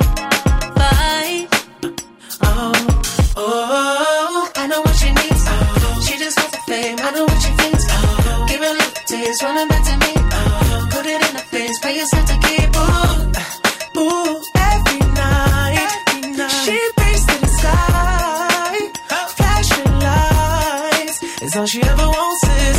[9.40, 10.12] taste, running back to me.
[10.32, 12.76] Oh, put it in the face, pay yourself to keep.
[12.76, 15.76] Ooh, uh, ooh, every night,
[16.08, 16.64] every night.
[16.64, 18.90] She prays to the sky,
[19.36, 21.42] flashing lights.
[21.42, 22.78] It's all she ever wants is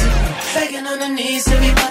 [0.56, 1.91] begging on her knees to be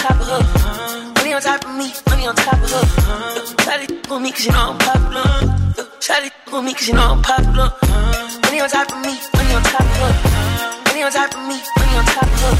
[0.00, 0.42] top of her.
[1.16, 2.84] Money on top of me, money on top of her.
[3.60, 5.28] To with me cause you know I'm popular.
[5.76, 7.68] To with me cause you know I'm popular.
[8.44, 10.12] Money on top of me, money on top of her.
[10.88, 12.54] Money on top of me, money on top of her.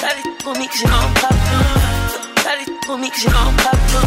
[0.00, 1.64] To with me cause you know I'm popular.
[2.42, 4.04] To with me cause you know I'm popular.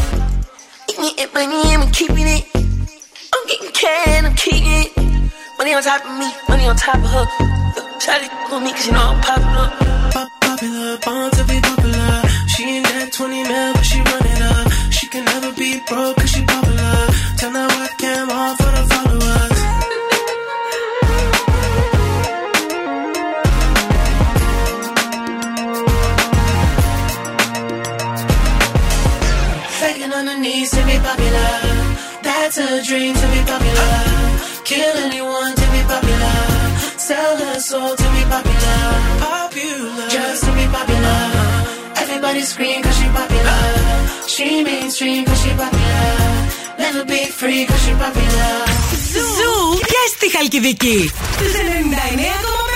[0.89, 2.43] Eating it, money, I'm keeping it.
[3.33, 4.91] I'm getting can, I'm keeping it.
[5.57, 7.25] Money on top of me, money on top of her.
[8.03, 8.11] To
[8.51, 9.67] with me cause you know I'm popular.
[10.11, 12.28] Popular, born to be popular.
[12.59, 14.67] She ain't that 20 mil, but she run it up.
[14.91, 17.07] She can never be broke cause she popular.
[17.39, 19.59] Turn that webcam on for the followers.
[29.79, 31.51] Begging on her knees to be popular.
[32.27, 33.95] That's a dream to be popular.
[34.67, 36.37] Kill anyone to be popular.
[37.07, 38.83] Sell her soul to be popular.
[39.23, 39.48] Popular,
[42.29, 43.59] Everybody scream cause she popular.
[44.27, 46.09] She mainstream cause she popular.
[46.77, 48.53] Never be free cause she popular.
[49.35, 51.09] Ζου και στη Χαλκιδική.
[51.33, 52.68] Στους 99,5.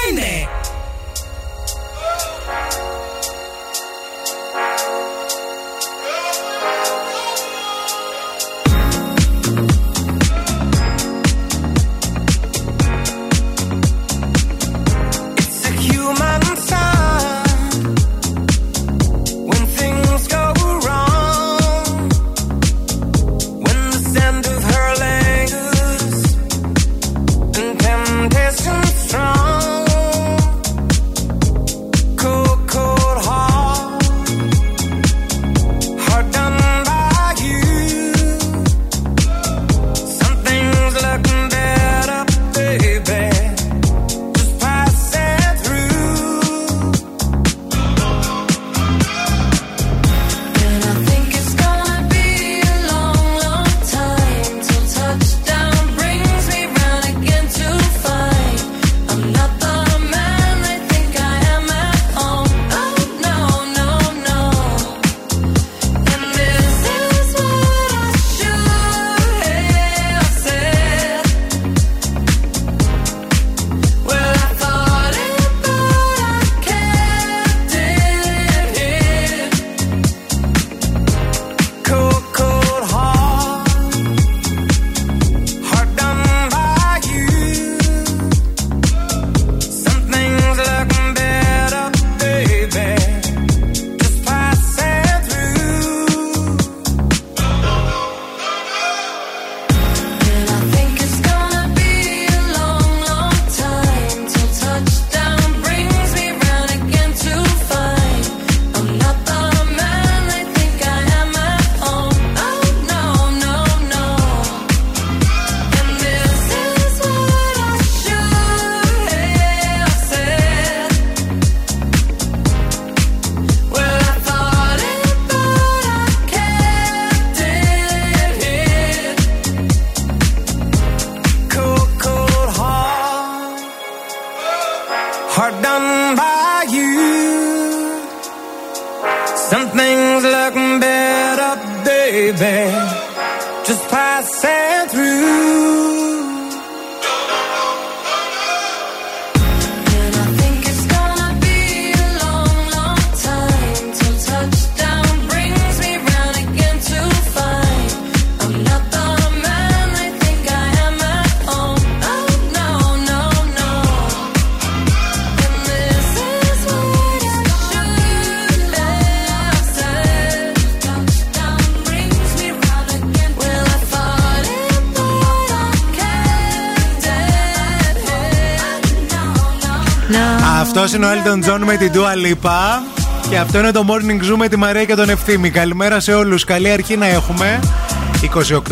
[180.75, 182.83] Αυτός είναι ο Elton John με την Dua Lipa.
[183.29, 185.49] Και αυτό είναι το Morning Zoo με τη Μαρία και τον Ευθύμη.
[185.49, 186.43] Καλημέρα σε όλους.
[186.43, 187.59] Καλή αρχή να έχουμε.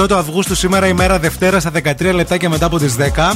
[0.01, 3.33] 28 του Αυγούστου σήμερα ημέρα Δευτέρα στα 13 λεπτά και μετά από τις 10.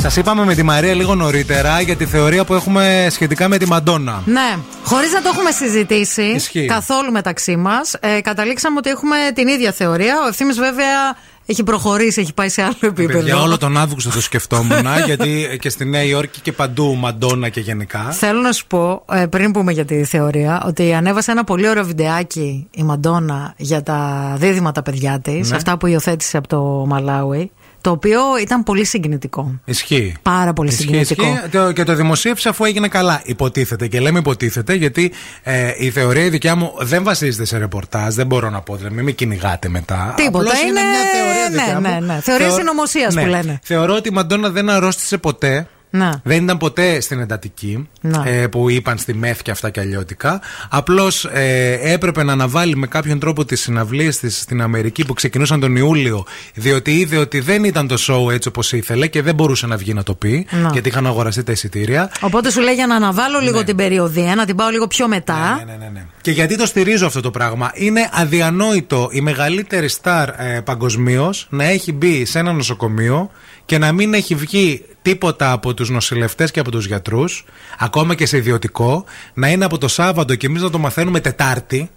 [0.00, 3.66] Σας είπαμε με τη Μαρία λίγο νωρίτερα για τη θεωρία που έχουμε σχετικά με τη
[3.66, 4.22] Μαντόνα.
[4.24, 6.66] Ναι, χωρίς να το έχουμε συζητήσει Ισχύει.
[6.66, 10.14] καθόλου μεταξύ μας, ε, καταλήξαμε ότι έχουμε την ίδια θεωρία.
[10.24, 11.16] Ο ευθύνη βέβαια
[11.46, 13.20] έχει προχωρήσει, έχει πάει σε άλλο επίπεδο.
[13.20, 17.60] Για όλο τον Αύγουστο το σκεφτόμουν, γιατί και στη Νέα Υόρκη και παντού Μαντόνα και
[17.60, 18.10] γενικά.
[18.10, 21.84] Θέλω να σου πω, ε, πριν πούμε για τη θεωρία, ότι ανέβασε ένα πολύ ωραίο
[21.84, 25.56] βιντεάκι η Μαντόνα για τα δίδυμα τα παιδιά της, Ναι.
[25.56, 27.50] αυτά που υιοθέτησε από το Μαλάουι,
[27.82, 29.60] το οποίο ήταν πολύ συγκινητικό.
[29.64, 30.14] Ισχύει.
[30.22, 31.22] Πάρα πολύ Ισχύει, συγκινητικό.
[31.26, 31.48] ισχύει.
[31.48, 33.20] Το- Και το δημοσίευσε αφού έγινε καλά.
[33.24, 33.86] Υποτίθεται.
[33.86, 38.14] Και λέμε υποτίθεται γιατί ε, η θεωρία η δικιά μου δεν βασίζεται σε ρεπορτάζ.
[38.14, 38.76] Δεν μπορώ να πω.
[38.76, 40.12] Δηλαδή, μην με κυνηγάτε μετά.
[40.16, 40.38] Τίποτα.
[40.44, 42.06] Απλώς είναι μια θεωρία δικιά ναι, μου.
[42.06, 42.20] ναι, ναι.
[42.20, 43.22] Θεωρία Θεω- συνωμοσίας Ναι.
[43.22, 43.58] που λένε.
[43.62, 45.66] Θεωρώ ότι η Μαντόνα δεν αρρώστησε ποτέ.
[45.94, 46.20] Να.
[46.24, 48.22] Δεν ήταν ποτέ στην εντατική Να.
[48.28, 50.40] ε, που είπαν στη ΜΕΘ και αυτά και αλλιώτικα.
[50.68, 55.60] Απλώς ε, έπρεπε να αναβάλει με κάποιον τρόπο τις συναυλίες της στην Αμερική που ξεκινούσαν
[55.60, 56.24] τον Ιούλιο,
[56.54, 59.94] διότι είδε ότι δεν ήταν το show έτσι όπως ήθελε και δεν μπορούσε να βγει
[59.94, 60.70] να το πει, Να.
[60.72, 62.10] γιατί είχαν αγοραστεί τα εισιτήρια.
[62.20, 65.64] Οπότε σου λέει για να αναβάλω λίγο την περιοδία, να την πάω λίγο πιο μετά.
[65.66, 67.70] Ναι, Και γιατί το στηρίζω αυτό το πράγμα.
[67.74, 73.30] Είναι αδιανόητο η μεγαλύτερη στάρ ε, παγκοσμίως να έχει μπει σε ένα νοσοκομείο
[73.72, 77.44] και να μην έχει βγει τίποτα από τους νοσηλευτές και από τους γιατρούς
[77.78, 79.04] ακόμα και σε ιδιωτικό
[79.34, 81.90] να είναι από το Σάββατο και εμείς να το μαθαίνουμε Τετάρτη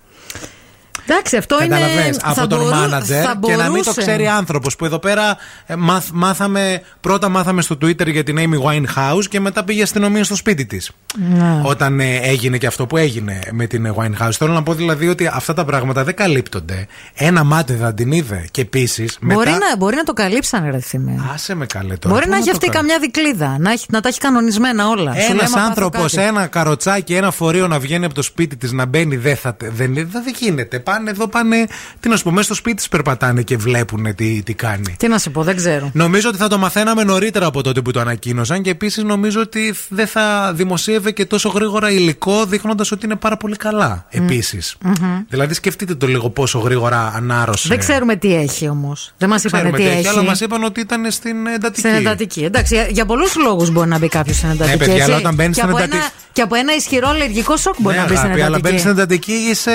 [1.08, 1.76] Εντάξει, αυτό είναι.
[1.80, 4.02] Καταλαβες, θα από τον μπορού- μάνατζερ θα και να μην το μπορούσε.
[4.02, 4.76] ξέρει άνθρωπος.
[4.76, 9.40] Που εδώ πέρα ε, μάθ- μάθαμε, πρώτα μάθαμε στο Twitter για την Amy Winehouse και
[9.40, 10.92] μετά πήγε η αστυνομία στο σπίτι της.
[11.30, 11.62] Ναι.
[11.64, 14.32] Όταν ε, έγινε και αυτό που έγινε με την ε, Winehouse.
[14.32, 16.88] Θέλω να πω δηλαδή ότι αυτά τα πράγματα δεν καλύπτονται.
[17.14, 18.46] Ένα μάτι δεν την είδε.
[18.52, 19.18] Και επίσης.
[19.22, 21.20] Μπορεί, να, μπορεί να το καλύψανε, ρε Θήμη.
[21.34, 22.14] Άσε με καλέ τώρα.
[22.16, 24.88] Μπορεί Πού να έχει το αυτή κάνω; καμιά δικλίδα, να, έχει, να τα έχει κανονισμένα
[24.88, 25.12] όλα.
[25.12, 26.28] Σου λέει, Ένας «Μα πάθω άνθρωπος, κάτι».
[26.28, 29.56] ένα καροτσάκι, ένα φορείο να βγαίνει από το σπίτι της να μπαίνει, δεν θα.
[29.60, 30.80] Δεν, δεν, δεν γίνεται.
[30.96, 31.66] Πάνε εδώ, πάνε.
[32.00, 34.96] Τι να σου πω, μέσα στο σπίτι τη περπατάνε και βλέπουν τι, τι κάνει.
[35.00, 35.90] Τι να σου πω, δεν ξέρω.
[35.94, 39.76] Νομίζω ότι θα το μαθαίναμε νωρίτερα από τότε που το ανακοίνωσαν και επίσης νομίζω ότι
[39.90, 44.06] δεν θα δημοσίευε και τόσο γρήγορα υλικό δείχνοντας ότι είναι πάρα πολύ καλά.
[44.10, 44.76] Επίσης.
[44.84, 45.20] Μμμ.
[45.30, 47.68] Δηλαδή σκεφτείτε το λίγο πόσο γρήγορα ανάρρωσε.
[47.68, 49.14] Δεν ξέρουμε τι έχει όμως.
[49.18, 50.08] Δεν μας είπαν Ξέρουμε τι τι έχει.
[50.08, 51.80] αλλά μας είπαν ότι ήταν στην εντατική.
[51.80, 52.44] Στην εντατική.
[52.44, 54.78] Εντάξει, για- για πολλούς λόγους μπορεί να μπει κάποιος στην εντατική.
[54.78, 55.06] παιδιά, έτσι.
[55.06, 57.96] αλλά όταν μπαίνεις και, στην από εντατική- ένα, και από ένα ισχυρό αλλεργικό σοκ μπορεί
[57.96, 59.32] Ναι, να μπει στην αγάπη, αλλά μπαίνεις στην εντατική.
[59.32, 59.72] εντατική είσαι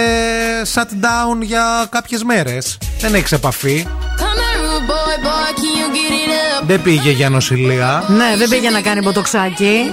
[0.75, 1.10] shut down
[1.43, 2.78] για κάποιες μέρες.
[3.01, 3.87] Δεν έχεις επαφή.
[3.87, 6.66] Come on, rude boy, boy, can you get it up?
[6.66, 8.05] Δεν πήγε για νοσηλεία.
[8.09, 9.91] Ναι, δεν πήγε να κάνει ποτοξάκι.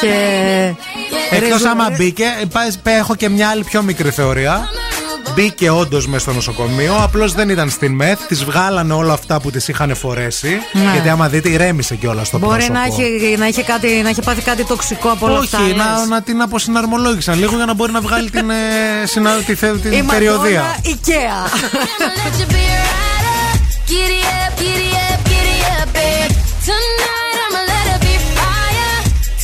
[0.00, 0.74] Και.
[1.30, 4.68] Εκτός Ρίζο- άμα μπήκε, πας- έχω και μια άλλη πιο μικρή θεωρία.
[5.34, 8.18] Μπήκε όντως μέσα στο νοσοκομείο, απλώς δεν ήταν στην ΜΕΘ.
[8.26, 10.58] Της βγάλανε όλα αυτά που της είχαν φορέσει.
[10.72, 10.90] Ναι.
[10.92, 12.72] Γιατί άμα δείτε, ηρέμησε κιόλας στο Μπορεί πρόσωπο.
[12.78, 15.58] να έχει, να, είχε κάτι, να έχει πάθει κάτι τοξικό από όλα Όχι, αυτά.
[15.66, 16.08] να, λες.
[16.08, 18.54] να την αποσυναρμολόγησαν λίγο για να μπορεί να βγάλει την, ε,
[19.06, 20.60] συνα, τη, θε- την Η περιοδία.
[20.62, 21.48] Μαντόνα Ikea.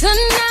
[0.03, 0.50] Let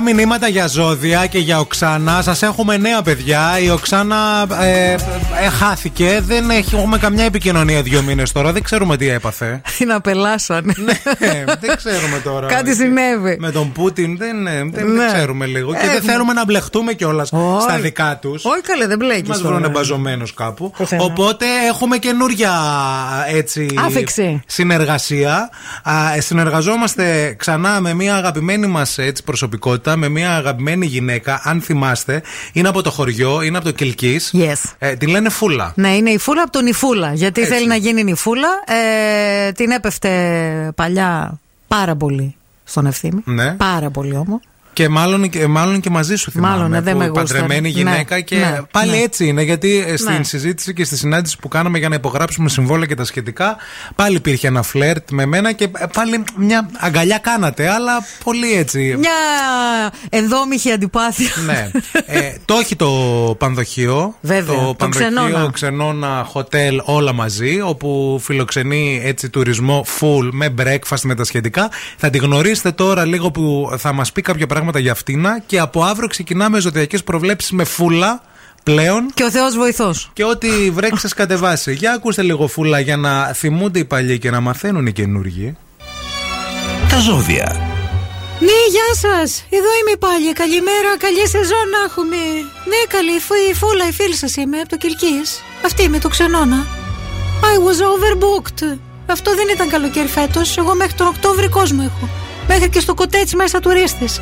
[0.00, 2.22] Πολλά μηνύματα για ζώδια και για Οξάνα.
[2.22, 3.58] Σας έχουμε νέα παιδιά.
[3.62, 4.96] Η Οξάνα ε, ε,
[5.58, 6.20] χάθηκε.
[6.26, 8.52] Δεν έχει- έχουμε καμιά επικοινωνία δύο μήνες τώρα.
[8.52, 9.60] Δεν ξέρουμε τι έπαθε.
[9.78, 10.74] Την απελάσανε.
[11.18, 12.46] Ε, δεν ξέρουμε τώρα.
[12.46, 13.36] Κάτι συνέβη.
[13.40, 15.06] Με τον Πούτιν δεν, ε, δεν, δεν Ναι.
[15.12, 15.72] ξέρουμε λίγο.
[15.72, 17.28] Και Ε, δεν θέλουμε να μπλεχτούμε κιόλας
[17.60, 18.44] στα δικά τους.
[18.44, 19.28] Όχι καλέ, δεν μπλέκεις.
[19.28, 20.70] Μας βρουν μπαζωμένου κάπου.
[20.76, 21.02] Πουθενά.
[21.04, 22.52] Οπότε έχουμε καινούρια
[23.34, 24.42] έτσι, Άφηξη.
[24.46, 25.50] συνεργασία.
[25.82, 31.40] Α, ε, συνεργαζόμαστε ξανά με μια αγαπημένη μας προσωπικότητα, με μια αγαπημένη γυναίκα.
[31.44, 32.22] Αν θυμάστε,
[32.52, 34.30] είναι από το χωριό, είναι από το Κυλκής.
[34.34, 34.72] Yes.
[34.78, 35.72] Ε, την λένε Φούλα.
[35.76, 37.12] Ναι, είναι η φούλα από τον Ιφούλα.
[37.14, 37.52] Γιατί Έτσι.
[37.52, 38.48] θέλει να γίνει νυφούλα.
[38.66, 42.34] Ε, την έπεφτε παλιά πάρα πολύ
[42.64, 43.22] στον ευθύμη.
[43.24, 43.52] Ναι.
[43.52, 44.40] Πάρα πολύ όμω.
[44.72, 46.54] Και μάλλον, και μάλλον και μαζί σου θυμάμαι.
[46.54, 47.40] Μάλλον, ναι, δεν που με γούσταρε.
[47.40, 48.96] Παντρεμένη γυναίκα Ναι, και ναι, πάλι ναι.
[48.96, 49.42] έτσι είναι.
[49.42, 50.22] Γιατί ε, στην Ναι.
[50.22, 53.56] συζήτηση και στη συνάντηση που κάναμε για να υπογράψουμε συμβόλαια και τα σχετικά,
[53.94, 57.92] πάλι υπήρχε ένα φλερτ με μένα και ε, πάλι μια αγκαλιά κάνατε, αλλά
[58.24, 58.94] πολύ έτσι.
[58.98, 59.10] Μια
[60.10, 61.30] ενδόμηχη αντιπάθεια.
[61.46, 61.70] Ναι.
[62.06, 62.90] Ε, το έχει το
[63.38, 64.14] πανδοχείο.
[64.20, 65.50] Βέβαια, το πανδοχείο, ξενώνα.
[65.52, 71.70] ξενώνα, hotel, όλα μαζί, όπου φιλοξενεί έτσι τουρισμό full με breakfast με τα σχετικά.
[71.96, 75.82] Θα τη γνωρίσετε τώρα λίγο που θα μας πει κάποια πράγματα για αυτήνα και από
[75.82, 78.22] αύριο ξεκινάμε ζωδιακές προβλέψεις με φούλα
[78.62, 79.10] πλέον.
[79.14, 80.10] Και ο Θεός βοηθός.
[80.12, 81.72] Και ό,τι βρέξει κατεβάσει.
[81.74, 85.56] Για ακούστε λίγο φούλα για να θυμούνται οι παλιοί και να μαθαίνουν οι καινούργοι.
[86.90, 87.60] Τα ζώδια.
[88.40, 89.44] Ναι, γεια σας.
[89.50, 90.32] Εδώ είμαι πάλι.
[90.32, 92.16] Καλημέρα, καλή σεζόν να έχουμε.
[92.70, 95.42] Ναι, καλή, φου- η φούλα, η φίλη σας είμαι από το Κυλκής.
[95.64, 96.66] Αυτή είμαι, το ξενώνα.
[97.52, 98.78] I was overbooked.
[99.06, 100.56] Αυτό δεν ήταν καλοκαίρι φέτος.
[100.58, 102.08] Εγώ μέχρι τον Οκτώβρη κόσμο έχω.
[102.52, 104.20] Μέχρι και στο κοτέτσι μέσα τουρίστες.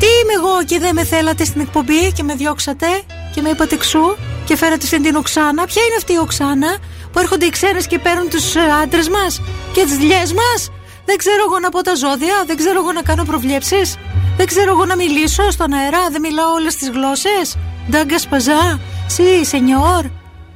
[0.00, 2.86] Τι είμαι εγώ και δεν με θέλατε στην εκπομπή και με διώξατε
[3.34, 6.76] και με είπατε ξού και φέρατε στην την Οξάνα; Ποια είναι αυτή η Οξάνα
[7.12, 9.40] που έρχονται οι ξένες και παίρνουν τους άντρες μας
[9.72, 10.70] και τις δουλειές μας;
[11.04, 13.96] Δεν ξέρω εγώ να πω τα ζώδια, δεν ξέρω εγώ να κάνω προβλέψεις.
[14.36, 17.56] Δεν ξέρω εγώ να μιλήσω στον αέρα, δεν μιλάω όλες τις γλώσσες.
[17.90, 20.04] Ντάγκα σπαζά, σι, σενιόρ.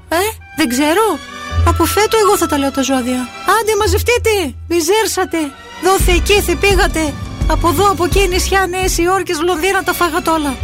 [0.08, 0.22] Ε,
[0.56, 1.18] δεν ξέρω.
[1.66, 3.28] Από φέτο εγώ θα τα λέω τα ζώδια.
[3.56, 4.54] Άντε, μαζευτείτε!
[4.68, 5.38] Μιζέρσατε!
[5.82, 7.12] Δόθε εκεί, θε πήγατε!
[7.46, 10.54] Από εδώ, από εκεί, νησιά, Νέες Υόρκες, Λονδίνα, τα φάγατε όλα.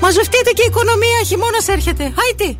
[0.00, 2.02] Μαζευτείτε και η οικονομία, χειμώνα έρχεται.
[2.22, 2.56] Άιτε!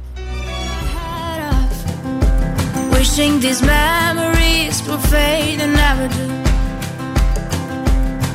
[2.93, 6.26] Wishing these memories would fade and never do.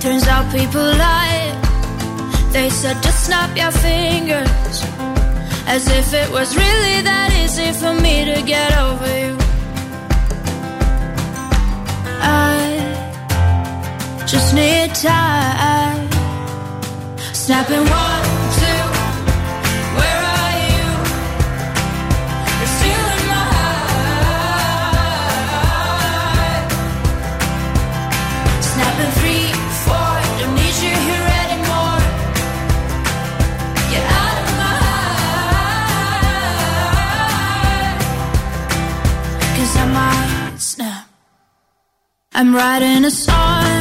[0.03, 1.47] Turns out people lie.
[2.55, 4.75] They said just snap your fingers.
[5.73, 9.35] As if it was really that easy for me to get over you.
[12.21, 12.60] I
[14.31, 16.09] just need time.
[17.33, 18.23] Snapping one,
[18.59, 18.83] two.
[19.97, 20.87] Where are you?
[22.61, 22.73] You're
[23.31, 23.91] my heart.
[28.71, 29.47] Snapping three,
[29.83, 30.13] four.
[30.39, 31.99] Don't need you here anymore.
[33.91, 34.75] Get out of my
[39.75, 41.05] I might snap.
[42.33, 43.80] I'm writing a song.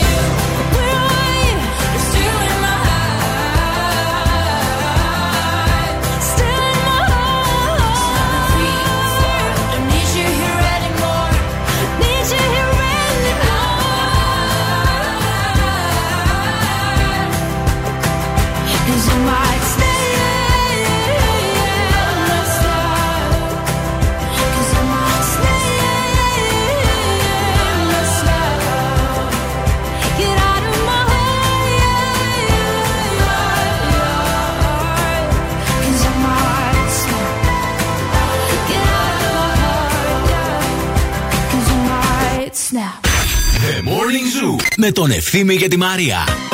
[44.83, 46.50] Με τον Ευθύμη και τη Μαρία.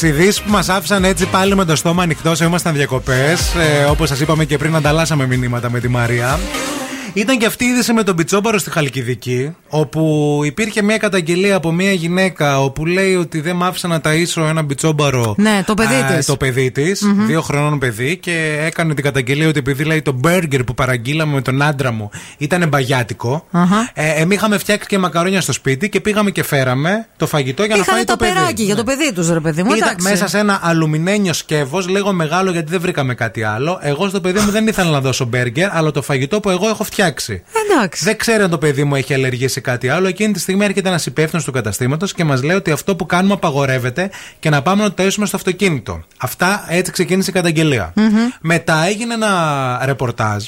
[0.00, 3.54] Τις ειδήσεις που μας άφησαν έτσι πάλι με το στόμα ανοιχτός, ήμασταν διακοπές.
[3.54, 6.38] Ε, Όπως σας είπαμε και πριν, ανταλλάσσαμε μηνύματα με τη Μαρία.
[7.12, 11.72] Ήταν και αυτή η είδηση με τον Πιτσόμπαρο στη Χαλκιδική, όπου υπήρχε μια καταγγελία από
[11.72, 15.34] μια γυναίκα όπου λέει ότι δεν μ' άφησε να ταΐσω ένα Πιτσόμπαρο.
[15.38, 16.26] Ναι, το παιδί ε, της.
[16.26, 17.26] Το παιδί της, Μμμ.
[17.26, 21.42] δύο χρονών παιδί, και έκανε την καταγγελία ότι επειδή λέει το μπέργκερ που παραγγείλαμε με
[21.42, 23.46] τον άντρα μου ήταν μπαγιάτικο.
[23.50, 23.90] Αχα.
[23.94, 27.76] Ε, Εμεί είχαμε φτιάξει και μακαρόνια στο σπίτι και πήγαμε και φέραμε το φαγητό για
[27.76, 28.32] να Είχανε φάει το το παιδί.
[28.32, 29.72] περάκι για το παιδί τους, ρε παιδί μου.
[29.74, 30.08] Ήταν εντάξει.
[30.08, 33.78] μέσα σε ένα αλουμινένιο σκεύος, λίγο μεγάλο γιατί δεν βρήκαμε κάτι άλλο.
[33.82, 36.84] Εγώ στο παιδί μου δεν ήθελα να δώσω μπέργκερ, αλλά το φαγητό που εγώ έχω
[36.84, 37.42] φτιάξει.
[37.78, 38.04] Εντάξει.
[38.04, 40.06] Δεν ξέρω αν το παιδί μου έχει αλλεργία σε κάτι άλλο.
[40.06, 43.34] Εκείνη τη στιγμή έρχεται ένας υπεύθυνος του καταστήματος και μας λέει ότι αυτό που κάνουμε
[43.34, 46.04] απαγορεύεται και να πάμε να το ταΐσουμε στο αυτοκίνητο.
[46.18, 47.92] Αυτά έτσι ξεκίνησε η καταγγελία.
[48.40, 50.44] Μετά έγινε ένα ρεπορτάζ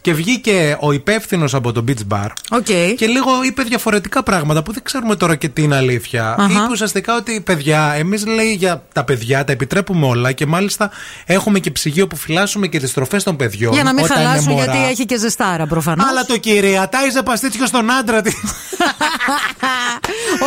[0.00, 2.94] και βγήκε ο υπεύθυνος από το beach bar Okay.
[2.96, 6.34] και λίγο είπε διαφορετικά πράγματα που δεν ξέρουμε τώρα και τι είναι αλήθεια.
[6.38, 6.50] Αχα.
[6.52, 10.90] Είπε ουσιαστικά ότι παιδιά, εμείς λέει για τα παιδιά τα επιτρέπουμε όλα και μάλιστα
[11.26, 13.72] έχουμε και ψυγείο που φυλάσσουμε και τις τροφές των παιδιών.
[13.72, 14.64] Για να μην όταν είναι χαλάσουν, μωρά.
[14.64, 16.06] γιατί έχει και ζεστάρα προφανώς.
[16.08, 18.34] Αλλά το κυρία τάιζε παστίτσιο στον άντρα της.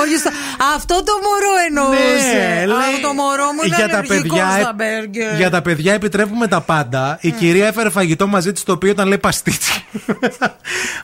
[0.01, 0.31] Όχι, στα-
[0.75, 2.37] αυτό το μωρό εννοούσε.
[2.37, 5.35] Ναι, Α, λέει, το μωρό μου είναι για τα, αλλεργικό παιδιά, στα μπέργκερ.
[5.37, 7.17] για τα παιδιά επιτρέπουμε τα πάντα.
[7.21, 9.83] Η κυρία έφερε φαγητό μαζί της το οποίο ήταν λέει παστίτσι.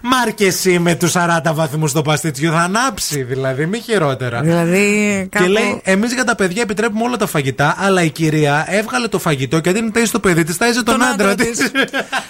[0.01, 4.41] Μάρ και εσύ με τους 40 βαθμούς στο παστίτσιο θα ανάψει δηλαδή, μη χειρότερα.
[4.41, 5.49] Δηλαδή, Και κάπου...
[5.49, 9.59] λέει, εμείς για τα παιδιά επιτρέπουμε όλα τα φαγητά, αλλά η κυρία έβγαλε το φαγητό
[9.59, 11.71] και αντί να ταΐζει το παιδί της, ταΐζει τον, άντρα της.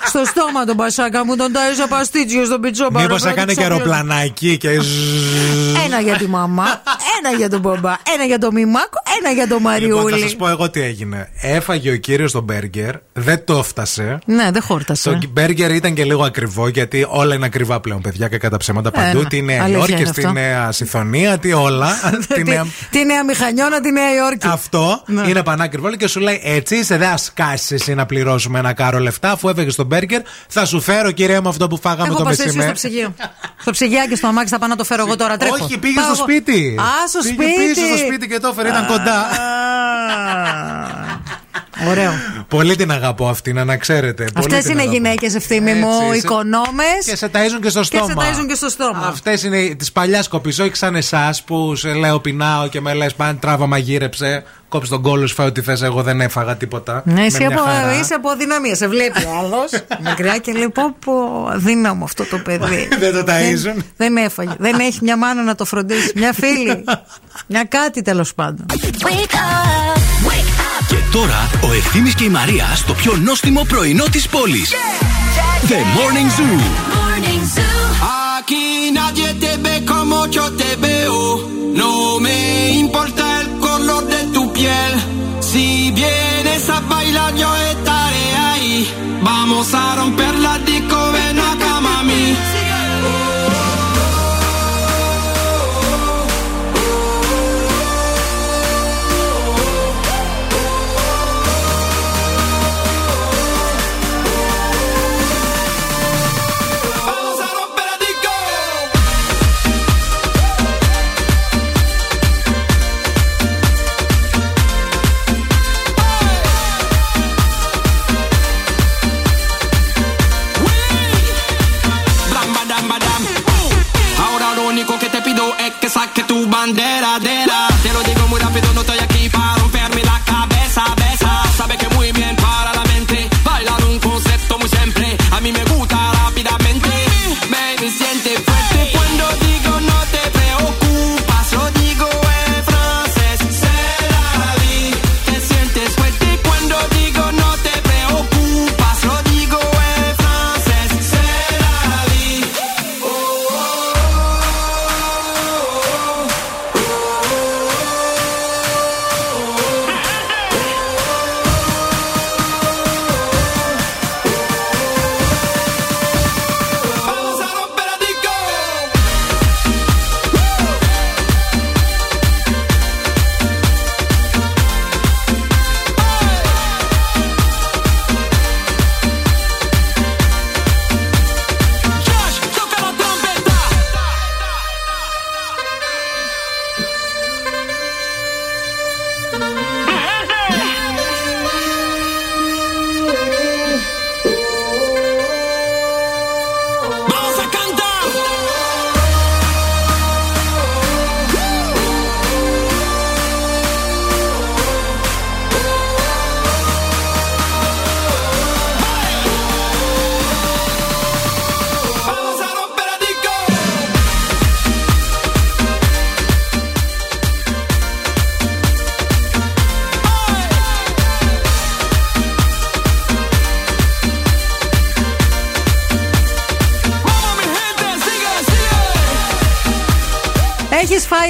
[0.05, 3.05] Στο στόμα τον Πασάκα μου τον τάιζα παστίτσιος στον πιτσόμπαρο.
[3.05, 3.81] Μήπως πρέπει να έκανε και ξαπλώσει.
[3.89, 4.79] αεροπλανάκι και.
[4.81, 5.75] ζζζζ.
[5.85, 6.81] Ένα για τη μαμά,
[7.19, 10.19] ένα για τον μπαμπά, ένα για τον Μιμάκο, ένα για τον Λοιπόν, θα Μαριούλη.
[10.21, 11.29] σας πω εγώ τι έγινε.
[11.41, 14.19] Έφαγε ο κύριος τον μπέργκερ, δεν το έφτασε.
[14.25, 15.09] Ναι, δεν χόρτασε.
[15.09, 18.91] Το μπέργκερ ήταν και λίγο ακριβό γιατί όλα είναι ακριβά πλέον, παιδιά, και κατά ψέματα
[18.91, 19.19] παντού.
[19.19, 19.27] Ένα.
[19.29, 20.31] Τι Νέα Αλήθεια Υόρκη, είναι τη αυτό.
[20.31, 21.89] Νέα Συθωνία, τι όλα.
[22.35, 22.65] τη νέα...
[22.89, 24.47] Τι νέα μηχανιώνα, τη Νέα Υόρκη.
[24.47, 25.27] Αυτό Ναι.
[25.27, 29.31] είναι πανάκριβο και σου λέει έτσι είσαι, δεν ασκάσει εσύ να πληρώσουμε ένα κάρο λεφτά
[29.31, 30.21] αφού έφεγες τον μπέργκερ.
[30.47, 32.73] Θα σου φέρω κυρία μου αυτό που φάγαμε Έχω το πας εσύ στο μεσημέρι.
[32.73, 33.13] ψυγείο.
[33.61, 35.37] στο ψυγιάκι στο αμάξι θα πάω να το φέρω εγώ τώρα.
[35.37, 35.55] Τρέχω.
[35.63, 36.31] Όχι, πήγε Πάω στο εγώ.
[36.31, 36.75] σπίτι.
[36.79, 37.73] Α, στο Πήγε σπίτι.
[37.73, 39.25] πίσω στο σπίτι και το έφερε, ήταν κοντά.
[41.89, 42.11] Ωραίο.
[42.47, 44.23] Πολύ την αγαπώ αυτή, να ξέρετε.
[44.23, 44.95] Πολύ Αυτές την είναι αγαπώ.
[44.97, 46.83] γυναίκες ευθύμη Έτσι, μου, σε- οικονόμε.
[47.05, 48.05] Και σε ταΐζουν και στο Και στόμα.
[48.07, 49.07] σε ταΐζουν και στο στόμα.
[49.07, 53.13] Αυτές είναι της παλιάς κοπής, όχι σαν εσάς που σε λέω πεινάω και με λες
[53.13, 54.43] πάνε τράβα μαγείρεψε.
[54.69, 55.81] Κόψε τον κόλλο σου, φάει ό,τι θες.
[55.81, 57.01] Εγώ δεν έφαγα τίποτα.
[57.05, 57.99] Ναι, Με εσύ μια από, χαρά.
[57.99, 58.75] είσαι από αδυναμία.
[58.75, 59.71] Σε βλέπει άλλος
[60.05, 61.13] μακριά και λέει πω πω
[61.51, 62.87] αδύναμο αυτό το παιδί.
[62.99, 63.63] Δεν το ταΐζουν.
[63.75, 64.53] Δεν, δεν έφαγε.
[64.57, 66.11] δεν έχει μια μάνα να το φροντίσει.
[66.15, 66.83] Μια φίλη.
[67.47, 68.65] μια κάτι τέλος πάντων.
[68.65, 69.07] Και
[71.11, 74.73] τώρα ο Ευθύμης και η Μαρία στο πιο νόστιμο πρωινό της πόλης.
[75.67, 76.59] The Morning Zoo.
[78.37, 78.65] Aquí
[78.99, 81.17] nadie te ve como yo te veo.
[81.81, 81.91] No
[82.25, 82.37] me
[82.83, 84.91] importa el color de tu piel.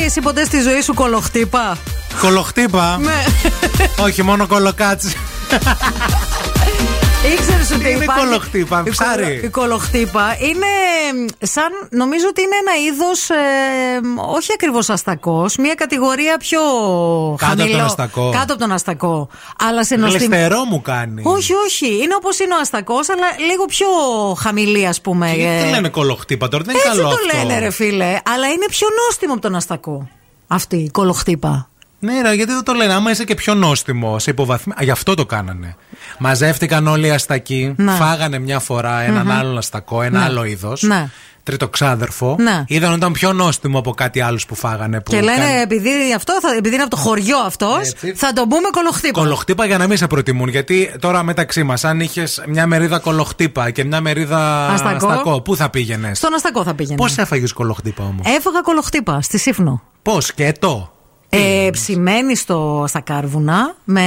[0.09, 1.77] Εσύ ποτέ στη ζωή σου κολοχτύπα;
[2.21, 3.23] Κολοχτύπα; Ναι.
[4.03, 5.15] Όχι, μόνο κολοκάτσι.
[7.25, 8.25] Ήξερε ότι Είναι υπάρχει.
[8.25, 9.23] κολοχτύπα, Η ψάρι.
[9.23, 10.65] κολο- Η κολοχτύπα είναι
[11.13, 11.71] μ, σαν.
[11.89, 13.29] Νομίζω ότι είναι ένα είδος.
[14.35, 15.55] όχι ακριβώς αστακός.
[15.57, 16.59] Μια κατηγορία πιο
[17.37, 17.77] Κάτω από χαμηλό.
[17.77, 18.29] τον αστακό.
[18.31, 19.29] Κάτω από τον αστακό.
[19.59, 20.17] Αλλά σε νοστιμ...
[20.19, 21.21] Γλιστερό μου κάνει.
[21.25, 21.87] Όχι, όχι.
[22.03, 23.87] Είναι όπως είναι ο αστακός, αλλά λίγο πιο
[24.39, 25.27] χαμηλή, ας πούμε.
[25.33, 25.59] Γιατί ε.
[25.61, 27.37] δεν λένε κολοχτύπα τώρα, δεν είναι Έτσι καλό το αυτό.
[27.47, 28.17] λένε, ρε φίλε.
[28.33, 30.07] Αλλά είναι πιο νόστιμο από τον αστακό.
[30.47, 31.69] Αυτή η κολοχτύπα.
[31.99, 32.93] Ναι, ρε, γιατί δεν το λένε.
[32.93, 34.73] Άμα είσαι και πιο νόστιμο, σε υποβαθμί.
[34.73, 35.75] Α, Γι' αυτό το κάνανε.
[36.17, 37.91] Μαζεύτηκαν όλοι οι αστακοί, Ναι.
[37.91, 39.31] φάγανε μια φορά έναν Μμμ.
[39.31, 40.25] άλλον αστακό, ένα Ναι.
[40.25, 40.81] άλλο είδος.
[40.81, 41.09] Ναι.
[41.43, 42.35] Τρίτο ξάδερφο.
[42.39, 42.63] Ναι.
[42.67, 45.01] Είδαν ότι ήταν πιο νόστιμο από κάτι άλλο που φάγανε.
[45.01, 48.13] Που Και λένε, κάνει- επειδή, αυτό θα, επειδή είναι από το χωριό αυτός, Έτσι.
[48.15, 49.19] θα τον πούμε κολοχτύπα.
[49.21, 50.47] Κολοχτύπα για να μην σε προτιμούν.
[50.49, 55.41] Γιατί τώρα μεταξύ μας, αν είχες μια μερίδα κολοχτύπα και μια μερίδα Αστακό.
[55.41, 56.95] πού θα πήγαινες; Στον αστακό θα πήγαινε.
[56.97, 59.81] Πώς έφαγες κολοχτύπα όμως; Έφαγα κολοχτύπα στη Σύφνο.
[60.01, 60.93] Πώς, σκέτο;
[61.29, 64.03] Ε, ψημένη στο, στα κάρβουνα με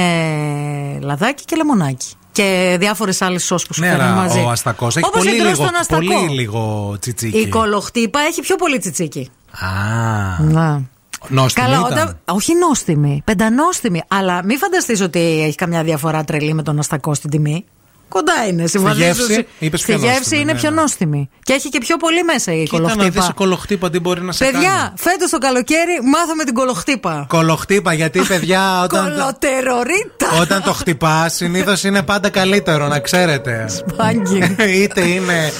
[1.01, 2.07] λαδάκι και λεμονάκι.
[2.31, 4.39] Και διάφορες άλλες σώσει που σου Ναι, φέρνουν αλλά μαζί.
[4.39, 5.99] ο αστακός έχει Όπως πολύ εντός λίγο, στον αστακό.
[6.21, 7.37] πολύ λίγο τσιτσίκι.
[7.37, 9.29] Η κολοχτύπα έχει πιο πολύ τσιτσίκι.
[9.51, 10.43] Α.
[10.43, 10.81] Να.
[11.27, 11.91] Νόστιμη Καλά, ήταν.
[11.91, 12.19] όταν.
[12.25, 14.01] Όχι νόστιμη, πεντανόστιμη.
[14.07, 17.65] Αλλά μην φανταστείς ότι έχει καμιά διαφορά τρελή με τον αστακό στην τιμή.
[18.13, 19.03] Κοντά είναι, συμφωνήσω.
[19.03, 20.81] γεύση, είπες Στη πιο γεύση νόστιμη, είναι ναι, πιο ναι.
[20.81, 21.29] νόστιμη.
[21.43, 23.27] Και έχει και πιο πολύ μέσα η Κοίτα να δεις κολοχτύπα.
[23.29, 24.53] η κολοχτύπα τι μπορεί να σε κάνει.
[24.55, 27.25] Παιδιά, φέτος το καλοκαίρι μάθαμε την κολοχτύπα.
[27.29, 30.27] Κολοχτύπα, γιατί παιδιά όταν, Κολοτερορίτα.
[30.41, 33.65] όταν το χτυπάς, συνήθως είναι πάντα καλύτερο, να ξέρετε.
[33.69, 34.55] Σπάγκι.
[34.81, 35.51] είτε είναι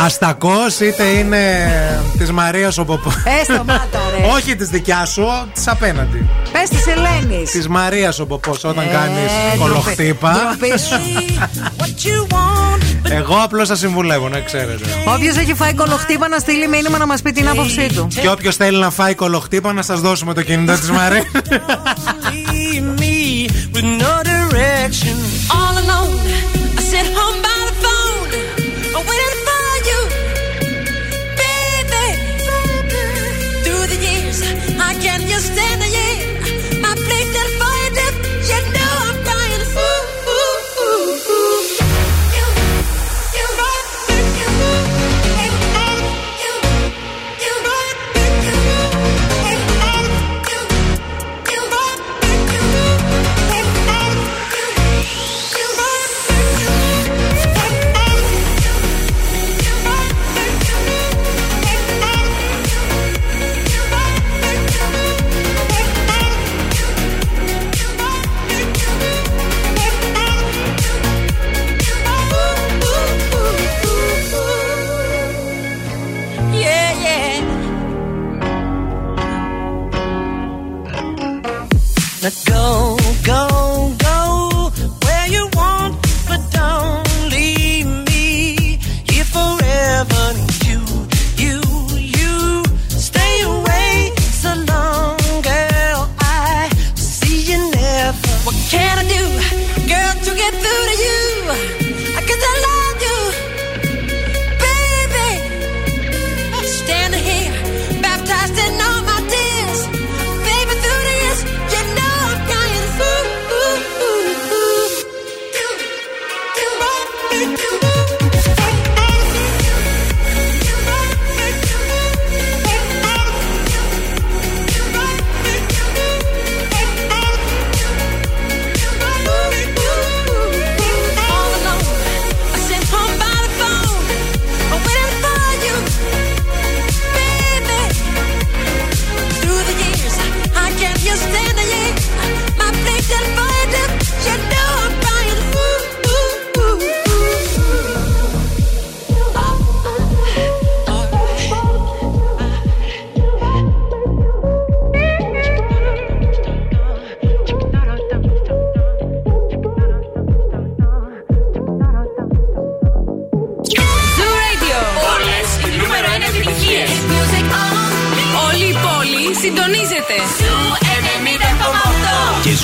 [0.00, 1.70] αστακός, είτε είναι
[2.18, 3.10] της Μαρίας ο Ποπό.
[3.40, 4.26] Ε, σταμάτα, ρε.
[4.36, 6.28] Όχι της δικιάς σου, της απέναντι.
[6.52, 7.50] Πες της Ελένης.
[7.50, 10.56] Της Μαρίας ο Ποπός, όταν Ε, κάνεις ντροπή- κολοχτύπα.
[11.54, 12.26] ντροπή σου.
[13.10, 14.84] Εγώ απλώς σα συμβουλεύω, να ξέρετε.
[15.14, 18.08] Όποιος έχει φάει κολοχτύπα να στείλει μήνυμα να μας πει την άποψή του.
[18.20, 21.24] Και όποιος θέλει να φάει κολοχτύπα, να σας δώσουμε το κινητό της Μαρία.
[22.66, 25.16] leave me with no direction.
[25.56, 26.18] All alone,
[26.78, 28.28] I sit home by the phone,
[28.96, 29.35] I'm waiting
[82.26, 83.05] ago.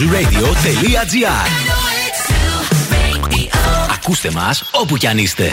[0.03, 0.09] 90,8.
[0.63, 1.73] Και zooradio.gr
[3.93, 5.53] Ακούστε μας όπου κι αν είστε.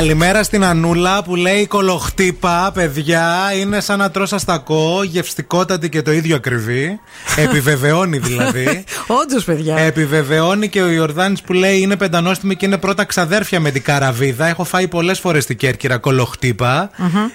[0.00, 3.52] Καλημέρα στην Ανούλα που λέει κολοχτύπα, παιδιά.
[3.60, 7.00] Είναι σαν να τρως αστακό, γευστικότατη και το ίδιο ακριβή.
[7.44, 8.84] Επιβεβαιώνει δηλαδή.
[9.22, 9.78] Όντως, παιδιά.
[9.78, 14.46] Επιβεβαιώνει και ο Ιορδάνης που λέει είναι πεντανόστιμη και είναι πρώτα ξαδέρφια με την καραβίδα.
[14.46, 16.90] Έχω φάει πολλές φορές στην Κέρκυρα κολοχτύπα.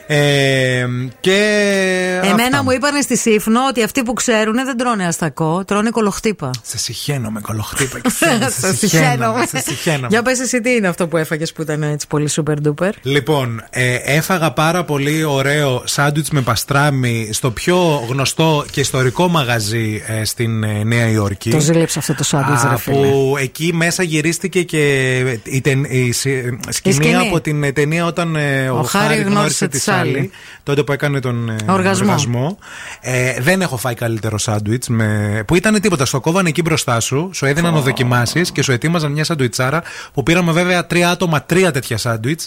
[0.08, 0.86] Ε,
[1.20, 1.40] και.
[2.24, 2.64] Εμένα αυτά.
[2.64, 6.52] μου είπαν στη Σύφνο ότι αυτοί που ξέρουν δεν τρώνε αστακό, τρώνε κολοχτύπα.
[6.62, 8.10] Σε συχαίνω με κολοχτύπα και
[8.60, 9.46] Σε συχαίνομαι.
[9.46, 10.08] Σε συχαίνομαι.
[10.10, 12.28] Για πες εσύ τι είναι αυτό που έφαγες που ήταν έτσι πολύ
[12.64, 12.90] super duper.
[13.02, 20.02] Λοιπόν, ε, έφαγα πάρα πολύ ωραίο σάντουιτς με παστράμι στο πιο γνωστό και ιστορικό μαγαζί
[20.08, 21.50] ε, στην ε, Νέα Υόρκη.
[21.50, 22.96] Το ζήλεψε αυτό το σάντουιτς Α, ρε φίλε.
[23.08, 27.16] που εκεί μέσα γυρίστηκε και η, τεν- η συ- σκηνή, σκηνή.
[27.16, 30.14] από την ε, ταινία όταν ε, ο, Ο Χάρη Χάρη γνώρισε γνώρισε τη τη Σάλη.
[30.14, 30.32] Σάλη.
[30.64, 32.58] Τότε που έκανε τον ε, Οργασμό.
[33.02, 35.44] Ε, δεν έχω φάει καλύτερο σάντουιτς με...
[35.48, 36.06] που ήταν τίποτα.
[36.06, 37.78] Στο κόβανε εκεί μπροστά σου, σου έδιναν Ω.
[37.78, 42.45] οδοκιμάσεις και σου ετοίμαζαν μια σαντουιτσάρα που πήραμε βέβαια τρία άτομα τρία τέτοια σάντουιτς.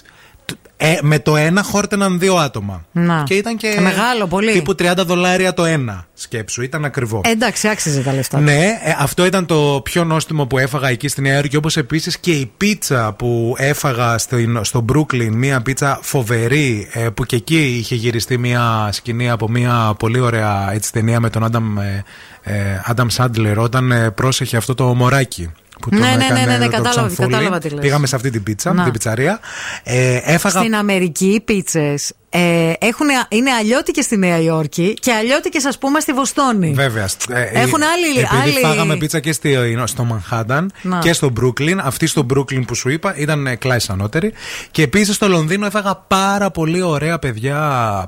[0.81, 2.85] Ε, με το ένα χόρτεναν δύο άτομα.
[2.93, 3.23] Να.
[3.27, 3.79] Και ήταν και.
[3.81, 4.53] Μεγάλο, πολύ.
[4.53, 6.07] Τύπου 30 δολάρια το ένα.
[6.15, 7.21] Σκέψου, ήταν ακριβό.
[7.25, 8.41] Ε, εντάξει, άξιζε τα λεφτά.
[8.41, 11.57] Ναι, ε, αυτό ήταν το πιο νόστιμο που έφαγα εκεί στη Νέα Υόρκη.
[11.57, 15.31] Όπως επίσης και η πίτσα που έφαγα στην, στο Brooklyn.
[15.33, 20.73] Μία πίτσα φοβερή, ε, που και εκεί είχε γυριστεί μία σκηνή από μία πολύ ωραία
[20.73, 22.05] έτσι, ταινία με τον Άνταμ ε,
[22.43, 25.51] ε, Adam Sandler όταν ε, πρόσεχε αυτό το μωράκι.
[25.81, 27.29] Που τον Ναι, ναι, ναι, έκανε ναι, ναι, το κατάλαβα- Ξανθούλη.
[27.31, 27.81] κατάλαβα τι λες.
[27.81, 28.83] Πήγαμε σε αυτή την πίτσα, Να.
[28.83, 29.41] την πιτσαρία.
[29.83, 35.65] Ε, έφαγα Στην Αμερική οι πίτσες ε, έχουν- είναι αλλιώτικες στη Νέα Υόρκη και αλλιώτικες,
[35.65, 36.73] ας πούμε, στη Βοστόνη.
[36.73, 37.09] Βέβαια.
[37.29, 40.99] Ε, Έχουν ε, άλλη- Επειδή άλλη- φάγαμε πίτσα και στη- στο Μανχάταν Να.
[40.99, 41.77] και στο Brooklyn.
[41.83, 44.33] Αυτή στο Brooklyn που σου είπα ήταν ε, κλάις ανώτερη.
[44.71, 47.59] Και επίσης στο Λονδίνο έφαγα πάρα πολύ ωραία παιδιά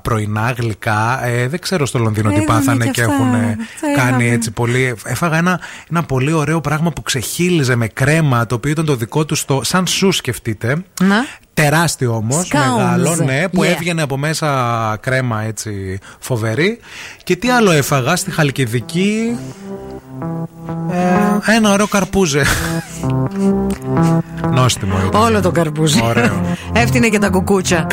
[0.03, 1.25] πρωινά γλυκά.
[1.27, 3.15] Ε, δεν ξέρω στο Λονδίνο τι Είδαμε πάθανε και και αυτά.
[3.15, 4.35] έχουν ε, Τα κάνει είδαμε.
[4.35, 4.95] έτσι πολύ.
[5.05, 9.25] Έφαγα ένα, ένα πολύ ωραίο πράγμα που ξεχύλιζε με κρέμα, το οποίο ήταν το δικό
[9.25, 9.61] του στο.
[9.65, 10.85] σαν σου σκεφτείτε.
[11.03, 11.17] Να.
[11.63, 12.59] Τεράστιο όμως, Scones.
[12.77, 13.67] μεγάλο, ναι, που Yeah.
[13.67, 14.49] έβγαινε από μέσα
[15.01, 16.79] κρέμα έτσι φοβερή.
[17.25, 19.37] Και τι άλλο έφαγα στη Χαλκιδική.
[21.47, 22.43] Ε, ένα ωραίο καρπούζε.
[24.53, 25.21] Νόστιμο ήταν.
[25.23, 26.01] Όλο το καρπούζι.
[26.05, 26.57] Ωραίο.
[26.73, 27.87] Έφτιανε και τα κουκούτσα.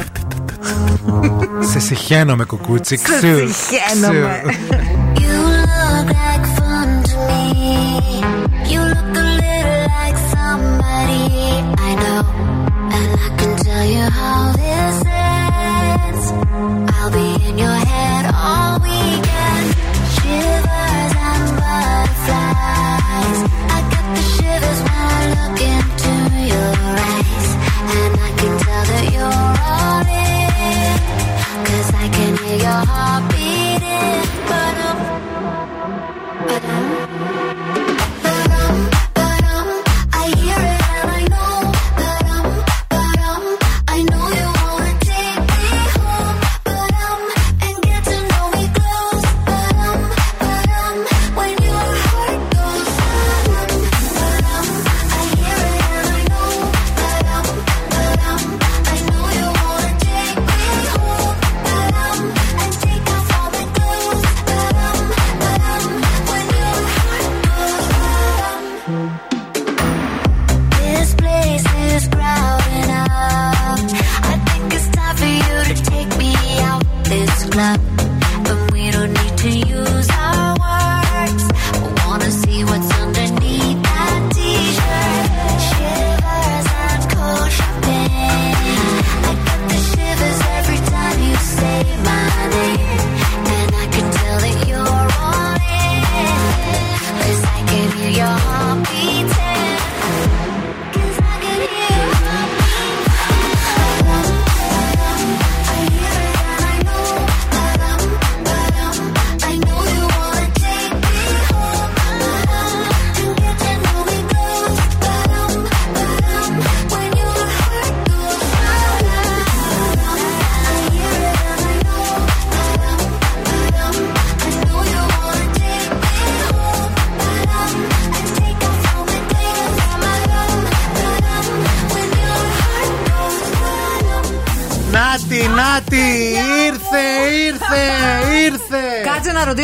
[1.72, 2.98] Σε συχαίνω με κουκούτσι.
[2.98, 4.42] Σε ξου, συχαίνομαι.
[77.58, 77.80] But
[78.72, 80.47] we don't need to use our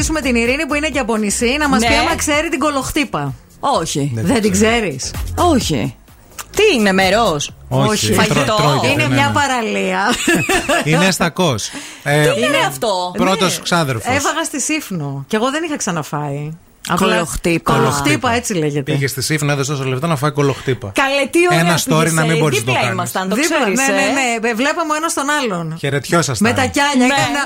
[0.08, 1.88] ρωτήσουμε την Ειρήνη που είναι και από νησί να μας Ναι.
[1.88, 3.34] πει άμα ξέρει την κολοχτύπα.
[3.60, 4.12] Όχι.
[4.16, 5.14] Δεν την ξέρεις.
[5.36, 5.96] Όχι.
[6.56, 8.34] Τι είναι, μερός; Όχι, Φαγητό.
[8.44, 9.34] τρώ- τρώγεται, Είναι ναι, μια ναι.
[9.34, 10.14] παραλία.
[10.84, 11.56] Είναι αστακό.
[12.36, 14.16] Τι είναι αυτό; Πρώτος ξάδερφος.
[14.16, 15.24] Έφαγα στη Σύφνο.
[15.28, 16.52] Και εγώ δεν είχα ξαναφάει.
[16.96, 17.74] Κολοχτύπα.
[17.74, 18.92] Κολοχτύπα, έτσι λέγεται.
[18.92, 20.92] Πήγες στη σύφνα, έδωσε τόσα λεπτά να φάει κολοχτύπα.
[20.96, 22.94] Καλέ, τι ωραία Ένα story πήγες, να μην ε, μπορείς να το δίπλα κάνεις.
[22.94, 24.54] ήμασταν, το Δίπλα, ξέρεις, ναι, ε; ναι, ναι.
[24.54, 25.76] Βλέπαμε ο ένας τον άλλον.
[25.80, 26.50] Χαιρετιόσασταν.
[26.50, 26.96] Με τα κιάλια.
[26.98, 27.14] Ναι.
[27.14, 27.44] Έκανα.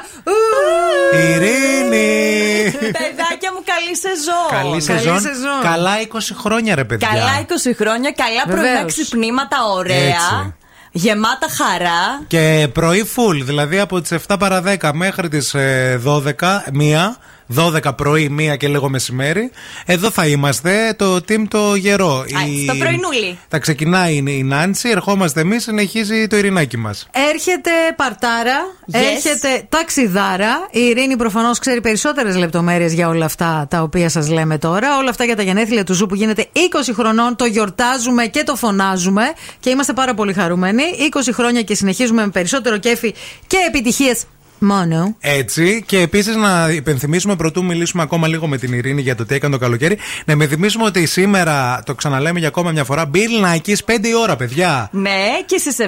[1.24, 2.72] Ειρήνη!
[2.72, 4.50] Παιδάκια μου, καλή σεζόν.
[4.60, 5.62] Καλή σεζόν.
[5.62, 7.08] Καλά 20 χρόνια, ρε παιδιά.
[7.08, 8.94] Καλά 20 χρόνια, καλά πρωινά Βεβαίως.
[8.94, 9.96] ξυπνήματα, ωραία.
[9.98, 10.54] Έτσι.
[10.92, 12.22] Γεμάτα χαρά.
[12.28, 15.56] Και πρωί full, δηλαδή από τις 7 παρα 10 μέχρι τις
[16.04, 17.18] 12, μία.
[17.56, 19.52] 12 πρωί, μία και λίγο μεσημέρι.
[19.86, 22.24] Εδώ θα είμαστε, το team το γερό.
[22.28, 23.38] Η- στο πρωινούλι.
[23.48, 27.08] Θα ξεκινάει η Νάντσι, ερχόμαστε εμείς, συνεχίζει το ειρηνάκι μας.
[27.34, 28.58] Έρχεται παρτάρα,
[28.92, 29.00] Yes.
[29.14, 30.68] έρχεται ταξιδάρα.
[30.72, 34.98] Η Ειρήνη προφανώς ξέρει περισσότερες λεπτομέρειες για όλα αυτά τα οποία σας λέμε τώρα.
[34.98, 37.36] Όλα αυτά για τα γενέθλια του Zoo που γίνεται 20 χρονών.
[37.36, 39.24] Το γιορτάζουμε και το φωνάζουμε
[39.60, 40.84] και είμαστε πάρα πολύ χαρούμενοι.
[41.00, 43.14] 20 χρόνια και συνεχίζουμε με περισσότερο κέφι
[43.48, 44.24] και επιτυχίες
[44.60, 45.16] μόνο.
[45.20, 49.36] Έτσι, και επίσης να υπενθυμίσουμε, προτού μιλήσουμε ακόμα λίγο με την Ειρήνη για το τι
[49.36, 53.76] έκανε το καλοκαίρι, να υπενθυμίσουμε ότι σήμερα, το ξαναλέμε για ακόμα μια φορά, Bill Nackis
[53.86, 54.90] 5 η ώρα, παιδιά.
[54.92, 55.84] Ναι, και στις 7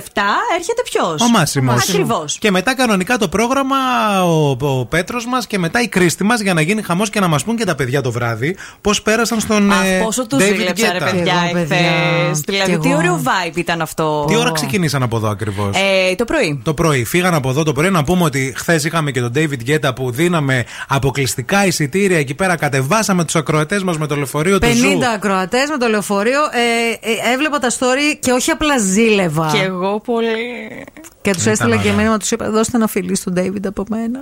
[0.58, 1.90] έρχεται ποιος; Ο Μάσιμος.
[1.90, 2.38] Ακριβώς.
[2.40, 3.76] Και μετά κανονικά το πρόγραμμα,
[4.24, 7.28] ο, ο Πέτρος μας και μετά η Κρίστη μας για να γίνει χαμός και να
[7.28, 9.72] μας πούν και τα παιδιά το βράδυ πώς πέρασαν στον.
[9.72, 11.12] Αχ, ε, πόσο τους David ζήλεψα, ρε Guetta.
[11.12, 11.76] παιδιά, εγώ, παιδιά.
[11.78, 12.42] εχθές.
[12.46, 12.98] Δηλαδή, Κι τι εγώ.
[12.98, 14.26] ωραίο vibe ήταν αυτό.
[14.28, 16.60] Τι ώρα ξεκινήσαν από εδώ ακριβώς; Ε, το πρωί.
[16.64, 17.04] Το πρωί.
[17.04, 20.12] Φύγαν από εδώ το πρωί να πούμε ότι χθες είχαμε και τον David Guetta που
[20.12, 22.56] δίναμε αποκλειστικά εισιτήρια εκεί πέρα.
[22.56, 25.00] Κατεβάσαμε τους ακροατές μας με το λεωφορείο 50 του Zoo.
[25.16, 26.40] ακροατές με το λεωφορείο.
[26.42, 29.50] Ε, ε, έβλεπα τα story και όχι απλά ζήλευα.
[29.54, 30.28] Και εγώ πολύ.
[31.22, 31.94] Και τους Ήταν έστειλα και ωραία.
[31.94, 34.20] μήνυμα, τους είπα: Δώστε ένα φιλί στον David από μένα.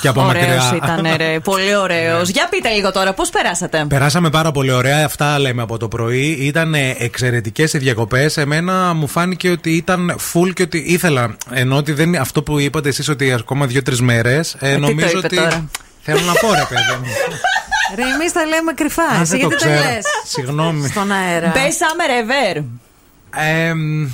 [0.00, 0.76] Και από Ωραίος μακριά.
[0.76, 1.38] ήταν, ρε.
[1.40, 2.28] Πολύ ωραίος.
[2.28, 5.04] Για πείτε λίγο τώρα, πώς περάσατε; Περάσαμε πάρα πολύ ωραία.
[5.04, 6.26] Αυτά λέμε από το πρωί.
[6.40, 8.36] Ήταν εξαιρετικές οι διακοπές.
[8.36, 11.36] Εμένα μου φάνηκε ότι ήταν full και ότι ήθελα.
[11.50, 14.56] Ενώ ότι δεν είναι αυτό που είπατε εσείς ότι ακόμα δύο-τρεις μέρες.
[14.60, 15.36] Ε, τι το νομίζω είπε ότι.
[15.36, 15.68] τώρα;
[16.02, 17.06] Θέλω να πω, ρε παιδί μου.
[17.96, 19.02] Ρε, εμείς τα λέμε κρυφά.
[19.02, 19.94] Α, Εσύ δεν το γιατί τα ξέρω.
[19.94, 20.88] λες; Συγγνώμη.
[20.88, 21.52] Στον αέρα.
[21.52, 22.64] Best summer ever.
[23.36, 24.08] Ε, μ,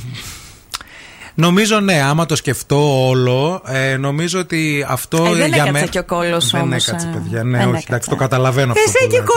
[1.35, 5.87] Νομίζω ναι, άμα το σκεφτώ όλο, ε, νομίζω ότι αυτό Ε, δεν για έκατσε μένα.
[5.87, 7.11] και ο κόλος Δεν όμως, έκατσε, ε.
[7.19, 7.43] παιδιά.
[7.45, 7.87] Ναι, Δεν όχι, έκατσε.
[7.89, 8.85] εντάξει, το καταλαβαίνω αυτό.
[8.87, 9.31] Εσύ που και λέτε.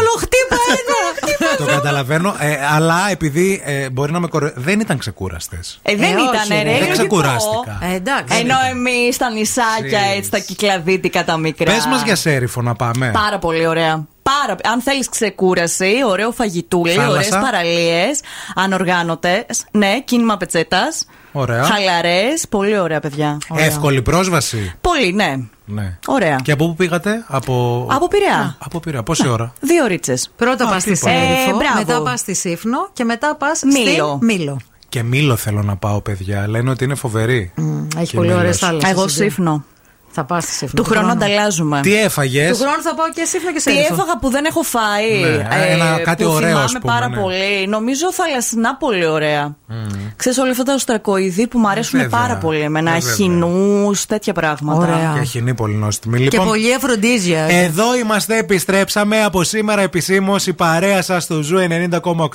[1.66, 1.82] Κολοχτύπα εδώ.
[1.82, 4.52] Το καταλαβαίνω, ε, αλλά επειδή ε, μπορεί να με κορε...
[4.56, 5.80] Δεν ήταν ξεκούραστες.
[5.82, 6.56] Ε, δεν Ε, όχι, ήταν, ρε.
[6.64, 6.64] ρε.
[6.64, 6.92] Δεν λογικό.
[6.92, 7.80] ξεκουράστηκα.
[7.92, 8.38] Ε, εντάξει.
[8.40, 10.18] Ενώ εμείς στα νησάκια, Ξέρεις.
[10.18, 11.74] έτσι, τα κυκλαδίτικα τα μικρά.
[11.74, 13.12] Πες μας για σέριφο να πάμε.
[13.14, 14.06] Πάρα πολύ ωραία.
[14.24, 17.12] Πάρα, αν θέλεις ξεκούραση, ωραίο φαγητούλι, Θάλασσα.
[17.12, 18.20] ωραίες παραλίες,
[18.56, 19.66] ανοργάνωτες.
[19.72, 21.06] Ναι, κίνημα πετσέτας.
[21.32, 21.64] Ωραία.
[21.64, 22.48] Χαλαρές.
[22.50, 23.38] Πολύ ωραία, παιδιά.
[23.50, 23.66] Ωραία.
[23.66, 24.74] Εύκολη πρόσβαση.
[24.82, 25.36] Πολύ, ναι.
[25.66, 25.98] Ναι.
[26.08, 26.40] Ωραία.
[26.44, 27.88] Και από πού πήγατε, από.
[27.92, 28.56] Από Πειραιά.
[28.60, 29.04] Από Πειραιά.
[29.04, 30.32] Πόση ώρα; Δύο ρίτσες.
[30.36, 31.12] Πρώτα Α, πας στη τίποτα.
[31.12, 31.78] Σέριφο, Ε, μπράβο.
[31.78, 34.16] μετά πας στη Σύφνο και μετά πας Μήλο.
[34.16, 34.60] στη Μήλο.
[34.90, 36.48] Και Μήλο θέλω να πάω, παιδιά.
[36.48, 37.52] Λένε ότι είναι φοβερή.
[37.98, 38.42] Έχει Και πολύ Μήλος.
[38.42, 38.92] ωραίες θάλασσες.
[38.92, 39.64] Εγώ Σίφνο.
[40.12, 40.84] Θα πας στη Σίφνο.
[40.84, 41.80] Του χρόνου ανταλλάζουμε.
[41.82, 43.94] Τι έφαγες; Του χρόνου θα πάω και Σίφνο και Τι Σέριφο.
[43.94, 45.22] έφαγα που δεν έχω φάει.
[45.22, 47.18] Ναι, ένα κάτι που ωραίο, θυμάμαι ας πούμε, πάρα ναι.
[47.18, 47.68] πολύ.
[47.68, 49.56] Νομίζω θαλασσινά πολύ ωραία.
[50.16, 52.20] Ξέρεις όλα αυτά τα οστρακοειδή που μου αρέσουν Βέβαια.
[52.20, 52.92] πάρα πολύ εμένα.
[52.92, 53.16] Ε, βέβαια.
[53.16, 54.80] Αχινού, τέτοια πράγματα.
[54.82, 55.18] Ωραία.
[55.20, 56.18] Και χινή πολύ νόστιμη.
[56.18, 57.44] Και Λοιπόν, πολύ αφροντίζια.
[57.50, 59.24] Εδώ είμαστε, επιστρέψαμε.
[59.24, 61.58] Από σήμερα επισήμως η παρέα σας στο Zoo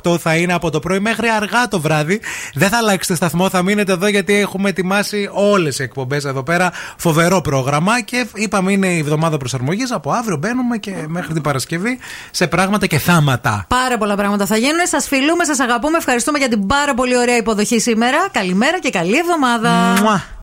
[0.05, 2.21] 90,8 θα είναι από το πρωί μέχρι αργά το βράδυ.
[2.55, 6.73] Δεν θα αλλάξετε σταθμό, θα μείνετε εδώ γιατί έχουμε ετοιμάσει όλες οι εκπομπές εδώ πέρα.
[6.97, 9.93] Φοβερό πρόγραμμα και είπαμε είναι η εβδομάδα προσαρμογής.
[9.93, 11.99] Από αύριο μπαίνουμε και μέχρι την Παρασκευή
[12.31, 13.65] σε πράγματα και θάματα.
[13.69, 14.87] Πάρα πολλά πράγματα θα γίνουν.
[14.87, 15.97] Σας φιλούμε, σας αγαπούμε.
[15.97, 18.29] Ευχαριστούμε για την πάρα πολύ ωραία υποδοχή σήμερα.
[18.33, 19.71] Καλημέρα και καλή εβδομάδα.
[20.03, 20.35] Μουα.